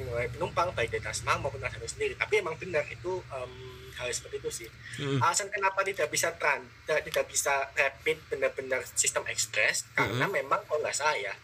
mulai 0.03 0.27
penumpang 0.27 0.75
baik 0.75 0.91
dari 0.91 1.03
Tasmang 1.03 1.39
maupun 1.45 1.63
Tasmang 1.63 1.87
sendiri 1.87 2.19
tapi 2.19 2.43
emang 2.43 2.59
benar 2.59 2.83
itu 2.91 3.23
um, 3.31 3.53
hal 3.95 4.11
seperti 4.11 4.43
itu 4.43 4.51
sih 4.51 4.69
hmm. 5.03 5.23
alasan 5.23 5.47
kenapa 5.51 5.87
tidak 5.87 6.11
bisa 6.11 6.35
tran 6.35 6.67
tidak, 6.87 7.25
bisa 7.31 7.71
rapid 7.79 8.19
benar-benar 8.27 8.83
sistem 8.99 9.23
ekspres 9.31 9.87
hmm. 9.87 9.95
karena 9.95 10.27
memang 10.27 10.61
kalau 10.67 10.83
nggak 10.83 10.97
salah 10.97 11.15
ya 11.15 11.35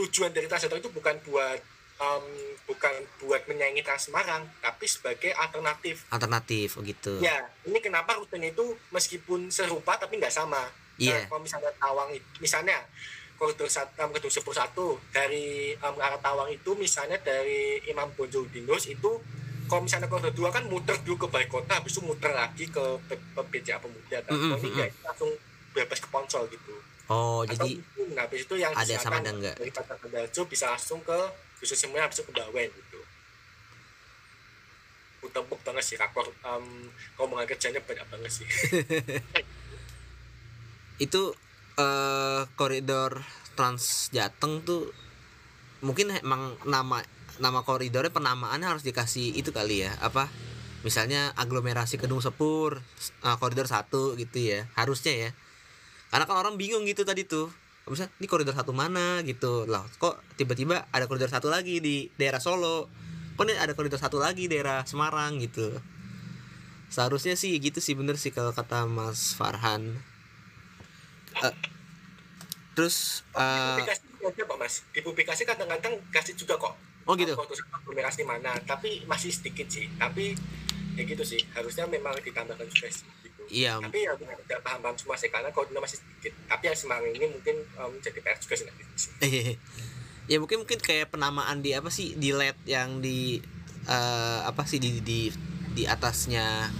tujuan 0.00 0.32
dari 0.32 0.48
Transjakarta 0.48 0.80
itu 0.80 0.90
bukan 0.90 1.16
buat 1.28 1.60
um, 2.00 2.24
bukan 2.64 2.94
buat 3.20 3.44
menyaingi 3.44 3.84
Trans 3.84 4.08
Semarang 4.08 4.48
tapi 4.64 4.88
sebagai 4.88 5.36
alternatif 5.36 6.08
alternatif 6.08 6.80
oh 6.80 6.82
gitu 6.82 7.20
ya 7.20 7.44
ini 7.68 7.78
kenapa 7.84 8.16
rutenya 8.16 8.50
itu 8.50 8.72
meskipun 8.88 9.52
serupa 9.52 10.00
tapi 10.00 10.16
nggak 10.16 10.32
sama 10.32 10.64
iya 10.96 11.12
yeah. 11.12 11.20
nah, 11.24 11.36
kalau 11.36 11.42
misalnya 11.44 11.72
Tawang 11.76 12.08
misalnya 12.40 12.78
um, 13.42 14.10
koridor 14.14 14.30
sepuluh 14.30 14.56
satu 14.56 14.86
dari 15.10 15.74
um, 15.82 15.98
arah 15.98 16.20
Tawang 16.22 16.54
itu 16.54 16.70
misalnya 16.78 17.18
dari 17.18 17.82
Imam 17.90 18.06
Bonjol 18.14 18.46
Dinos 18.54 18.86
itu 18.86 19.18
kalau 19.66 19.82
misalnya 19.82 20.06
koridor 20.06 20.30
dua 20.30 20.54
kan 20.54 20.62
muter 20.70 20.94
dulu 21.02 21.24
ke 21.24 21.26
Balai 21.26 21.48
Kota 21.50 21.82
habis 21.82 21.98
itu 21.98 22.02
muter 22.06 22.30
lagi 22.30 22.70
ke 22.70 22.84
PPJ 23.10 23.82
Pemuda 23.82 24.18
kan 24.22 24.30
mm 24.30 24.38
-hmm. 24.38 24.58
ini 24.62 24.68
enggak 24.70 24.90
langsung 25.02 25.30
bebas 25.74 25.98
ke 25.98 26.08
Ponsel 26.12 26.46
gitu 26.52 26.76
Oh, 27.10 27.42
Atau 27.44 27.68
jadi 27.68 27.82
nah, 28.14 28.24
habis 28.24 28.46
itu 28.46 28.54
yang 28.56 28.72
ada 28.72 28.94
sama 28.96 29.20
ada 29.20 29.34
enggak? 29.34 29.58
Dari 29.58 29.68
Pasar 29.68 30.00
bisa 30.48 30.72
langsung 30.72 31.04
ke 31.04 31.18
khusus 31.60 31.76
semuanya 31.76 32.08
habis 32.08 32.22
itu 32.22 32.30
ke 32.30 32.32
Bawen 32.32 32.70
gitu. 32.72 33.00
Utebuk 35.28 35.60
banget 35.60 35.84
sih 35.84 36.00
rakor 36.00 36.24
um, 36.46 36.88
mau 37.18 37.42
kerjanya 37.44 37.84
banyak 37.84 38.06
banget 38.06 38.32
sih. 38.32 38.48
itu 41.04 41.36
uh, 41.78 42.48
koridor 42.56 43.22
Trans 43.54 44.08
Jateng 44.12 44.64
tuh 44.64 44.92
mungkin 45.84 46.14
emang 46.14 46.56
nama 46.64 47.02
nama 47.40 47.60
koridornya 47.64 48.12
penamaannya 48.12 48.68
harus 48.68 48.84
dikasih 48.84 49.34
itu 49.34 49.50
kali 49.50 49.88
ya 49.88 49.92
apa 49.98 50.30
misalnya 50.82 51.30
aglomerasi 51.38 51.96
Kedung 51.98 52.22
Sepur 52.22 52.82
uh, 53.22 53.36
koridor 53.38 53.70
satu 53.70 54.18
gitu 54.18 54.38
ya 54.38 54.68
harusnya 54.74 55.14
ya. 55.14 55.30
Karena 56.12 56.28
kan 56.28 56.36
orang 56.36 56.60
bingung 56.60 56.84
gitu 56.84 57.08
tadi 57.08 57.24
tuh 57.24 57.48
misalnya 57.88 58.12
ini 58.20 58.26
koridor 58.28 58.54
satu 58.54 58.74
mana? 58.74 59.22
gitu. 59.24 59.64
Lah 59.64 59.86
kok 59.96 60.20
tiba-tiba 60.36 60.86
ada 60.92 61.08
koridor 61.08 61.30
satu 61.30 61.48
lagi 61.48 61.80
di 61.80 62.10
daerah 62.18 62.42
Solo? 62.42 62.90
Kok 63.38 63.48
ini 63.48 63.56
ada 63.56 63.72
koridor 63.72 63.96
satu 63.96 64.20
lagi 64.20 64.50
daerah 64.50 64.84
Semarang 64.84 65.40
gitu? 65.40 65.72
Seharusnya 66.92 67.38
sih 67.38 67.56
gitu 67.56 67.80
sih 67.80 67.96
bener 67.96 68.20
sih 68.20 68.28
kalau 68.34 68.52
kata 68.52 68.84
Mas 68.84 69.32
Farhan 69.32 70.11
uh, 71.42 71.54
terus 72.72 73.26
uh, 73.34 73.76
di 73.78 74.42
Pak 74.46 74.56
Mas. 74.56 74.86
Di 74.94 75.00
publikasi 75.02 75.42
kadang-kadang 75.42 75.98
kasih 76.14 76.38
juga 76.38 76.56
kok. 76.56 76.74
Oh 77.04 77.18
gitu? 77.18 77.34
Aglomerasi 77.34 78.22
mana 78.22 78.54
tapi 78.62 79.02
masih 79.10 79.34
sedikit 79.34 79.66
sih. 79.66 79.90
Tapi 79.98 80.32
ya 80.94 81.02
gitu 81.02 81.26
sih. 81.26 81.42
Harusnya 81.52 81.84
memang 81.90 82.14
ditambahkan 82.22 82.66
juga 82.70 82.88
sih 82.88 83.04
iya. 83.52 83.76
Tapi 83.78 84.08
ya 84.08 84.16
tidak 84.16 84.60
paham 84.64 84.80
paham 84.80 84.96
semua 84.96 85.16
sih 85.20 85.28
karena 85.28 85.52
kalau 85.52 85.68
masih 85.76 86.00
sedikit. 86.00 86.32
Tapi 86.48 86.62
yang 86.72 86.78
semangat 86.78 87.12
ini 87.12 87.26
mungkin 87.28 87.56
um, 87.76 87.92
jadi 88.00 88.18
PR 88.24 88.38
juga 88.40 88.54
sih 88.56 88.66
nanti. 88.66 88.84
Ya 90.30 90.38
mungkin 90.38 90.62
mungkin 90.62 90.78
kayak 90.78 91.10
penamaan 91.10 91.66
di 91.66 91.74
apa 91.74 91.90
sih 91.90 92.14
di 92.14 92.30
LED 92.30 92.54
yang 92.70 93.02
di 93.02 93.42
uh, 93.90 94.46
apa 94.46 94.62
sih 94.70 94.78
di 94.78 95.02
di 95.02 95.34
di 95.74 95.82
atasnya 95.82 96.70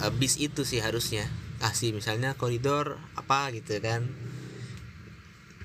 uh, 0.00 0.10
bis 0.16 0.40
itu 0.40 0.64
sih 0.64 0.80
harusnya. 0.80 1.28
Kasih 1.60 1.92
misalnya 1.92 2.32
koridor 2.32 2.96
apa 3.24 3.48
gitu 3.56 3.80
kan. 3.80 4.04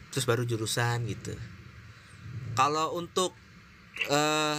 Terus 0.10 0.26
baru 0.26 0.48
jurusan 0.48 1.06
gitu. 1.06 1.36
Kalau 2.56 2.96
untuk 2.96 3.36
uh, 4.08 4.58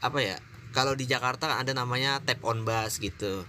apa 0.00 0.18
ya 0.24 0.36
kalau 0.72 0.96
di 0.96 1.04
Jakarta 1.04 1.60
ada 1.60 1.72
namanya 1.76 2.20
tap 2.24 2.40
on 2.44 2.64
bus 2.64 2.96
gitu. 2.98 3.44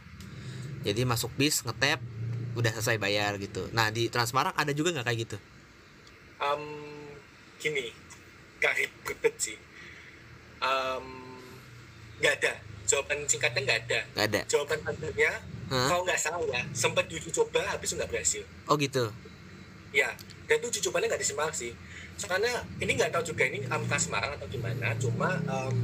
Jadi 0.84 1.04
masuk 1.04 1.32
bis 1.40 1.64
ngetap 1.64 2.04
udah 2.56 2.72
selesai 2.76 3.00
bayar 3.00 3.40
gitu. 3.40 3.72
Nah 3.72 3.92
di 3.92 4.12
Transmarang 4.12 4.56
ada 4.56 4.72
juga 4.76 4.92
nggak 4.96 5.08
kayak 5.08 5.20
gitu? 5.24 5.38
Um, 6.40 6.64
gini 7.60 7.92
gak 8.60 8.76
ribet 8.76 9.36
sih. 9.40 9.58
Um, 10.60 11.40
nggak 12.20 12.34
ada. 12.44 12.54
Jawaban 12.88 13.24
singkatnya 13.28 13.62
nggak 13.64 13.80
ada. 13.88 14.00
Nggak 14.16 14.26
ada. 14.28 14.42
Jawaban 14.48 14.80
tentunya 14.84 15.32
huh? 15.70 15.88
kalau 15.90 16.04
nggak 16.06 16.20
salah 16.20 16.42
ya 16.50 16.62
sempat 16.74 17.06
uji 17.08 17.30
coba 17.30 17.62
habis 17.78 17.94
nggak 17.94 18.10
berhasil 18.10 18.44
oh 18.68 18.76
gitu 18.76 19.14
ya 19.94 20.10
dan 20.46 20.56
itu 20.62 20.68
uji 20.70 20.80
cobanya 20.90 21.14
nggak 21.14 21.22
di 21.22 21.30
Semarang 21.30 21.56
sih 21.56 21.72
soalnya 22.20 22.52
ini 22.84 22.92
nggak 23.00 23.16
tahu 23.16 23.32
juga 23.32 23.48
ini 23.48 23.64
amta 23.70 23.96
Semarang 23.96 24.36
atau 24.36 24.48
gimana 24.52 24.92
cuma 25.00 25.40
um, 25.48 25.78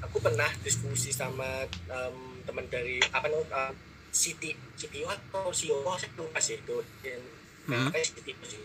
aku 0.00 0.22
pernah 0.22 0.48
diskusi 0.62 1.10
sama 1.10 1.66
um, 1.90 2.38
teman 2.46 2.68
dari 2.70 3.02
apa 3.10 3.26
namanya 3.26 3.68
um, 3.68 3.74
City 4.14 4.54
CTO 4.78 5.10
atau 5.10 5.50
CEO 5.50 5.82
saya 5.98 6.14
lupa 6.14 6.38
sih 6.38 6.54
itu 6.54 6.78
dan 7.02 7.18
hmm. 7.66 7.90
CTO 7.90 8.44
sih 8.46 8.62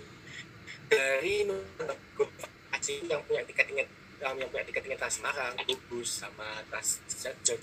dari 0.89 1.45
yang 2.89 3.21
punya 3.25 3.41
tiket 3.45 3.65
tingkat 3.69 3.87
yang 4.19 4.49
punya 4.51 4.65
tiket 4.67 4.81
tingkat 4.83 4.99
Trans 4.99 5.15
Semarang, 5.21 5.53
Lubus 5.63 6.09
sama 6.25 6.47
Trans 6.67 6.99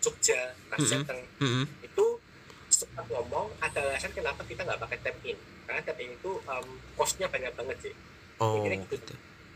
Jogja, 0.00 0.54
Trans 0.70 0.80
hmm. 0.82 0.90
Jateng 0.90 1.20
mm 1.42 1.48
-hmm. 1.48 1.64
itu 1.84 2.06
sempat 2.76 3.08
ngomong 3.08 3.48
ada 3.64 3.80
alasan 3.80 4.12
kenapa 4.12 4.44
kita 4.44 4.60
nggak 4.68 4.80
pakai 4.84 4.98
tap 5.00 5.16
in 5.24 5.38
karena 5.64 5.80
tap 5.80 5.96
in 5.96 6.12
itu 6.12 6.32
um, 6.44 6.66
costnya 6.92 7.26
banyak 7.32 7.52
banget 7.56 7.78
sih. 7.88 7.94
Oh, 8.36 8.60
gitu. 8.68 9.14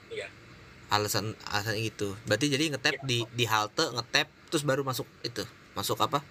Iya. 0.09 0.33
Alasan 0.89 1.37
alasan 1.53 1.77
itu. 1.77 2.17
Berarti 2.25 2.49
jadi 2.49 2.73
ngetap 2.73 2.97
ya. 2.97 3.05
di 3.05 3.19
di 3.37 3.45
halte 3.45 3.85
ngetap 3.93 4.27
terus 4.49 4.65
baru 4.65 4.83
masuk 4.83 5.07
itu 5.21 5.45
masuk 5.77 6.01
apa 6.01 6.25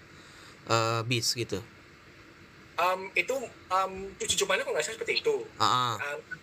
uh, 0.68 1.02
bis 1.08 1.32
gitu 1.38 1.64
um, 2.80 3.02
itu 3.14 3.36
um, 3.70 3.94
uji 4.20 4.36
cobanya 4.40 4.64
kok 4.64 4.72
nggak 4.72 4.86
salah 4.86 4.98
seperti 5.00 5.14
itu. 5.20 5.36
Uh-huh. 5.44 5.96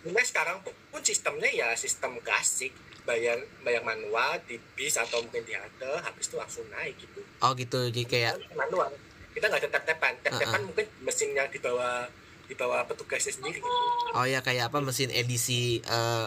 Um, 0.05 0.17
sekarang 0.21 0.61
pun 0.61 1.01
sistemnya 1.01 1.49
ya 1.49 1.73
sistem 1.73 2.17
klasik 2.21 2.73
bayar 3.07 3.39
bayar 3.63 3.81
manual 3.87 4.35
di 4.45 4.59
bis 4.75 4.99
atau 4.99 5.23
mungkin 5.23 5.47
di 5.47 5.55
halte 5.55 5.91
habis 6.03 6.27
itu 6.27 6.35
langsung 6.35 6.65
naik 6.69 6.99
gitu. 6.99 7.21
Oh 7.41 7.55
gitu 7.55 7.89
jadi 7.89 8.03
kayak 8.05 8.33
manual. 8.53 8.91
Kita 9.37 9.53
nggak 9.53 9.61
ada 9.61 9.69
tap-tapan. 9.69 10.13
Tap-tapan 10.25 10.49
uh-huh. 10.57 10.67
mungkin 10.73 10.85
mesinnya 11.05 11.45
di 11.53 11.61
bawah 11.61 12.09
di 12.49 12.55
bawah 12.57 12.81
petugasnya 12.89 13.37
sendiri 13.37 13.61
gitu. 13.61 13.69
Oh 14.17 14.25
ya 14.25 14.41
kayak 14.41 14.73
apa 14.73 14.81
mesin 14.81 15.13
edisi 15.13 15.77
uh, 15.85 16.25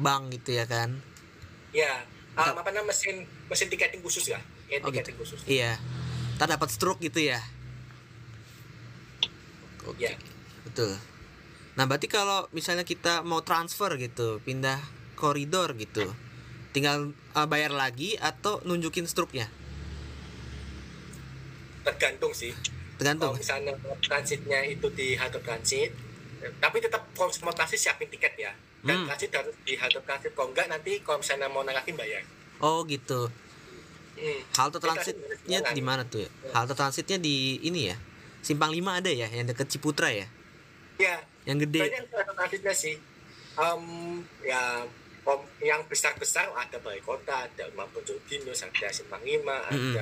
bank 0.00 0.32
gitu 0.40 0.56
ya 0.56 0.64
kan? 0.64 0.96
Ya, 1.76 2.08
um, 2.40 2.56
apa 2.56 2.72
namanya 2.72 2.88
mesin 2.88 3.28
mesin 3.52 3.68
tiketing 3.68 4.00
khusus 4.00 4.32
ya? 4.32 4.40
Ya, 4.72 4.80
oh, 4.80 4.88
gitu. 4.88 5.12
khusus. 5.20 5.44
Iya. 5.44 5.76
Tak 6.40 6.56
dapat 6.56 6.72
stroke 6.72 7.04
gitu 7.04 7.20
ya? 7.20 7.44
Oke. 9.84 10.00
Okay. 10.00 10.08
Ya. 10.08 10.12
Betul. 10.64 10.96
Nah, 11.76 11.84
berarti 11.84 12.08
kalau 12.08 12.48
misalnya 12.56 12.88
kita 12.88 13.20
mau 13.20 13.44
transfer 13.44 13.92
gitu, 14.00 14.40
pindah 14.40 14.80
koridor 15.12 15.76
gitu, 15.76 16.08
tinggal 16.72 17.12
uh, 17.36 17.44
bayar 17.44 17.72
lagi 17.76 18.16
atau 18.16 18.64
nunjukin 18.64 19.04
struknya? 19.04 19.52
Tergantung 21.86 22.32
sih. 22.34 22.50
Tergantung. 22.98 23.38
Kalau 23.38 23.38
misalnya 23.38 23.72
transitnya 24.02 24.60
itu 24.66 24.90
di 24.90 25.14
halte 25.14 25.38
transit, 25.38 25.94
tapi 26.58 26.82
tetap 26.82 27.06
transit 27.14 27.78
siapin 27.78 28.10
tiket 28.10 28.34
ya. 28.34 28.52
Dan 28.82 29.02
hmm. 29.02 29.06
transit 29.06 29.30
harus 29.30 29.54
di 29.62 29.78
halte 29.78 30.02
transit. 30.02 30.34
Kalau 30.34 30.50
enggak 30.50 30.66
nanti 30.66 30.98
kalau 31.06 31.22
misalnya 31.22 31.46
mau 31.46 31.62
nangkakin 31.62 31.94
bayar. 31.94 32.22
Oh 32.58 32.82
gitu. 32.90 33.30
Hmm. 34.16 34.40
Halte 34.56 34.78
transitnya 34.80 35.58
di 35.70 35.82
mana 35.84 36.02
tuh 36.08 36.24
ya? 36.24 36.30
Halte 36.56 36.74
transitnya 36.74 37.20
di 37.20 37.60
ini 37.62 37.92
ya? 37.92 37.96
Simpang 38.40 38.70
5 38.72 38.78
ada 39.02 39.10
ya 39.10 39.28
yang 39.28 39.46
deket 39.46 39.68
Ciputra 39.70 40.08
ya? 40.08 40.26
Ya. 40.96 41.20
Yang 41.44 41.68
gede. 41.68 41.80
Banyak 41.86 42.04
alternatifnya 42.10 42.74
sih. 42.74 42.96
Um, 43.56 44.22
ya 44.44 44.84
yang 45.58 45.82
besar-besar 45.90 46.46
ada 46.54 46.78
Balai 46.78 47.02
Kota, 47.02 47.50
ada 47.50 47.64
Mampun 47.74 48.04
Jodinus, 48.06 48.62
ada 48.62 48.86
Simpang 48.94 49.18
5, 49.18 49.42
mm 49.42 49.42
-hmm. 49.42 49.94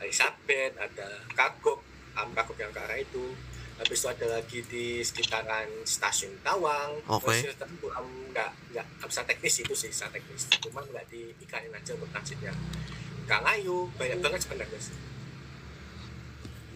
Ada 0.00 0.84
ada 0.86 1.08
Kagok, 1.32 1.80
Kagok 2.14 2.56
yang 2.60 2.72
ke 2.72 2.80
arah 2.80 2.98
itu. 3.00 3.32
Habis 3.76 4.00
itu 4.00 4.08
ada 4.08 4.26
lagi 4.40 4.58
di 4.64 5.04
sekitaran 5.04 5.68
stasiun 5.84 6.32
Tawang. 6.40 6.96
Oke. 7.12 7.44
Okay. 7.44 7.52
Um, 7.92 8.32
nggak 8.32 8.50
nggak 8.72 8.86
bisa 9.04 9.20
teknis 9.28 9.60
itu 9.60 9.74
sih, 9.76 9.92
bisa 9.92 10.08
teknis. 10.08 10.48
Cuma 10.64 10.80
nggak 10.80 11.12
diikanin 11.12 11.72
aja 11.72 11.92
untuk 11.92 12.08
transitnya. 12.08 12.56
Kangayu 13.26 13.90
banyak 14.00 14.22
banget 14.22 14.40
sebenarnya 14.46 14.80
sih 14.80 14.96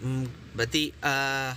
hmm, 0.01 0.27
berarti 0.57 0.91
uh, 1.05 1.53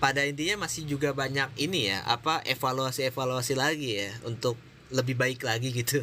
pada 0.00 0.24
intinya 0.24 0.64
masih 0.66 0.88
juga 0.88 1.12
banyak 1.12 1.52
ini 1.60 1.92
ya 1.92 2.00
apa 2.08 2.40
evaluasi 2.48 3.06
evaluasi 3.12 3.54
lagi 3.54 4.00
ya 4.00 4.10
untuk 4.24 4.56
lebih 4.90 5.14
baik 5.14 5.44
lagi 5.44 5.70
gitu 5.70 6.02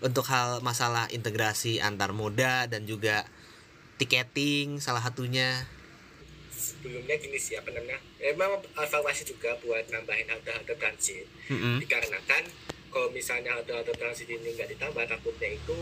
untuk 0.00 0.24
hal 0.28 0.64
masalah 0.64 1.08
integrasi 1.12 1.80
antar 1.80 2.12
moda 2.16 2.64
dan 2.66 2.88
juga 2.88 3.28
tiketing 4.00 4.80
salah 4.80 5.04
satunya. 5.04 5.68
Sebelumnya 6.48 7.16
gini 7.20 7.36
sih 7.36 7.56
apa 7.56 7.68
namanya? 7.72 8.00
Emang 8.20 8.60
evaluasi 8.76 9.28
juga 9.28 9.56
buat 9.60 9.84
nambahin 9.92 10.28
halte-halte 10.28 10.76
transit. 10.76 11.28
Mm-mm. 11.52 11.82
dikarenakan 11.82 12.44
kalau 12.90 13.08
misalnya 13.12 13.54
halte-halte 13.56 13.92
transit 13.96 14.28
ini 14.28 14.56
nggak 14.56 14.72
ditambah 14.76 15.04
takutnya 15.04 15.56
itu 15.56 15.76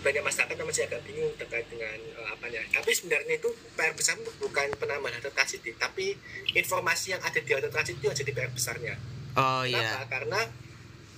banyak 0.00 0.24
masyarakat 0.24 0.56
yang 0.56 0.68
masih 0.68 0.84
agak 0.88 1.00
bingung 1.04 1.32
terkait 1.36 1.66
dengan 1.68 1.96
uh, 2.16 2.32
apanya. 2.32 2.64
Tapi 2.72 2.90
sebenarnya 2.92 3.36
itu 3.36 3.48
PR 3.76 3.92
besar 3.92 4.16
itu 4.16 4.32
bukan 4.40 4.68
penambahan 4.80 5.20
halte 5.20 5.28
transit 5.32 5.60
tapi 5.76 6.16
informasi 6.56 7.16
yang 7.16 7.20
ada 7.20 7.36
di 7.36 7.50
halte 7.52 7.68
transit 7.68 8.00
itu 8.00 8.08
jadi 8.08 8.32
PR 8.32 8.52
besarnya. 8.52 8.96
Oh 9.36 9.62
Kenapa? 9.64 9.68
iya 9.68 10.08
Karena 10.08 10.40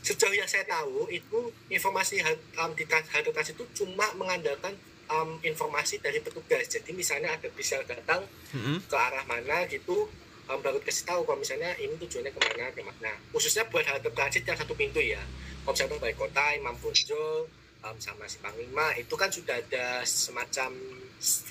sejauh 0.03 0.34
yang 0.34 0.50
saya 0.50 0.66
tahu 0.66 1.07
itu 1.09 1.50
informasi 1.70 2.18
um, 2.59 2.74
di 2.74 2.84
transit 2.86 3.55
itu 3.55 3.64
cuma 3.82 4.07
mengandalkan 4.18 4.74
um, 5.07 5.38
informasi 5.46 6.03
dari 6.03 6.18
petugas. 6.18 6.66
Jadi 6.66 6.90
misalnya 6.92 7.32
ada 7.38 7.48
bisa 7.55 7.78
datang 7.86 8.26
Mm-mm. 8.53 8.82
ke 8.86 8.96
arah 8.98 9.22
mana 9.30 9.64
gitu 9.70 10.11
um, 10.50 10.59
baru 10.59 10.82
kasih 10.82 11.07
tahu 11.07 11.22
kalau 11.22 11.38
misalnya 11.38 11.70
ini 11.78 11.94
tujuannya 11.96 12.34
ke 12.34 12.40
mana 12.42 12.64
ke 12.74 12.82
mana. 12.82 13.12
Khususnya 13.30 13.66
buat 13.70 13.86
halte 13.86 14.11
transit 14.11 14.42
yang 14.42 14.59
satu 14.59 14.74
pintu 14.74 14.98
ya. 14.98 15.22
Kalau 15.62 15.72
misalnya 15.78 16.03
baik 16.03 16.18
kota, 16.18 16.44
Imam 16.59 16.74
Bonjol, 16.82 17.46
um, 17.86 17.96
sama 18.03 18.26
si 18.26 18.42
Panglima 18.42 18.90
itu 18.98 19.14
kan 19.14 19.30
sudah 19.30 19.55
ada 19.55 20.03
semacam 20.03 20.74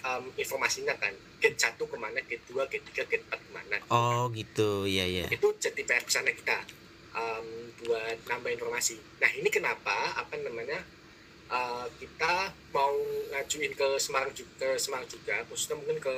um, 0.04 0.24
informasinya 0.36 0.92
kan. 1.00 1.16
Gate 1.42 1.58
satu 1.58 1.90
ke 1.90 1.98
mana, 1.98 2.22
gate 2.22 2.46
dua, 2.52 2.70
gate 2.70 2.86
tiga, 2.92 3.08
gate 3.08 3.26
empat 3.26 3.40
ke 3.42 3.50
mana 3.50 3.78
oh 3.92 4.32
gitu 4.32 4.88
iya 4.88 5.04
iya 5.04 5.26
itu 5.28 5.48
jadi 5.60 5.82
PR 5.84 6.04
besarnya 6.04 6.34
kita 6.36 6.58
um, 7.16 7.48
buat 7.86 8.18
nambah 8.28 8.52
informasi. 8.56 9.00
Nah 9.20 9.32
ini 9.36 9.50
kenapa 9.52 10.16
apa 10.16 10.36
namanya 10.40 10.80
uh, 11.52 11.88
kita 12.00 12.56
mau 12.72 12.96
ngajuin 13.36 13.74
ke 13.76 13.88
Semarang 14.00 14.32
juga, 14.36 14.52
ke 14.60 14.68
Semarang 14.80 15.08
juga, 15.08 15.36
khususnya 15.50 15.76
mungkin 15.80 15.98
ke 16.00 16.16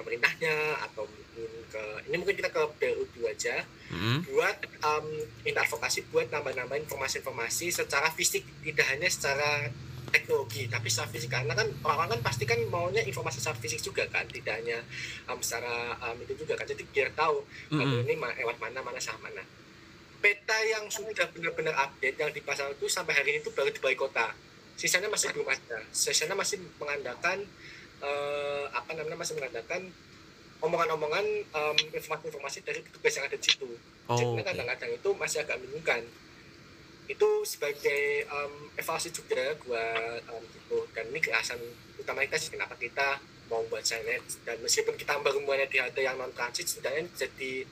pemerintahnya 0.00 0.80
atau 0.88 1.04
mungkin 1.04 1.52
ke 1.68 1.82
ini 2.08 2.16
mungkin 2.16 2.36
kita 2.40 2.48
ke 2.48 2.60
BLU 2.80 3.22
aja 3.28 3.60
Mm-mm. 3.92 4.24
buat 4.32 4.56
um, 4.80 5.06
minta 5.44 5.60
advokasi 5.60 6.08
buat 6.08 6.32
nambah-nambah 6.32 6.80
informasi-informasi 6.88 7.68
secara 7.68 8.08
fisik 8.16 8.48
tidak 8.64 8.88
hanya 8.88 9.12
secara 9.12 9.68
teknologi 10.10 10.66
tapi 10.66 10.88
secara 10.88 11.08
fisik 11.12 11.30
karena 11.30 11.52
kan 11.54 11.68
orang-orang 11.84 12.18
kan 12.18 12.22
pasti 12.32 12.48
kan 12.48 12.58
maunya 12.72 13.04
informasi 13.04 13.38
secara 13.44 13.60
fisik 13.60 13.84
juga 13.84 14.08
kan 14.08 14.24
tidak 14.26 14.58
hanya 14.58 14.80
um, 15.28 15.38
secara 15.44 15.94
um, 16.00 16.16
itu 16.24 16.32
juga 16.42 16.56
kan 16.56 16.66
jadi 16.66 16.82
biar 16.88 17.08
tahu 17.12 17.44
kalau 17.70 17.84
Mm-mm. 17.84 18.08
ini 18.08 18.16
lewat 18.16 18.56
mana 18.58 18.80
mana 18.80 18.98
sama 18.98 19.30
mana 19.30 19.44
peta 20.20 20.58
yang 20.68 20.84
sudah 20.92 21.26
benar-benar 21.32 21.74
update 21.88 22.16
yang 22.20 22.30
dipasang 22.30 22.70
itu 22.70 22.86
sampai 22.86 23.16
hari 23.16 23.36
ini 23.36 23.38
itu 23.40 23.50
baru 23.52 23.72
di 23.72 23.80
kota 23.96 24.32
sisanya 24.80 25.12
masih 25.12 25.28
belum 25.36 25.44
ada. 25.44 25.84
Sisanya 25.92 26.32
masih 26.32 26.56
mengandalkan 26.80 27.44
eh, 28.00 28.64
apa 28.72 28.96
namanya 28.96 29.20
masih 29.20 29.36
mengandalkan 29.36 29.92
omongan-omongan 30.60 31.24
em, 31.44 31.76
informasi-informasi 31.96 32.64
dari 32.64 32.80
petugas 32.84 33.12
yang 33.16 33.24
ada 33.28 33.36
di 33.36 33.44
situ. 33.44 33.68
Oh 34.08 34.16
jadi 34.16 34.44
kadang-kadang 34.44 34.90
itu 34.96 35.10
masih 35.16 35.38
agak 35.44 35.56
membingungkan 35.60 36.04
itu 37.08 37.28
sebagai 37.44 38.24
em, 38.24 38.52
evaluasi 38.76 39.12
juga 39.12 39.56
buat 39.64 40.20
em, 40.20 40.42
gitu. 40.52 40.78
Dan 40.96 41.12
ini 41.12 41.20
keasan 41.20 41.60
utama 42.00 42.24
kita 42.24 42.36
sih 42.40 42.52
kenapa 42.52 42.76
kita 42.76 43.20
mau 43.52 43.60
buat 43.68 43.82
signet 43.82 44.22
dan 44.46 44.56
meskipun 44.62 44.94
kita 44.94 45.18
baru 45.20 45.42
mulai 45.42 45.66
di 45.66 45.76
halte 45.82 46.00
yang 46.00 46.14
non 46.16 46.30
transit 46.32 46.68
sebenarnya 46.68 47.08
jadi 47.16 47.68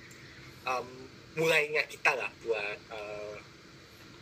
em, 0.69 1.08
mulainya 1.39 1.83
kita 1.87 2.13
lah 2.19 2.31
buat 2.43 2.79
eh, 2.91 3.37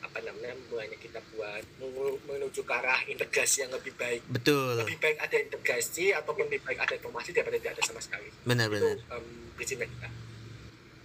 apa 0.05 0.19
namanya 0.23 0.55
mulainya 0.69 0.99
kita 1.01 1.19
buat 1.35 1.64
menu- 1.81 2.21
menuju 2.29 2.61
ke 2.62 2.73
arah 2.73 3.01
integrasi 3.09 3.67
yang 3.67 3.73
lebih 3.73 3.97
baik. 3.97 4.23
Betul. 4.29 4.85
Lebih 4.85 5.01
baik 5.01 5.19
ada 5.19 5.37
integrasi 5.41 6.12
ataupun 6.12 6.47
lebih 6.47 6.62
baik 6.62 6.79
ada 6.79 6.95
informasi 6.95 7.33
daripada 7.33 7.57
tidak 7.59 7.73
ada 7.81 7.83
sama 7.83 8.01
sekali. 8.05 8.29
Benar-benar 8.45 9.01
itu 9.01 9.09
em, 9.11 9.25
prinsipnya 9.57 9.89
kita. 9.89 10.09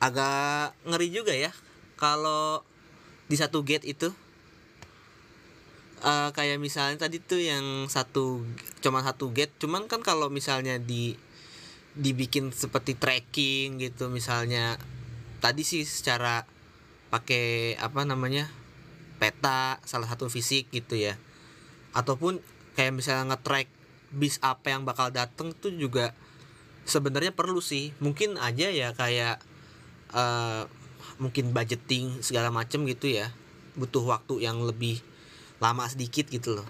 Agak 0.04 0.76
ngeri 0.86 1.08
juga 1.10 1.34
ya 1.34 1.52
kalau 1.96 2.62
di 3.32 3.36
satu 3.40 3.64
gate 3.64 3.88
itu 3.88 4.12
eh, 6.04 6.30
kayak 6.36 6.60
misalnya 6.60 7.08
tadi 7.08 7.24
tuh 7.24 7.40
yang 7.40 7.88
satu 7.88 8.44
cuma 8.84 9.00
satu 9.00 9.32
gate 9.32 9.56
cuman 9.62 9.88
kan 9.88 10.04
kalau 10.04 10.28
misalnya 10.28 10.76
di 10.76 11.16
dibikin 11.92 12.56
seperti 12.56 12.96
tracking 12.96 13.76
gitu 13.80 14.08
misalnya 14.08 14.80
tadi 15.42 15.66
sih 15.66 15.84
secara 15.84 16.46
pakai 17.10 17.76
apa 17.82 18.06
namanya 18.06 18.48
peta 19.18 19.82
salah 19.84 20.08
satu 20.08 20.30
fisik 20.30 20.70
gitu 20.70 20.96
ya. 20.96 21.18
Ataupun 21.92 22.40
kayak 22.78 22.96
misalnya 22.96 23.36
nge-track 23.36 23.68
bis 24.16 24.38
apa 24.40 24.72
yang 24.72 24.88
bakal 24.88 25.10
dateng 25.12 25.52
tuh 25.58 25.74
juga 25.74 26.14
sebenarnya 26.86 27.34
perlu 27.34 27.60
sih. 27.60 27.92
Mungkin 28.00 28.38
aja 28.38 28.70
ya 28.70 28.94
kayak 28.94 29.42
eh, 30.14 30.64
mungkin 31.18 31.52
budgeting 31.52 32.22
segala 32.22 32.54
macem 32.54 32.86
gitu 32.88 33.10
ya. 33.12 33.34
Butuh 33.76 34.06
waktu 34.06 34.46
yang 34.46 34.62
lebih 34.62 35.02
lama 35.58 35.90
sedikit 35.90 36.30
gitu 36.30 36.62
loh. 36.62 36.70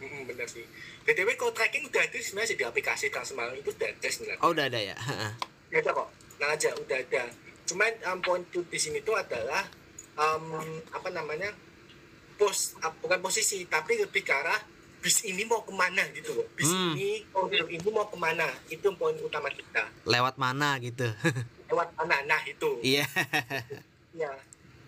Mm, 0.00 0.30
bener 0.30 0.46
sih 0.46 0.75
btw 1.06 1.28
kalau 1.38 1.52
tracking 1.54 1.86
udah 1.86 2.02
ada 2.02 2.18
sebenarnya 2.18 2.58
di 2.58 2.64
aplikasi 2.66 3.06
Transmart. 3.14 3.54
Itu 3.54 3.70
udah 3.72 3.88
ada 3.88 4.08
sebenarnya. 4.10 4.42
Oh 4.42 4.50
udah 4.50 4.64
ada 4.66 4.80
ya? 4.82 4.96
Udah 5.70 5.78
ada 5.80 5.90
kok. 5.94 6.08
Nah 6.42 6.48
aja 6.52 6.70
udah 6.74 6.98
ada. 6.98 7.22
Cuman 7.66 7.92
um, 8.10 8.18
poin 8.22 8.42
di 8.50 8.78
sini 8.78 8.98
tuh 9.06 9.14
adalah 9.14 9.62
um, 10.18 10.44
apa 10.90 11.08
namanya 11.14 11.54
pos 12.36 12.76
ah, 12.84 12.92
bukan 13.00 13.22
posisi 13.24 13.64
tapi 13.64 13.96
lebih 13.96 14.20
ke 14.20 14.34
arah 14.34 14.60
bis 15.00 15.22
ini 15.22 15.46
mau 15.46 15.62
ke 15.62 15.70
mana 15.70 16.02
gitu 16.10 16.34
loh. 16.34 16.46
Bis 16.58 16.66
Hmm. 16.68 16.98
ini 16.98 17.22
koridor 17.30 17.70
ini 17.70 17.88
mau 17.94 18.10
ke 18.10 18.18
mana? 18.18 18.50
Itu 18.66 18.90
poin 18.98 19.14
utama 19.22 19.46
kita. 19.48 19.86
Lewat 20.02 20.34
mana 20.36 20.76
gitu? 20.82 21.06
Lewat 21.70 21.94
mana? 21.94 22.26
Nah 22.26 22.42
itu. 22.42 22.82
Iya. 22.82 23.06
Ya 24.12 24.34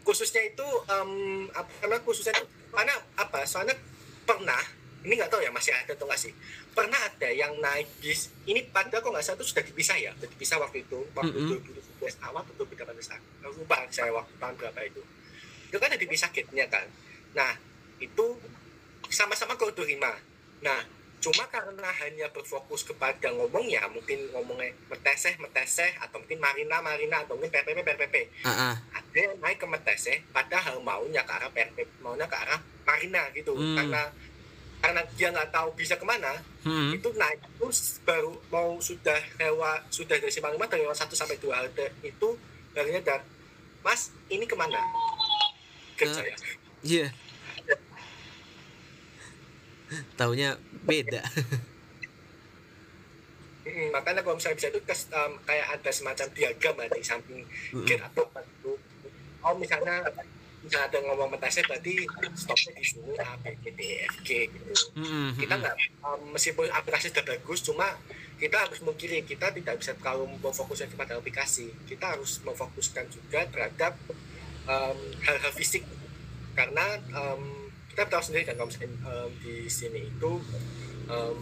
khususnya 0.09 0.41
itu 0.41 0.65
um, 0.89 1.45
apa 1.53 1.69
karena 1.85 2.01
khususnya 2.01 2.33
itu 2.33 2.49
karena 2.73 2.97
apa 3.21 3.45
soalnya 3.45 3.77
pernah 4.25 4.57
ini 5.07 5.15
nggak 5.15 5.31
tahu 5.31 5.41
ya 5.43 5.51
masih 5.55 5.73
ada 5.75 5.95
atau 5.95 6.07
nggak 6.09 6.21
sih? 6.21 6.33
Pernah 6.75 6.99
ada 6.99 7.29
yang 7.31 7.55
naik 7.63 7.87
bis 8.03 8.31
ini 8.47 8.67
padahal 8.67 9.03
kok 9.03 9.11
nggak 9.15 9.25
salah 9.25 9.39
itu 9.39 9.47
sudah 9.47 9.65
dipisah 9.65 9.97
ya? 9.99 10.11
Sudah 10.19 10.31
dipisah 10.31 10.57
waktu 10.59 10.83
itu 10.87 10.99
waktu 11.15 11.37
Mm-mm. 11.39 11.59
itu 11.63 11.83
2011 12.03 12.27
awal 12.27 12.43
atau 12.43 12.55
2018 12.67 13.15
aku 13.15 13.27
lupa 13.63 13.77
saya 13.91 14.11
waktu 14.11 14.35
tahun 14.39 14.55
berapa 14.59 14.81
itu. 14.87 15.03
Itu 15.71 15.77
kan 15.79 15.89
ada 15.93 15.99
dipisah 16.01 16.31
gate-nya 16.35 16.67
kan? 16.67 16.87
Nah 17.35 17.53
itu 17.99 18.27
sama-sama 19.09 19.55
5 19.59 19.99
nah 20.59 20.81
cuma 21.19 21.51
karena 21.51 21.91
hanya 22.03 22.31
berfokus 22.31 22.87
kepada 22.87 23.35
ngomongnya 23.35 23.83
mungkin 23.91 24.31
ngomongnya 24.31 24.71
meteseh 24.87 25.35
meteseh 25.43 25.91
atau 25.99 26.23
mungkin 26.23 26.39
marina 26.39 26.79
marina 26.79 27.27
atau 27.27 27.35
mungkin 27.35 27.51
PPP 27.51 27.83
PPP 27.83 28.15
Ah, 28.47 28.51
ah. 28.71 28.75
ada 28.95 29.19
yang 29.19 29.35
naik 29.43 29.59
ke 29.59 29.67
Metese 29.67 30.23
padahal 30.31 30.79
maunya 30.79 31.27
ke 31.27 31.33
arah 31.35 31.51
PRP 31.51 31.91
maunya 32.07 32.27
ke 32.31 32.37
arah 32.39 32.63
Marina 32.87 33.27
gitu. 33.35 33.53
Hmm. 33.53 33.75
karena 33.77 34.03
karena 34.79 35.03
dia 35.13 35.29
nggak 35.29 35.51
tahu 35.51 35.69
bisa 35.75 35.95
ke 35.95 36.05
mana 36.05 36.39
Hmm. 36.63 36.93
itu 36.93 37.09
naik 37.13 37.41
terus 37.57 37.97
baru 38.03 38.31
mau 38.49 38.77
sudah 38.79 39.17
lewat 39.37 39.89
sudah 39.89 40.15
dari 40.15 40.29
Simpang 40.29 40.53
Lima 40.53 40.67
dari 40.67 40.83
lewat 40.83 40.99
satu 40.99 41.13
sampai 41.13 41.37
dua 41.37 41.59
halte 41.59 41.89
itu 42.01 42.29
barunya 42.71 43.01
dar 43.01 43.25
Mas 43.81 44.11
ini 44.27 44.45
ke 44.45 44.53
mana? 44.53 44.77
Kerja 45.95 46.21
Ke- 46.21 46.29
ya 46.29 46.37
iya. 46.85 47.07
Taunya 50.15 50.55
beda. 50.85 51.25
Mm, 53.65 53.89
makanya 53.89 54.21
kalau 54.21 54.37
misalnya 54.37 54.57
bisa 54.57 54.69
itu 54.69 54.81
kes- 54.83 55.09
um, 55.11 55.37
kayak 55.43 55.67
ada 55.71 55.91
semacam 55.91 56.27
diagram 56.33 56.75
lah 56.77 56.89
di 56.89 57.01
samping 57.01 57.41
Mm-mm. 57.73 57.85
gate 57.85 58.01
atau 58.03 58.25
apa 58.27 58.41
gitu. 58.43 58.77
Oh 59.41 59.55
misalnya 59.55 60.05
misalnya 60.69 60.93
ada 60.93 60.99
ngomong 61.09 61.33
Metese 61.33 61.65
berarti 61.65 62.05
stopnya 62.37 62.73
di 62.77 62.85
sini 62.85 63.17
A 63.17 63.41
B 63.41 63.57
C 63.57 63.65
D 63.73 63.81
E 63.81 63.97
F 64.05 64.17
G 64.21 64.29
gitu. 64.53 64.73
Mm-mm, 65.01 65.41
kita 65.41 65.55
nggak 65.57 65.77
um, 66.05 66.21
meskipun 66.37 66.69
aplikasi 66.69 67.09
sudah 67.09 67.25
bagus 67.25 67.65
cuma 67.65 67.89
kita 68.37 68.55
harus 68.55 68.79
memikiri 68.85 69.25
kita 69.25 69.51
tidak 69.51 69.81
bisa 69.81 69.97
terlalu 69.99 70.31
memfokuskan 70.39 70.93
kepada 70.93 71.19
aplikasi. 71.19 71.75
Kita 71.89 72.15
harus 72.15 72.39
memfokuskan 72.45 73.11
juga 73.11 73.49
terhadap 73.51 73.99
um, 74.69 74.99
hal-hal 75.25 75.53
fisik. 75.57 75.83
Karena 76.55 77.03
um, 77.17 77.73
kita 77.91 78.07
tahu 78.07 78.23
sendiri 78.23 78.47
kan 78.47 78.55
kalau 78.55 78.71
misalnya 78.71 78.95
um, 79.11 79.31
di 79.43 79.67
sini 79.67 80.07
itu 80.07 80.39
um, 81.11 81.39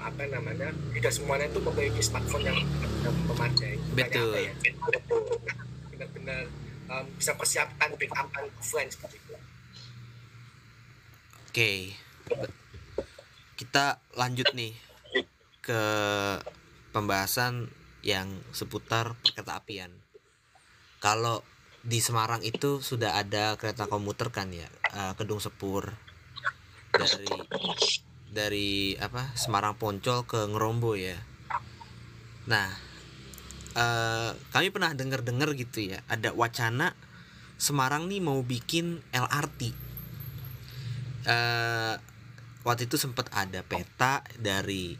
apa 0.00 0.24
namanya 0.32 0.72
tidak 0.96 1.12
semuanya 1.12 1.44
itu 1.52 1.60
memiliki 1.60 2.00
smartphone 2.00 2.48
yang, 2.48 2.56
yang 3.04 3.14
memadai. 3.28 3.76
Makanya 3.76 4.00
Betul. 4.00 4.32
ya, 4.40 4.52
benar-benar 5.92 6.44
um, 6.90 7.06
bisa 7.16 7.38
persiapkan 7.38 7.94
backupan 7.94 8.50
offline 8.58 8.90
seperti 8.90 9.16
itu. 9.22 9.34
Oke. 11.50 11.72
Kita 13.54 14.02
lanjut 14.18 14.50
nih 14.52 14.74
ke 15.62 15.82
pembahasan 16.90 17.70
yang 18.02 18.26
seputar 18.50 19.14
kereta 19.22 19.60
apian. 19.60 19.92
Kalau 20.98 21.46
di 21.80 22.00
Semarang 22.02 22.44
itu 22.44 22.84
sudah 22.84 23.16
ada 23.16 23.56
kereta 23.56 23.88
komuter 23.88 24.28
kan 24.28 24.52
ya, 24.52 24.68
eh, 24.92 25.12
Kedung 25.16 25.40
Sepur. 25.40 25.96
Dari 26.92 27.28
dari 28.30 28.70
apa? 28.96 29.32
Semarang 29.36 29.76
Poncol 29.76 30.24
ke 30.28 30.40
Ngerombo 30.48 30.96
ya. 30.96 31.16
Nah 32.48 32.89
uh, 33.80 34.36
kami 34.52 34.68
pernah 34.68 34.92
dengar 34.92 35.24
dengar 35.24 35.56
gitu 35.56 35.96
ya 35.96 36.04
ada 36.06 36.36
wacana 36.36 36.92
Semarang 37.60 38.08
nih 38.08 38.24
mau 38.24 38.40
bikin 38.40 39.00
LRT 39.12 39.60
uh, 41.28 41.94
waktu 42.64 42.88
itu 42.88 42.96
sempat 43.00 43.32
ada 43.32 43.64
peta 43.64 44.24
dari 44.36 44.96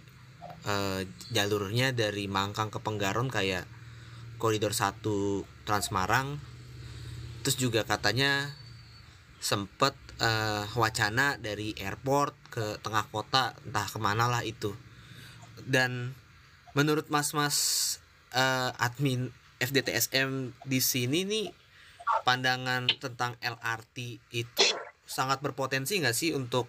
uh, 0.64 1.00
jalurnya 1.32 1.92
dari 1.92 2.24
Mangkang 2.24 2.72
ke 2.72 2.80
Penggaron 2.80 3.28
kayak 3.28 3.68
koridor 4.40 4.72
1 4.72 5.04
Transmarang 5.68 6.40
terus 7.40 7.56
juga 7.56 7.84
katanya 7.84 8.52
sempet 9.40 9.96
uh, 10.20 10.68
wacana 10.76 11.40
dari 11.40 11.72
airport 11.80 12.36
ke 12.52 12.76
tengah 12.84 13.08
kota 13.08 13.56
entah 13.64 13.88
ke 13.88 13.98
mana 13.98 14.28
lah 14.28 14.44
itu. 14.44 14.76
Dan 15.64 16.12
menurut 16.76 17.08
mas-mas 17.08 17.98
uh, 18.34 18.70
admin 18.78 19.30
FDTSM 19.60 20.56
di 20.64 20.80
sini 20.80 21.26
nih 21.28 21.46
pandangan 22.26 22.90
tentang 22.98 23.38
LRT 23.38 23.96
itu 24.34 24.64
sangat 25.06 25.42
berpotensi 25.44 26.00
nggak 26.00 26.16
sih 26.16 26.34
untuk 26.34 26.66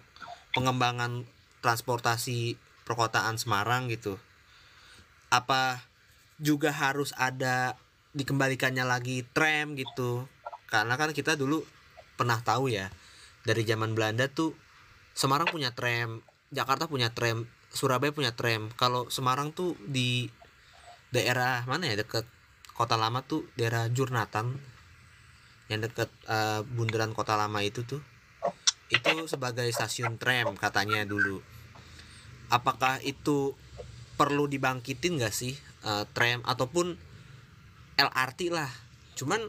pengembangan 0.52 1.24
transportasi 1.64 2.58
perkotaan 2.84 3.38
Semarang 3.38 3.88
gitu? 3.88 4.18
Apa 5.32 5.80
juga 6.36 6.74
harus 6.74 7.14
ada 7.16 7.78
dikembalikannya 8.12 8.84
lagi 8.84 9.24
tram 9.32 9.78
gitu? 9.78 10.28
Karena 10.68 10.98
kan 11.00 11.14
kita 11.16 11.38
dulu 11.38 11.64
pernah 12.18 12.38
tahu 12.44 12.68
ya 12.68 12.92
dari 13.42 13.66
zaman 13.66 13.96
Belanda 13.96 14.28
tuh 14.28 14.54
Semarang 15.12 15.48
punya 15.52 15.72
tram 15.72 16.24
Jakarta 16.52 16.88
punya 16.88 17.08
tram 17.12 17.48
Surabaya 17.72 18.12
punya 18.12 18.36
tram. 18.36 18.68
Kalau 18.76 19.08
Semarang 19.08 19.50
tuh 19.50 19.74
di 19.80 20.28
daerah 21.12 21.62
mana 21.68 21.92
ya? 21.92 22.00
Deket 22.00 22.26
kota 22.72 22.96
lama 22.96 23.22
tuh 23.22 23.46
daerah 23.54 23.86
Jurnatan. 23.92 24.58
Yang 25.70 25.92
deket 25.92 26.10
uh, 26.26 26.66
bundaran 26.66 27.14
kota 27.14 27.38
lama 27.38 27.62
itu 27.62 27.84
tuh. 27.86 28.02
Itu 28.90 29.28
sebagai 29.28 29.68
stasiun 29.72 30.18
tram 30.18 30.56
katanya 30.56 31.06
dulu. 31.06 31.40
Apakah 32.52 33.00
itu 33.00 33.56
perlu 34.20 34.44
dibangkitin 34.44 35.22
gak 35.22 35.32
sih 35.32 35.56
uh, 35.86 36.04
tram? 36.12 36.44
Ataupun 36.44 36.96
LRT 37.96 38.52
lah. 38.52 38.68
Cuman 39.16 39.40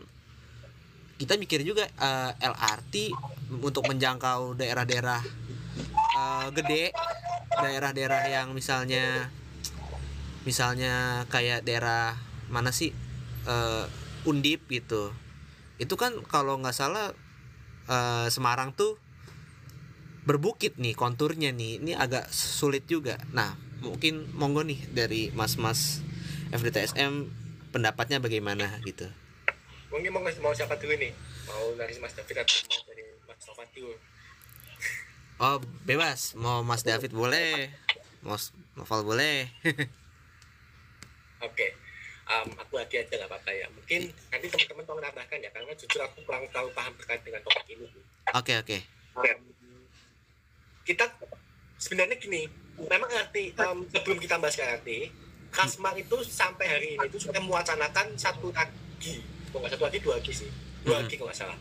kita 1.18 1.40
mikir 1.40 1.64
juga 1.64 1.88
uh, 2.02 2.36
eh, 2.36 2.52
LRT 2.52 2.96
untuk 3.64 3.86
menjangkau 3.88 4.58
daerah-daerah 4.58 5.22
uh, 6.18 6.48
gede 6.52 6.92
daerah-daerah 7.54 8.28
yang 8.34 8.52
misalnya 8.52 9.30
misalnya 10.44 11.24
kayak 11.32 11.64
daerah 11.64 12.20
mana 12.52 12.76
sih 12.76 12.92
uh, 13.48 13.88
Undip 14.24 14.72
gitu. 14.72 15.12
Itu 15.76 16.00
kan 16.00 16.16
kalau 16.32 16.56
nggak 16.60 16.76
salah 16.76 17.12
uh, 17.92 18.28
Semarang 18.32 18.72
tuh 18.72 18.96
berbukit 20.24 20.80
nih 20.80 20.96
konturnya 20.96 21.52
nih. 21.52 21.84
Ini 21.84 22.00
agak 22.00 22.32
sulit 22.32 22.88
juga. 22.88 23.20
Nah 23.36 23.56
mungkin 23.84 24.32
monggo 24.32 24.64
nih 24.64 24.80
dari 24.96 25.28
mas-mas 25.36 26.00
FDTSM 26.56 27.28
pendapatnya 27.76 28.24
bagaimana 28.24 28.80
gitu. 28.88 29.12
Mungkin 29.92 30.10
mau 30.16 30.24
mau 30.24 30.54
siapa 30.56 30.80
dulu 30.80 30.96
nih? 30.96 31.12
Mau 31.44 31.76
dari 31.76 31.94
Mas 32.00 32.16
David 32.16 32.48
atau 32.48 32.56
mau 32.72 32.82
dari 32.88 33.04
Mas 33.28 33.44
Taufan 33.44 33.68
dulu? 33.76 33.94
Oh 35.44 35.60
bebas. 35.84 36.40
Mau 36.40 36.64
Mas 36.64 36.88
David 36.88 37.12
boleh. 37.12 37.68
Mau 38.24 38.40
Novel 38.80 39.02
boleh 39.04 39.52
oke. 41.44 41.56
Okay. 41.56 41.72
um, 42.24 42.48
aku 42.56 42.80
lagi 42.80 42.96
aja 43.04 43.14
nggak 43.20 43.30
apa-apa 43.30 43.52
ya. 43.52 43.68
Mungkin 43.72 44.02
nanti 44.32 44.46
teman-teman 44.48 44.84
mau 44.88 44.96
menambahkan 44.98 45.38
ya 45.44 45.50
karena 45.52 45.72
jujur 45.76 46.02
aku 46.02 46.24
kurang 46.24 46.48
tahu 46.56 46.68
paham 46.72 46.96
terkait 46.98 47.22
dengan 47.22 47.44
topik 47.44 47.68
ini. 47.68 47.88
Oke 48.32 48.56
okay, 48.56 48.56
oke. 48.64 48.78
Okay 49.20 49.44
kita 50.84 51.08
sebenarnya 51.80 52.20
gini 52.20 52.48
memang 52.76 53.08
arti 53.16 53.56
um, 53.64 53.88
sebelum 53.88 54.20
kita 54.20 54.36
bahas 54.40 54.56
ke 54.56 54.64
arti 54.64 55.00
Kasmar 55.54 55.94
itu 55.94 56.18
sampai 56.26 56.66
hari 56.66 56.88
ini 56.98 57.06
itu 57.06 57.30
sudah 57.30 57.38
mewacanakan 57.38 58.18
satu 58.18 58.50
lagi. 58.50 59.22
Kalau 59.54 59.62
nggak 59.62 59.78
satu 59.78 59.86
lagi? 59.86 60.02
Dua 60.02 60.18
lagi 60.18 60.34
sih. 60.34 60.50
Dua 60.82 60.98
lagi 60.98 61.14
kalau 61.14 61.30
nggak 61.30 61.38
salah. 61.46 61.60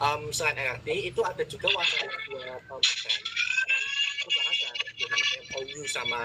Um, 0.00 0.32
selain 0.32 0.56
LRT 0.56 1.12
itu 1.12 1.20
ada 1.20 1.44
juga 1.44 1.68
wacana 1.68 2.16
dua 2.24 2.56
tahun 2.64 2.80
depan 2.80 3.20
itu 4.24 4.28
kan 4.32 4.44
ada 4.48 4.70
MOU 5.52 5.82
sama 5.84 6.24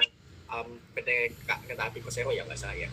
um, 0.50 0.70
PT 0.98 1.34
Kereta 1.46 1.84
Api 1.90 2.00
Persero 2.04 2.30
ya 2.34 2.44
nggak 2.46 2.60
salah 2.60 2.78
ya. 2.78 2.90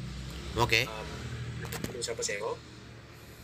Oke. 0.56 0.84
Okay. 0.84 0.84
um, 0.86 2.14
Persero. 2.16 2.56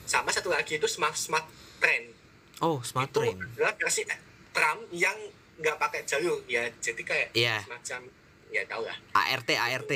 Sama 0.06 0.30
satu 0.32 0.52
lagi 0.52 0.76
itu 0.76 0.88
smart 0.88 1.16
smart 1.16 1.46
train. 1.80 2.12
Oh 2.60 2.78
smart 2.84 3.10
itu 3.10 3.20
train. 3.20 3.36
adalah 3.36 3.74
versi 3.76 4.06
tram 4.52 4.78
yang 4.92 5.16
nggak 5.58 5.76
pakai 5.80 6.04
jalur 6.04 6.44
ya. 6.46 6.68
Jadi 6.80 7.02
kayak 7.02 7.28
yeah. 7.32 7.64
semacam 7.64 8.08
ya 8.52 8.62
tahu 8.68 8.84
lah. 8.84 8.96
ART 9.16 9.48
ART 9.48 9.92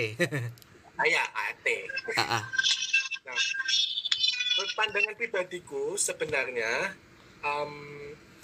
ah 0.96 1.06
ya 1.06 1.22
ART 1.28 1.66
uh 2.16 2.20
-uh. 2.20 2.42
nah 3.28 3.36
pandangan 4.72 5.12
pribadiku 5.12 5.92
sebenarnya 6.00 6.96
um, 7.44 7.72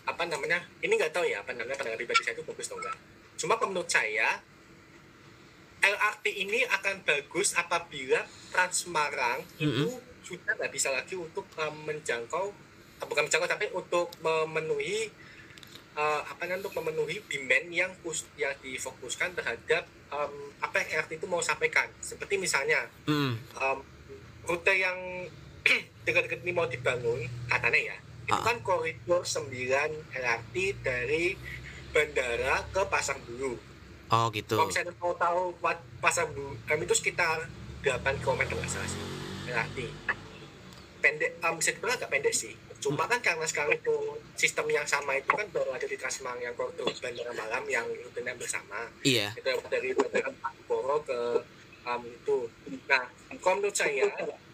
apa 0.04 0.28
namanya 0.28 0.60
ini 0.84 1.00
nggak 1.00 1.16
tahu 1.16 1.24
ya 1.24 1.40
apa 1.40 1.56
namanya 1.56 1.80
pandangan 1.80 1.96
pribadi 1.96 2.20
saya 2.20 2.36
itu 2.36 2.44
bagus 2.44 2.68
atau 2.68 2.76
enggak 2.76 2.96
cuma 3.40 3.54
menurut 3.56 3.88
saya 3.88 4.44
LRT 5.82 6.24
ini 6.30 6.62
akan 6.70 7.02
bagus 7.02 7.58
apabila 7.58 8.22
Transmarang 8.54 9.42
mm 9.42 9.58
-hmm. 9.58 9.66
itu 9.66 9.86
sudah 10.22 10.54
nggak 10.54 10.72
bisa 10.72 10.88
lagi 10.94 11.18
untuk 11.18 11.44
um, 11.58 11.74
menjangkau 11.84 12.54
bukan 13.02 13.26
menjangkau 13.26 13.50
tapi 13.50 13.66
untuk 13.74 14.06
memenuhi 14.22 15.10
uh, 15.98 16.22
apa 16.22 16.46
namanya 16.46 16.62
untuk 16.62 16.74
memenuhi 16.78 17.18
demand 17.26 17.66
yang 17.74 17.92
kus, 18.00 18.24
yang 18.38 18.54
difokuskan 18.62 19.34
terhadap 19.34 19.84
um, 20.14 20.54
apa 20.62 20.86
yang 20.86 21.02
LRT 21.02 21.18
itu 21.18 21.26
mau 21.26 21.42
sampaikan 21.42 21.90
seperti 21.98 22.38
misalnya 22.38 22.86
mm. 23.10 23.58
um, 23.58 23.78
rute 24.46 24.74
yang 24.74 25.26
dekat-dekat 26.06 26.46
ini 26.46 26.52
mau 26.54 26.70
dibangun 26.70 27.26
katanya 27.50 27.94
ya 27.94 27.96
itu 28.22 28.38
ah. 28.38 28.46
kan 28.46 28.62
koridor 28.62 29.26
9 29.26 29.50
LRT 30.14 30.54
dari 30.86 31.34
bandara 31.90 32.62
ke 32.70 32.82
Pasar 32.86 33.18
Bulu 33.18 33.71
oh 34.12 34.26
gitu. 34.30 34.54
Kalau 34.54 34.68
misalnya 34.68 34.92
mau 35.00 35.16
tahu 35.16 35.56
Pasar 36.02 36.28
kami 36.68 36.82
itu 36.84 36.94
sekitar 36.94 37.48
8 37.82 38.22
km 38.22 38.40
nggak 38.44 38.70
salah 38.70 38.88
sih. 38.88 39.02
LRT 39.48 39.78
pendek 41.02 41.30
um, 41.42 41.58
bisa 41.58 41.74
dibilang 41.74 41.98
agak 41.98 42.10
pendek 42.14 42.34
sih. 42.34 42.54
Cuma 42.78 43.06
kan 43.06 43.18
karena 43.18 43.46
sekarang 43.46 43.74
itu 43.74 44.18
sistem 44.38 44.70
yang 44.70 44.86
sama 44.86 45.18
itu 45.18 45.30
kan 45.34 45.46
baru 45.50 45.74
ada 45.74 45.86
di 45.86 45.98
Transmang 45.98 46.38
yang 46.38 46.54
koridor 46.54 46.90
bandara 47.02 47.34
malam 47.34 47.62
yang 47.66 47.86
rutenya 47.90 48.34
bersama. 48.38 48.86
Iya. 49.02 49.34
Itu 49.34 49.50
dari 49.66 49.90
bandara 49.94 50.30
Poro 50.66 51.02
ke 51.02 51.42
um, 51.82 52.02
itu. 52.06 52.38
Nah 52.86 53.10
kalau 53.42 53.58
menurut 53.58 53.74
saya 53.74 54.06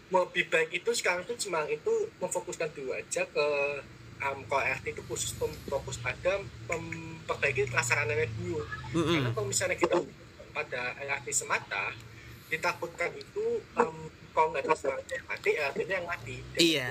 lebih 0.08 0.44
baik 0.48 0.70
itu 0.72 0.90
sekarang 0.96 1.20
itu 1.28 1.36
cuma 1.48 1.68
itu 1.68 2.08
memfokuskan 2.16 2.72
dulu 2.72 2.96
aja 2.96 3.28
ke 3.28 3.48
um, 4.22 4.38
kalau 4.46 4.62
RT 4.62 4.86
itu 4.94 5.02
khusus 5.06 5.30
fokus 5.66 5.96
pada 6.02 6.42
memperbaiki 6.70 7.70
prasarananya 7.70 8.26
dulu 8.38 8.62
mm 8.62 8.94
-hmm. 8.94 9.14
karena 9.14 9.30
kalau 9.34 9.46
misalnya 9.46 9.76
kita 9.78 9.96
pada 10.52 10.82
LRT 10.98 11.26
semata 11.30 11.94
ditakutkan 12.48 13.12
itu 13.14 13.62
um, 13.76 14.08
kalau 14.32 14.54
nggak 14.54 14.64
ada 14.66 14.98
mati 15.28 15.50
LRT-nya 15.54 15.94
yang 16.02 16.08
mati 16.08 16.36
iya 16.58 16.88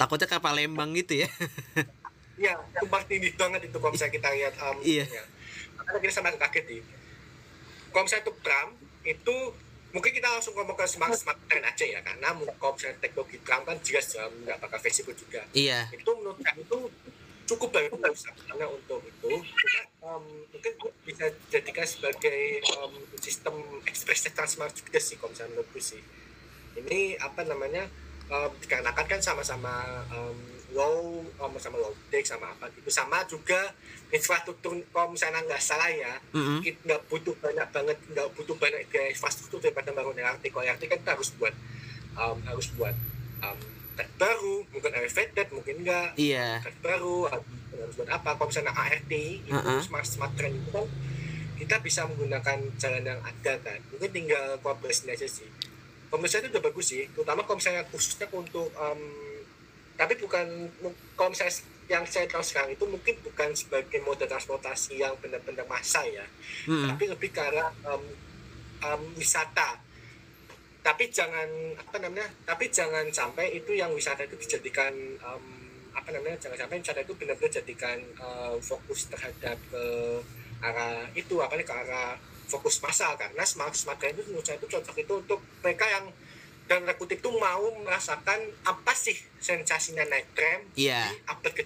takutnya 0.00 0.28
kapal 0.30 0.56
lembang 0.56 0.96
gitu 0.96 1.26
ya 1.26 1.28
Iya, 2.40 2.56
itu 2.56 2.88
pasti 2.88 3.20
ini 3.20 3.28
banget 3.36 3.68
itu 3.68 3.76
kalau 3.76 3.92
misalnya 3.92 4.16
kita 4.16 4.28
lihat 4.32 4.54
um, 4.64 4.80
iya. 4.80 5.04
Ya. 5.04 5.24
Karena 5.76 5.98
kita 6.00 6.12
sama 6.16 6.32
kaget 6.32 6.64
nih. 6.72 6.82
Kalau 7.92 8.02
misalnya 8.08 8.24
itu 8.24 8.34
tram 8.40 8.68
itu 9.04 9.36
mungkin 9.90 10.12
kita 10.14 10.28
langsung 10.30 10.54
ngomong 10.54 10.76
ke 10.78 10.86
smart 10.86 11.14
smart 11.18 11.38
train 11.50 11.66
aja 11.66 11.84
ya 11.84 12.00
karena 12.00 12.30
kalau 12.58 12.72
misalnya 12.78 12.98
teknologi 13.02 13.36
tram 13.42 13.62
kan 13.66 13.76
jelas 13.82 14.06
um, 14.22 14.32
nggak 14.46 14.58
bakal 14.62 14.78
fleksibel 14.78 15.14
juga. 15.14 15.42
Iya. 15.50 15.90
Itu 15.90 16.10
menurut 16.18 16.38
saya 16.42 16.56
itu 16.58 16.78
cukup 17.50 17.68
bagus 17.74 18.22
sebenarnya 18.22 18.66
untuk 18.70 19.02
itu. 19.02 19.28
Cuma 19.42 19.80
um, 20.06 20.24
mungkin 20.54 20.72
bisa 21.02 21.26
jadikan 21.50 21.86
sebagai 21.86 22.62
um, 22.78 22.94
sistem 23.18 23.54
ekspresi 23.82 24.30
transmart 24.30 24.74
juga 24.78 25.02
sih 25.02 25.18
kalau 25.18 25.34
misalnya 25.34 25.62
sih. 25.82 26.02
Ini 26.78 27.18
apa 27.18 27.42
namanya? 27.42 27.90
um, 28.30 28.50
dikarenakan 28.62 29.06
kan 29.06 29.20
sama-sama 29.20 30.06
um, 30.14 30.38
low 30.74 31.24
um, 31.42 31.52
sama 31.58 31.76
low 31.78 31.94
tech 32.10 32.24
sama 32.26 32.50
apa 32.52 32.70
gitu. 32.74 32.88
Sama 32.90 33.22
juga 33.26 33.74
infrastruktur 34.10 34.74
kalau 34.90 35.14
misalnya 35.14 35.42
nggak 35.46 35.62
salah 35.62 35.90
ya 35.90 36.18
mm-hmm. 36.34 36.58
kita 36.66 36.78
nggak 36.82 37.02
butuh 37.06 37.34
banyak 37.38 37.68
banget 37.70 37.98
nggak 38.10 38.28
butuh 38.34 38.56
banyak 38.58 38.82
infrastruktur 38.90 39.62
daripada 39.62 39.94
bangun 39.94 40.18
LRT 40.18 40.50
kalau 40.50 40.66
LRT 40.66 40.82
kan 40.90 40.98
kita 40.98 41.12
harus 41.14 41.30
buat 41.38 41.54
um, 42.18 42.38
harus 42.42 42.66
buat 42.74 42.94
um, 43.46 43.58
baru 44.16 44.64
mungkin 44.72 44.92
elevated 44.96 45.46
mungkin 45.52 45.74
enggak 45.84 46.16
iya. 46.16 46.60
Kereta 46.64 46.80
baru 46.80 47.28
harus 47.28 47.94
buat 47.96 48.10
apa? 48.10 48.36
Kalau 48.36 48.48
misalnya 48.48 48.72
ART 48.72 49.12
itu 49.12 49.52
uh 49.52 49.60
-huh. 49.60 49.80
smart 49.84 50.06
smart 50.06 50.32
train 50.36 50.56
itu 50.56 50.70
kan 50.72 50.86
kita 51.60 51.76
bisa 51.84 52.08
menggunakan 52.08 52.58
jalan 52.80 53.04
yang 53.04 53.20
ada 53.20 53.52
kan. 53.60 53.78
Mungkin 53.92 54.10
tinggal 54.10 54.56
kolaborasi 54.64 55.12
aja 55.12 55.28
sih. 55.28 55.48
Misalnya 56.10 56.48
itu 56.48 56.58
udah 56.58 56.64
bagus 56.64 56.86
sih 56.90 57.06
terutama 57.12 57.46
kalau 57.46 57.60
misalnya 57.60 57.86
khususnya 57.92 58.26
untuk 58.32 58.72
um, 58.74 59.00
tapi 60.00 60.16
bukan 60.16 60.48
kalau 61.12 61.28
misalnya 61.28 61.52
yang 61.92 62.04
saya 62.08 62.24
tahu 62.24 62.40
sekarang 62.40 62.72
itu 62.72 62.88
mungkin 62.88 63.20
bukan 63.20 63.52
sebagai 63.52 64.00
moda 64.00 64.24
transportasi 64.24 64.96
yang 64.96 65.12
benar-benar 65.20 65.68
massa 65.68 66.00
ya. 66.08 66.24
Hmm. 66.64 66.88
tapi 66.88 67.04
lebih 67.12 67.28
ke 67.28 67.40
arah 67.44 67.68
um, 67.84 68.04
um, 68.80 69.02
wisata. 69.12 69.76
Tapi 70.80 71.12
jangan 71.12 71.76
apa 71.76 72.00
namanya 72.00 72.32
tapi 72.48 72.72
jangan 72.72 73.04
sampai 73.12 73.52
itu 73.52 73.76
yang 73.76 73.92
wisata 73.92 74.24
itu 74.24 74.40
dijadikan 74.40 74.96
um, 75.20 75.44
apa 75.92 76.08
namanya 76.16 76.40
jangan 76.40 76.64
sampai 76.64 76.80
wisata 76.80 77.04
itu 77.04 77.12
benar-benar 77.20 77.52
jadikan 77.52 78.00
uh, 78.16 78.56
fokus 78.64 79.12
terhadap 79.12 79.60
uh, 79.76 80.24
arah 80.64 81.04
itu 81.12 81.36
apa 81.44 81.60
nih 81.60 81.68
ke 81.68 81.74
arah 81.76 82.16
fokus 82.48 82.80
masa 82.80 83.12
karena 83.20 83.44
smart 83.44 83.76
smart 83.76 84.00
itu 84.00 84.24
menurut 84.32 84.46
saya 84.48 84.56
itu 84.56 84.66
cocok 84.66 84.96
itu 84.96 85.12
untuk 85.12 85.40
mereka 85.60 85.84
yang 85.84 86.08
dan 86.70 86.86
kutip 86.94 87.18
itu 87.18 87.30
mau 87.34 87.66
merasakan 87.82 88.38
apa 88.62 88.94
sih 88.94 89.18
sensasinya 89.42 90.06
naik 90.06 90.30
tram 90.38 90.62
iya. 90.78 91.10
update 91.26 91.56
ke 91.58 91.64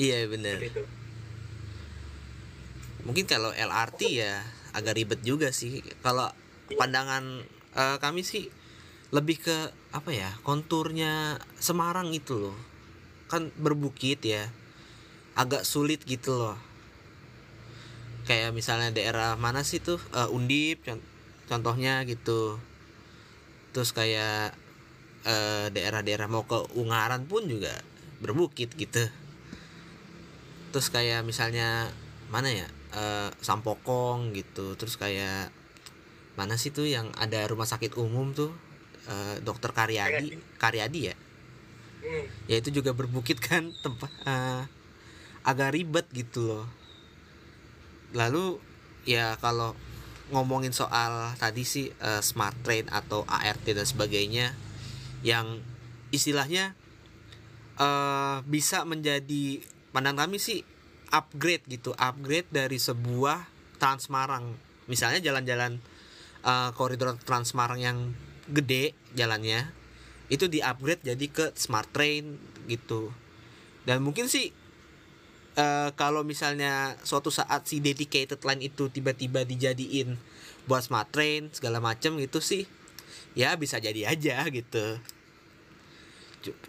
iya 0.00 0.24
benar 0.24 0.56
mungkin 3.04 3.24
kalau 3.28 3.52
LRT 3.52 4.00
ya 4.08 4.40
agak 4.76 4.96
ribet 4.96 5.20
juga 5.26 5.50
sih. 5.50 5.82
Kalau 6.02 6.30
iya. 6.70 6.78
pandangan 6.78 7.44
uh, 7.74 7.96
kami 7.98 8.22
sih 8.22 8.48
lebih 9.10 9.42
ke 9.42 9.56
apa 9.90 10.14
ya 10.14 10.30
konturnya 10.46 11.42
Semarang 11.58 12.14
itu 12.14 12.38
loh. 12.38 12.56
Kan 13.30 13.50
berbukit 13.58 14.22
ya 14.22 14.50
agak 15.34 15.66
sulit 15.66 16.02
gitu 16.06 16.36
loh. 16.38 16.56
Kayak 18.28 18.54
misalnya 18.54 18.94
daerah 18.94 19.34
mana 19.34 19.66
sih 19.66 19.82
tuh? 19.82 19.98
Uh, 20.14 20.30
Undip 20.30 20.86
contohnya 21.50 22.06
gitu 22.06 22.62
terus 23.70 23.94
kayak 23.94 24.54
daerah 25.20 25.68
daerah-daerah 25.68 26.26
mau 26.32 26.48
ke 26.48 26.56
Ungaran 26.80 27.28
pun 27.28 27.44
juga 27.44 27.76
berbukit 28.24 28.72
gitu. 28.76 29.08
Terus 30.70 30.88
kayak 30.88 31.26
misalnya 31.26 31.90
mana 32.30 32.48
ya 32.48 32.66
uh, 32.94 33.28
Sampokong 33.42 34.32
gitu. 34.32 34.78
Terus 34.78 34.96
kayak 34.96 35.52
mana 36.38 36.56
sih 36.56 36.72
tuh 36.72 36.88
yang 36.88 37.12
ada 37.18 37.44
rumah 37.50 37.68
sakit 37.68 37.98
umum 38.00 38.32
tuh? 38.32 38.52
Uh, 39.10 39.40
dokter 39.42 39.72
Karyadi 39.72 40.38
Karyadi. 40.60 41.12
Ya? 41.12 41.16
Hmm. 42.00 42.24
ya 42.48 42.56
itu 42.64 42.72
juga 42.72 42.96
berbukit 42.96 43.44
kan 43.44 43.76
tempat 43.84 44.08
agak 45.44 45.76
ribet 45.76 46.06
gitu 46.16 46.48
loh. 46.48 46.66
Lalu 48.16 48.56
ya 49.04 49.36
kalau 49.40 49.76
ngomongin 50.30 50.74
soal 50.74 51.34
tadi 51.36 51.66
sih 51.66 51.90
uh, 52.00 52.22
smart 52.22 52.56
train 52.62 52.86
atau 52.90 53.26
ART 53.26 53.66
dan 53.66 53.86
sebagainya 53.86 54.54
yang 55.26 55.60
istilahnya 56.10 56.74
uh, 57.78 58.42
bisa 58.46 58.86
menjadi 58.88 59.60
pandang 59.90 60.16
kami 60.16 60.38
sih 60.38 60.62
upgrade 61.10 61.66
gitu 61.66 61.94
upgrade 61.98 62.48
dari 62.50 62.78
sebuah 62.78 63.46
Transmarang 63.80 64.54
misalnya 64.86 65.24
jalan-jalan 65.24 65.80
uh, 66.44 66.70
koridor 66.76 67.16
Transmarang 67.22 67.80
yang 67.80 67.98
gede 68.50 68.92
jalannya 69.14 69.70
itu 70.30 70.46
di 70.46 70.62
upgrade 70.62 71.02
jadi 71.02 71.26
ke 71.26 71.46
smart 71.58 71.90
train 71.90 72.38
gitu. 72.70 73.10
Dan 73.82 74.06
mungkin 74.06 74.30
sih 74.30 74.54
uh, 75.60 75.88
kalau 75.94 76.24
misalnya 76.24 76.96
suatu 77.04 77.28
saat 77.28 77.68
si 77.68 77.84
dedicated 77.84 78.40
line 78.40 78.72
itu 78.72 78.88
tiba-tiba 78.88 79.44
dijadiin 79.44 80.16
buat 80.64 80.84
smart 80.84 81.12
train 81.12 81.52
segala 81.52 81.80
macem 81.80 82.16
gitu 82.20 82.40
sih 82.40 82.64
ya 83.36 83.54
bisa 83.54 83.78
jadi 83.78 84.10
aja 84.10 84.42
gitu. 84.48 84.98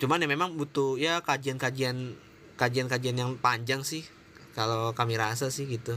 Cuman 0.03 0.19
ya 0.19 0.27
memang 0.27 0.59
butuh 0.59 0.99
ya 0.99 1.23
kajian-kajian 1.23 2.19
kajian-kajian 2.59 3.17
yang 3.17 3.31
panjang 3.39 3.81
sih 3.81 4.03
kalau 4.53 4.91
kami 4.91 5.15
rasa 5.15 5.47
sih 5.49 5.65
gitu. 5.65 5.95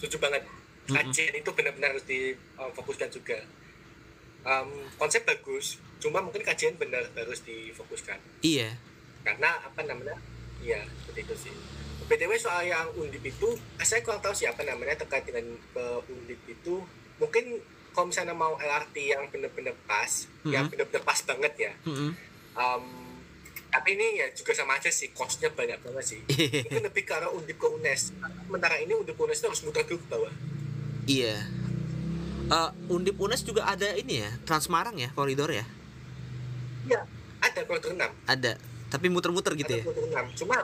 Setuju 0.00 0.16
banget. 0.18 0.42
Kajian 0.86 1.30
mm 1.30 1.34
-mm. 1.38 1.42
itu 1.44 1.50
benar-benar 1.52 1.88
harus 1.94 2.06
difokuskan 2.08 3.10
juga. 3.12 3.38
Um, 4.46 4.86
konsep 4.94 5.26
bagus 5.26 5.82
cuma 5.98 6.22
mungkin 6.22 6.46
kajian 6.46 6.78
benar 6.78 7.02
harus 7.14 7.42
difokuskan. 7.42 8.18
Iya. 8.42 8.78
Karena 9.26 9.58
apa 9.66 9.82
namanya? 9.82 10.14
Iya 10.62 10.82
seperti 11.04 11.20
itu 11.26 11.34
sih 11.46 11.54
btw 12.04 12.32
soal 12.36 12.62
yang 12.62 12.86
undip 13.00 13.24
itu 13.24 13.48
saya 13.80 14.04
kurang 14.04 14.20
tahu 14.20 14.36
siapa 14.36 14.62
namanya 14.62 15.00
terkait 15.00 15.24
dengan 15.24 15.56
ke 15.72 15.86
undip 16.12 16.40
itu. 16.44 16.84
Mungkin 17.16 17.56
kalau 17.96 18.12
misalnya 18.12 18.36
mau 18.36 18.60
LRT 18.60 18.96
yang 19.16 19.24
benar-benar 19.32 19.72
pas 19.88 20.28
mm 20.28 20.28
-hmm. 20.28 20.52
yang 20.52 20.64
benar-benar 20.68 21.02
pas 21.02 21.18
banget 21.24 21.52
ya. 21.56 21.72
Mm 21.88 21.94
-hmm. 21.94 22.10
um, 22.54 22.84
tapi 23.72 23.98
ini 23.98 24.20
ya 24.20 24.26
juga 24.32 24.52
sama 24.56 24.78
aja 24.78 24.88
sih 24.88 25.10
costnya 25.16 25.48
banyak 25.52 25.80
banget 25.80 26.04
sih. 26.04 26.20
Mungkin 26.68 26.84
lebih 26.92 27.02
ke 27.02 27.12
arah 27.12 27.32
undip 27.32 27.56
ke 27.56 27.66
UNES. 27.66 28.12
Sementara 28.46 28.76
ini 28.78 28.92
undip 28.94 29.16
UNES 29.16 29.40
itu 29.42 29.46
harus 29.48 29.62
muter 29.64 29.84
dulu 29.84 30.00
ke 30.00 30.08
bawah. 30.08 30.34
Iya. 31.08 31.36
Uh, 32.46 32.70
undip 32.92 33.18
UNES 33.18 33.42
juga 33.42 33.66
ada 33.66 33.90
ini 33.98 34.22
ya 34.22 34.30
Transmarang 34.46 34.94
ya 34.96 35.10
koridor 35.12 35.50
ya? 35.50 35.66
Iya 36.86 37.02
ada 37.46 37.60
koridor 37.64 37.92
6 37.94 38.02
ada 38.28 38.52
tapi 38.86 39.06
muter-muter 39.10 39.52
gitu 39.58 39.72
ada 39.72 39.82
ya? 39.82 39.84
Koridor 39.84 40.30
6 40.30 40.40
cuma 40.44 40.56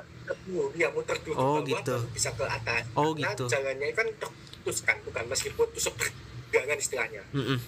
ya 0.79 0.89
muter 0.95 1.17
dulu 1.27 1.35
oh, 1.35 1.39
ke 1.39 1.43
bawah 1.43 1.67
gitu. 1.67 1.97
baru 1.99 2.15
bisa 2.15 2.31
ke 2.35 2.45
atas. 2.47 2.83
Oh 2.95 3.11
karena 3.15 3.35
gitu. 3.35 3.45
jalannya 3.51 3.89
kan 3.95 4.07
terputus 4.19 4.79
kan 4.87 4.97
bukan? 5.03 5.25
Meskipun 5.27 5.67
itu 5.75 5.81
sepergangan 5.83 6.79
istilahnya. 6.79 7.23
Mm 7.35 7.45
-mm. 7.45 7.59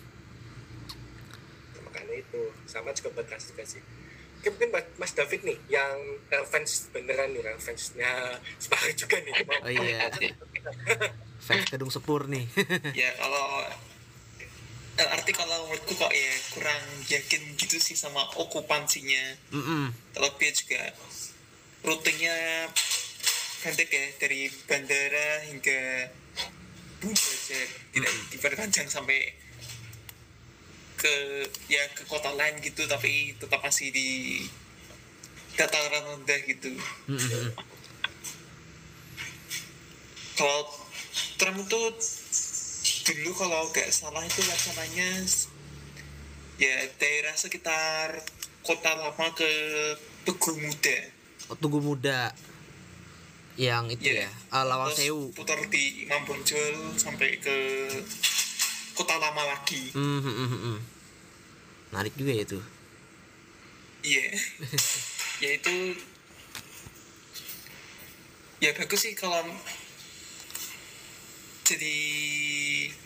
makanya 1.91 2.15
itu 2.19 2.43
sama 2.71 2.95
juga 2.95 3.11
bekas 3.19 3.51
juga 3.51 3.63
sih. 3.67 3.83
Mungkin 4.45 4.69
Mas 5.01 5.13
David 5.17 5.41
nih 5.41 5.59
yang 5.73 5.97
fans 6.53 6.93
beneran 6.93 7.33
nih 7.33 7.43
fansnya 7.57 8.39
Spar 8.61 8.85
juga 8.93 9.17
nih. 9.25 9.35
Oh 9.65 9.71
iya. 9.73 10.13
Fans 11.41 11.65
gedung 11.67 11.91
sepur 11.91 12.29
nih. 12.31 12.47
Ya 12.93 13.11
kalau 13.19 13.65
LRT 14.95 15.29
kalau 15.35 15.67
menurutku 15.67 15.99
kok 15.99 16.13
ya 16.15 16.33
kurang 16.55 16.83
yakin 17.11 17.43
gitu 17.59 17.83
sih 17.83 17.99
sama 17.99 18.23
okupansinya 18.39 19.25
mm 19.51 19.63
-mm. 19.63 19.85
terlebih 20.15 20.55
juga 20.55 20.83
rutenya 21.83 22.35
pendek 23.65 23.91
ya 23.91 24.07
dari 24.23 24.49
bandara 24.71 25.29
hingga 25.51 26.13
Bunda 27.05 27.21
aja 27.21 27.61
tidak 27.93 28.13
diperpanjang 28.33 28.89
sampai 28.89 29.37
ke 30.97 31.45
ya 31.69 31.85
ke 31.93 32.09
kota 32.09 32.33
lain 32.33 32.57
gitu 32.65 32.89
tapi 32.89 33.37
tetap 33.37 33.61
masih 33.61 33.93
di 33.93 34.41
dataran 35.53 36.17
rendah 36.17 36.41
gitu 36.49 36.73
mm-hmm. 37.13 37.53
kalau 40.33 40.65
tram 41.37 41.61
itu 41.61 41.83
dulu 43.05 43.31
kalau 43.37 43.69
gak 43.71 43.93
salah 43.93 44.25
itu 44.25 44.41
laksananya 44.49 45.23
ya 46.57 46.75
daerah 46.97 47.35
sekitar 47.37 48.25
kota 48.65 48.97
lama 48.97 49.27
ke 49.37 49.51
Tugu 50.25 50.57
Muda 50.57 50.99
oh, 51.53 51.57
Tugu 51.61 51.79
Muda 51.85 52.33
yang 53.61 53.87
itu 53.87 54.11
yeah. 54.11 54.27
ya 54.51 54.59
uh, 54.59 54.65
Lawang 54.67 54.97
Sewu. 54.97 55.31
putar 55.31 55.61
di 55.71 56.09
Imam 56.09 56.27
Bonjol 56.27 56.99
sampai 56.99 57.39
ke 57.39 57.55
kota 58.99 59.15
lama 59.15 59.47
lagi. 59.47 59.95
Mm 59.95 60.19
-hmm 60.23 60.95
menarik 61.95 62.19
juga 62.19 62.35
ya 62.35 62.43
itu. 62.43 62.59
Iya. 64.03 64.27
Yeah. 64.27 64.33
ya 65.47 65.51
itu 65.63 65.75
ya 68.59 68.71
bagus 68.75 69.07
sih 69.07 69.15
kalau 69.15 69.47
jadi 71.65 71.97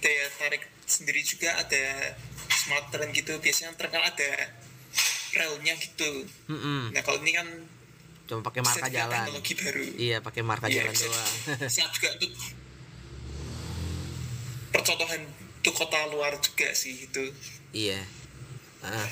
daya 0.03 0.27
tarik 0.37 0.67
sendiri 0.85 1.23
juga 1.23 1.55
ada 1.55 2.15
smart 2.51 2.91
train 2.91 3.15
gitu. 3.15 3.39
Biasanya 3.39 3.79
terkenal 3.79 4.05
ada 4.11 4.31
relnya 5.33 5.75
gitu. 5.79 6.27
Mm 6.51 6.59
-hmm. 6.59 6.81
nah 6.97 7.03
kalau 7.05 7.19
ini 7.23 7.33
kan 7.37 7.49
cuma 8.29 8.45
pakai 8.45 8.61
marka 8.61 8.87
jalan. 8.93 9.25
teknologi 9.25 9.53
baru. 9.57 9.83
Iya 9.97 10.17
pakai 10.21 10.43
marka 10.45 10.67
yeah, 10.69 10.85
jalan 10.85 10.95
doang. 11.01 11.35
siap 11.65 11.91
juga 11.97 12.09
untuk 12.19 12.33
percontohan 14.69 15.23
untuk 15.59 15.75
kota 15.75 15.99
luar 16.13 16.37
juga 16.37 16.69
sih 16.77 17.09
itu. 17.09 17.25
Iya. 17.73 18.05
Ah. 18.85 19.09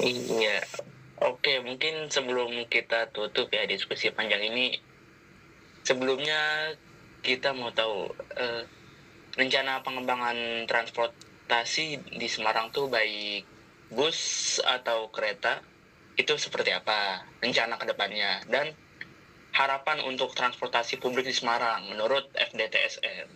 Iya. 0.00 0.64
Oke, 1.16 1.64
mungkin 1.64 2.12
sebelum 2.12 2.68
kita 2.68 3.08
tutup 3.12 3.48
ya 3.48 3.64
diskusi 3.64 4.12
panjang 4.12 4.52
ini, 4.52 4.76
sebelumnya 5.80 6.72
kita 7.26 7.50
mau 7.50 7.74
tahu 7.74 8.06
uh, 8.38 8.62
rencana 9.34 9.82
pengembangan 9.82 10.62
transportasi 10.70 11.98
di 12.14 12.28
Semarang 12.30 12.70
tuh 12.70 12.86
baik 12.86 13.42
bus 13.90 14.62
atau 14.62 15.10
kereta 15.10 15.58
itu 16.14 16.38
seperti 16.38 16.70
apa 16.70 17.26
rencana 17.42 17.74
ke 17.82 17.86
depannya 17.90 18.46
dan 18.46 18.70
harapan 19.58 20.06
untuk 20.06 20.38
transportasi 20.38 21.02
publik 21.02 21.26
di 21.26 21.34
Semarang 21.34 21.90
menurut 21.90 22.30
FDTSM 22.30 23.28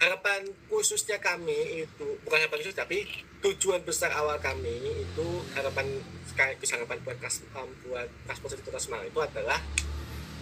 harapan 0.00 0.48
khususnya 0.72 1.20
kami 1.20 1.84
itu 1.84 2.06
bukan 2.24 2.40
harapan 2.40 2.58
khusus 2.64 2.72
tapi 2.72 3.04
tujuan 3.44 3.84
besar 3.84 4.16
awal 4.16 4.40
kami 4.40 4.80
itu 4.80 5.28
harapan 5.52 6.00
sekaligus 6.24 6.72
harapan 6.72 6.96
buat 7.04 7.20
um, 7.52 7.68
buat 7.84 8.08
transportasi 8.24 8.64
kota 8.64 8.80
Semarang 8.80 9.12
itu 9.12 9.20
adalah 9.20 9.60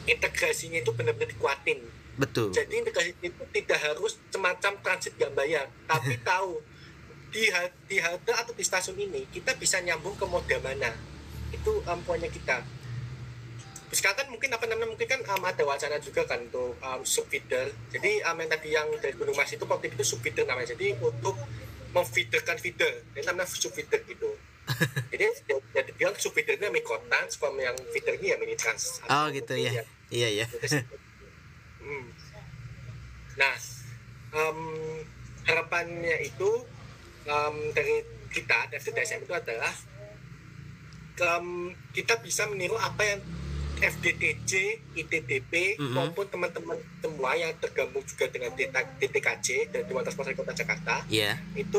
integrasinya 0.06 0.78
itu 0.78 0.94
benar-benar 0.94 1.34
dikuatin 1.34 1.82
betul. 2.18 2.50
Jadi 2.50 2.82
integrasi 2.82 3.14
itu 3.22 3.42
tidak 3.54 3.78
harus 3.78 4.18
semacam 4.28 4.72
transit 4.82 5.14
gak 5.14 5.32
bayar 5.32 5.70
tapi 5.86 6.18
tahu 6.28 6.58
di 7.30 7.46
di 7.86 7.96
halte 8.00 8.32
atau 8.32 8.52
di 8.52 8.64
stasiun 8.64 8.98
ini 8.98 9.28
kita 9.30 9.54
bisa 9.54 9.78
nyambung 9.80 10.18
ke 10.18 10.26
moda 10.26 10.58
mana. 10.60 10.90
Itu 11.54 11.80
um, 11.86 12.00
poinnya 12.04 12.28
kita. 12.28 12.60
Sekarang 13.88 14.20
kan 14.20 14.28
mungkin 14.28 14.52
apa 14.52 14.68
namanya 14.68 14.92
mungkin 14.92 15.08
kan 15.08 15.20
um, 15.32 15.42
ada 15.46 15.64
wacana 15.64 15.96
juga 15.96 16.26
kan 16.28 16.44
untuk 16.44 16.76
um, 16.82 17.00
subfeeder. 17.06 17.72
Jadi 17.94 18.20
um, 18.26 18.36
yang 18.36 18.50
tadi 18.50 18.68
yang 18.74 18.88
dari 19.00 19.14
Gunung 19.16 19.36
Mas 19.38 19.48
itu 19.54 19.64
waktu 19.64 19.88
itu 19.94 20.04
subfeeder 20.04 20.44
namanya. 20.44 20.76
Jadi 20.76 20.92
untuk 21.00 21.38
memfeederkan 21.96 22.60
feeder 22.60 23.06
itu 23.16 23.24
namanya 23.24 23.48
subfeeder 23.48 24.04
gitu. 24.04 24.28
Jadi 25.16 25.24
jadi 25.72 25.90
bilang 25.96 26.12
subfeedernya 26.20 26.68
kota 26.84 27.24
supaya 27.32 27.72
yang 27.72 27.76
feedernya 27.88 28.34
ya 28.34 28.36
mini 28.36 28.52
trans. 28.52 29.00
Oh 29.08 29.32
gitu 29.32 29.56
ya. 29.56 29.80
ya 29.80 29.84
iya 30.12 30.28
iya 30.28 30.46
hmm. 31.89 32.09
nah 33.41 33.55
um, 34.36 34.61
harapannya 35.49 36.20
itu 36.20 36.51
um, 37.24 37.57
dari 37.72 38.05
kita 38.28 38.68
dari 38.68 38.76
FDSM 38.76 39.24
itu 39.24 39.32
adalah 39.32 39.72
um, 41.24 41.72
kita 41.97 42.20
bisa 42.20 42.45
meniru 42.47 42.76
apa 42.76 43.03
yang 43.05 43.20
FDTC, 43.78 44.53
ITDP 44.99 45.78
mm 45.78 45.80
-hmm. 45.80 45.95
maupun 45.95 46.26
teman-teman 46.26 46.74
semua 46.99 47.39
yang 47.39 47.55
tergabung 47.62 48.03
juga 48.03 48.26
dengan 48.26 48.51
DTKJ 48.99 49.70
dan 49.70 49.86
Dewan 49.86 50.03
Transportasi 50.03 50.34
Kota 50.34 50.51
Jakarta 50.51 51.07
yeah. 51.07 51.39
itu 51.55 51.78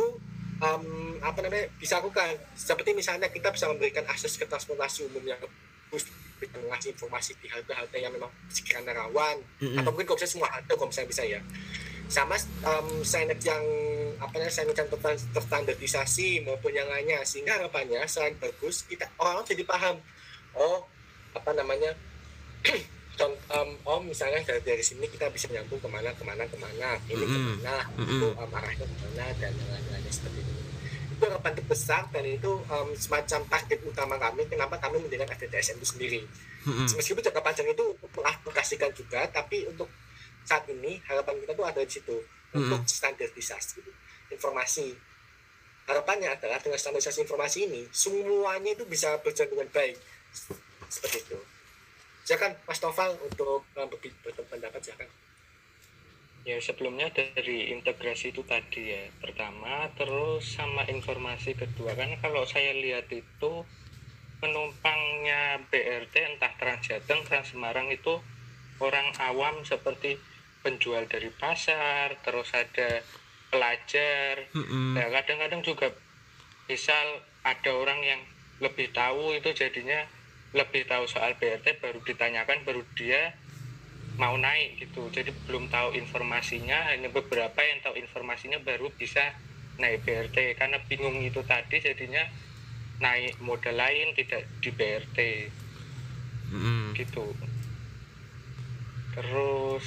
um, 0.64 1.20
apa 1.20 1.44
namanya 1.44 1.68
bisa 1.76 2.00
lakukan 2.00 2.40
seperti 2.56 2.96
misalnya 2.96 3.28
kita 3.28 3.52
bisa 3.52 3.68
memberikan 3.68 4.08
akses 4.08 4.40
ke 4.40 4.48
transportasi 4.48 5.12
umum 5.12 5.24
yang 5.28 5.40
bagus 5.44 6.08
mengasih 6.48 6.96
informasi 6.96 7.36
di 7.44 7.52
halte-halte 7.52 7.98
yang 8.00 8.14
memang 8.16 8.32
sekiranya 8.48 8.96
rawan 8.96 9.38
mm 9.60 9.68
-hmm. 9.68 9.78
atau 9.84 9.90
mungkin 9.92 10.08
kalau 10.08 10.20
bisa 10.20 10.30
semua 10.32 10.48
halte 10.48 10.72
kalau 10.72 10.88
misalnya 10.88 11.10
bisa 11.12 11.24
ya 11.28 11.42
sama 12.10 12.36
um, 12.66 13.06
signage 13.06 13.46
yang 13.46 13.62
apa 14.18 14.34
namanya 14.40 14.50
signage 14.50 14.80
yang 14.82 14.90
terstandarisasi 15.36 16.42
maupun 16.42 16.74
yang 16.74 16.90
lainnya 16.90 17.22
sehingga 17.22 17.62
harapannya 17.62 18.02
selain 18.10 18.34
bagus 18.42 18.88
kita 18.90 19.06
orang, 19.22 19.44
-orang 19.44 19.46
jadi 19.46 19.64
paham 19.68 19.96
oh 20.58 20.88
apa 21.38 21.52
namanya 21.54 21.94
um, 23.54 23.70
oh 23.86 24.00
misalnya 24.02 24.42
dari, 24.48 24.62
dari 24.64 24.84
sini 24.84 25.06
kita 25.06 25.30
bisa 25.30 25.52
nyambung 25.52 25.78
ke 25.78 25.90
mana 25.92 26.10
ke 26.16 26.24
mana 26.24 26.44
ke 26.48 26.58
mana 26.58 26.98
ini 27.12 27.24
mm 27.24 27.30
-hmm. 27.30 27.36
ke 27.36 27.40
mana 27.62 27.76
mm 27.84 27.94
-hmm. 28.00 28.12
itu 28.16 28.28
um, 28.34 28.52
arahnya 28.56 28.86
ke 28.88 28.96
mana 29.06 29.26
dan 29.38 29.52
yang 29.54 29.70
lain-lainnya 29.70 30.12
seperti 30.14 30.40
itu 30.42 30.54
itu 31.20 31.28
harapan 31.28 31.54
terbesar 31.54 32.08
dan 32.16 32.24
itu 32.24 32.52
um, 32.72 32.90
semacam 32.96 33.44
target 33.52 33.80
utama 33.84 34.16
kami 34.16 34.48
kenapa 34.48 34.80
kami 34.80 35.04
mendirikan 35.04 35.28
FTTSM 35.36 35.76
itu 35.84 35.88
sendiri. 35.92 36.22
Mm 36.64 36.72
-hmm. 36.72 36.88
meskipun 36.96 37.24
jangka 37.24 37.44
panjang 37.44 37.68
itu 37.72 37.86
mengaplikasikan 38.16 38.92
juga 38.96 39.28
tapi 39.28 39.68
untuk 39.68 39.88
saat 40.48 40.66
ini 40.72 40.98
harapan 41.06 41.38
kita 41.46 41.54
tuh 41.54 41.66
ada 41.68 41.82
di 41.86 41.92
situ 41.92 42.18
hmm. 42.18 42.58
untuk 42.58 42.82
standarisasi 42.90 43.86
informasi. 44.34 44.98
Harapannya 45.86 46.34
adalah 46.34 46.58
dengan 46.58 46.82
standarisasi 46.82 47.22
informasi 47.26 47.70
ini 47.70 47.82
semuanya 47.94 48.74
itu 48.74 48.86
bisa 48.90 49.14
berjalan 49.22 49.54
dengan 49.54 49.70
baik. 49.70 49.98
Seperti 50.90 51.22
itu. 51.22 51.38
Silakan 52.26 52.58
Mas 52.66 52.82
Noval 52.82 53.14
untuk 53.26 53.62
uh, 53.78 53.88
berpendapat 53.90 54.82
silakan 54.82 55.10
ya 56.48 56.58
sebelumnya 56.64 57.12
dari 57.12 57.76
integrasi 57.76 58.32
itu 58.32 58.42
tadi 58.48 58.96
ya 58.96 59.04
pertama 59.20 59.92
terus 60.00 60.56
sama 60.56 60.88
informasi 60.88 61.54
kedua 61.54 61.94
kan 61.94 62.16
kalau 62.24 62.48
saya 62.48 62.72
lihat 62.74 63.12
itu 63.12 63.52
penumpangnya 64.40 65.60
BRT 65.68 66.16
entah 66.16 66.56
Transjateng 66.56 67.28
Trans 67.28 67.52
Semarang 67.52 67.92
itu 67.92 68.24
orang 68.80 69.12
awam 69.20 69.68
seperti 69.68 70.16
penjual 70.64 71.08
dari 71.12 71.28
pasar 71.36 72.16
terus 72.24 72.56
ada 72.56 73.04
pelajar 73.52 74.48
mm-hmm. 74.56 74.96
nah 74.96 75.08
kadang-kadang 75.12 75.62
juga 75.64 75.92
misal 76.72 77.24
ada 77.44 77.72
orang 77.76 78.00
yang 78.04 78.22
lebih 78.64 78.92
tahu 78.96 79.36
itu 79.36 79.52
jadinya 79.56 80.08
lebih 80.56 80.88
tahu 80.88 81.06
soal 81.06 81.36
BRT 81.38 81.84
baru 81.84 82.00
ditanyakan 82.02 82.64
baru 82.64 82.82
dia 82.96 83.36
mau 84.20 84.36
naik 84.36 84.84
gitu. 84.84 85.08
Jadi 85.10 85.32
belum 85.48 85.72
tahu 85.72 85.96
informasinya 85.96 86.92
hanya 86.92 87.08
beberapa 87.08 87.58
yang 87.64 87.80
tahu 87.80 87.96
informasinya 87.96 88.60
baru 88.60 88.92
bisa 88.92 89.24
naik 89.80 90.04
BRT 90.04 90.60
karena 90.60 90.78
bingung 90.92 91.24
itu 91.24 91.40
tadi 91.48 91.80
jadinya 91.80 92.28
naik 93.00 93.40
moda 93.40 93.72
lain 93.72 94.12
tidak 94.12 94.44
di 94.60 94.70
BRT 94.76 95.18
mm. 96.52 97.00
gitu. 97.00 97.32
Terus 99.16 99.86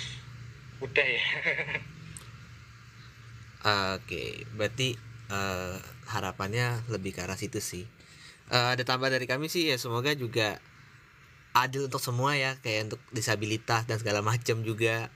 udah 0.80 1.06
ya. 1.06 1.24
Oke 4.00 4.48
berarti 4.56 4.96
uh, 5.28 5.76
harapannya 6.08 6.88
lebih 6.88 7.12
ke 7.12 7.20
arah 7.20 7.36
situ 7.36 7.60
sih. 7.60 7.84
Uh, 8.48 8.72
ada 8.72 8.82
tambah 8.82 9.12
dari 9.12 9.28
kami 9.28 9.52
sih 9.52 9.68
ya 9.68 9.76
semoga 9.76 10.16
juga 10.16 10.56
adil 11.52 11.88
untuk 11.88 12.00
semua 12.00 12.36
ya 12.36 12.56
kayak 12.60 12.92
untuk 12.92 13.00
disabilitas 13.12 13.84
dan 13.84 14.00
segala 14.00 14.24
macam 14.24 14.64
juga 14.64 15.12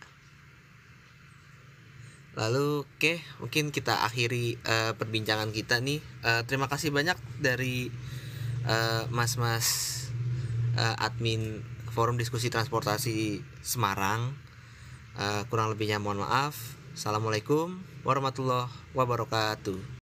lalu 2.36 2.84
oke 2.84 3.00
okay, 3.00 3.24
mungkin 3.40 3.72
kita 3.72 4.04
akhiri 4.04 4.60
uh, 4.68 4.92
perbincangan 5.00 5.50
kita 5.56 5.80
nih 5.80 6.04
uh, 6.20 6.44
terima 6.44 6.68
kasih 6.68 6.92
banyak 6.92 7.16
dari 7.40 7.88
mas-mas 9.14 9.66
uh, 10.76 10.92
uh, 10.92 11.06
admin 11.06 11.62
forum 11.94 12.18
diskusi 12.18 12.50
transportasi 12.50 13.40
Semarang 13.62 14.34
Uh, 15.16 15.48
kurang 15.48 15.72
lebihnya 15.72 15.96
mohon 15.96 16.20
maaf. 16.20 16.76
Assalamualaikum 16.92 17.80
warahmatullahi 18.04 18.68
wabarakatuh. 18.92 19.95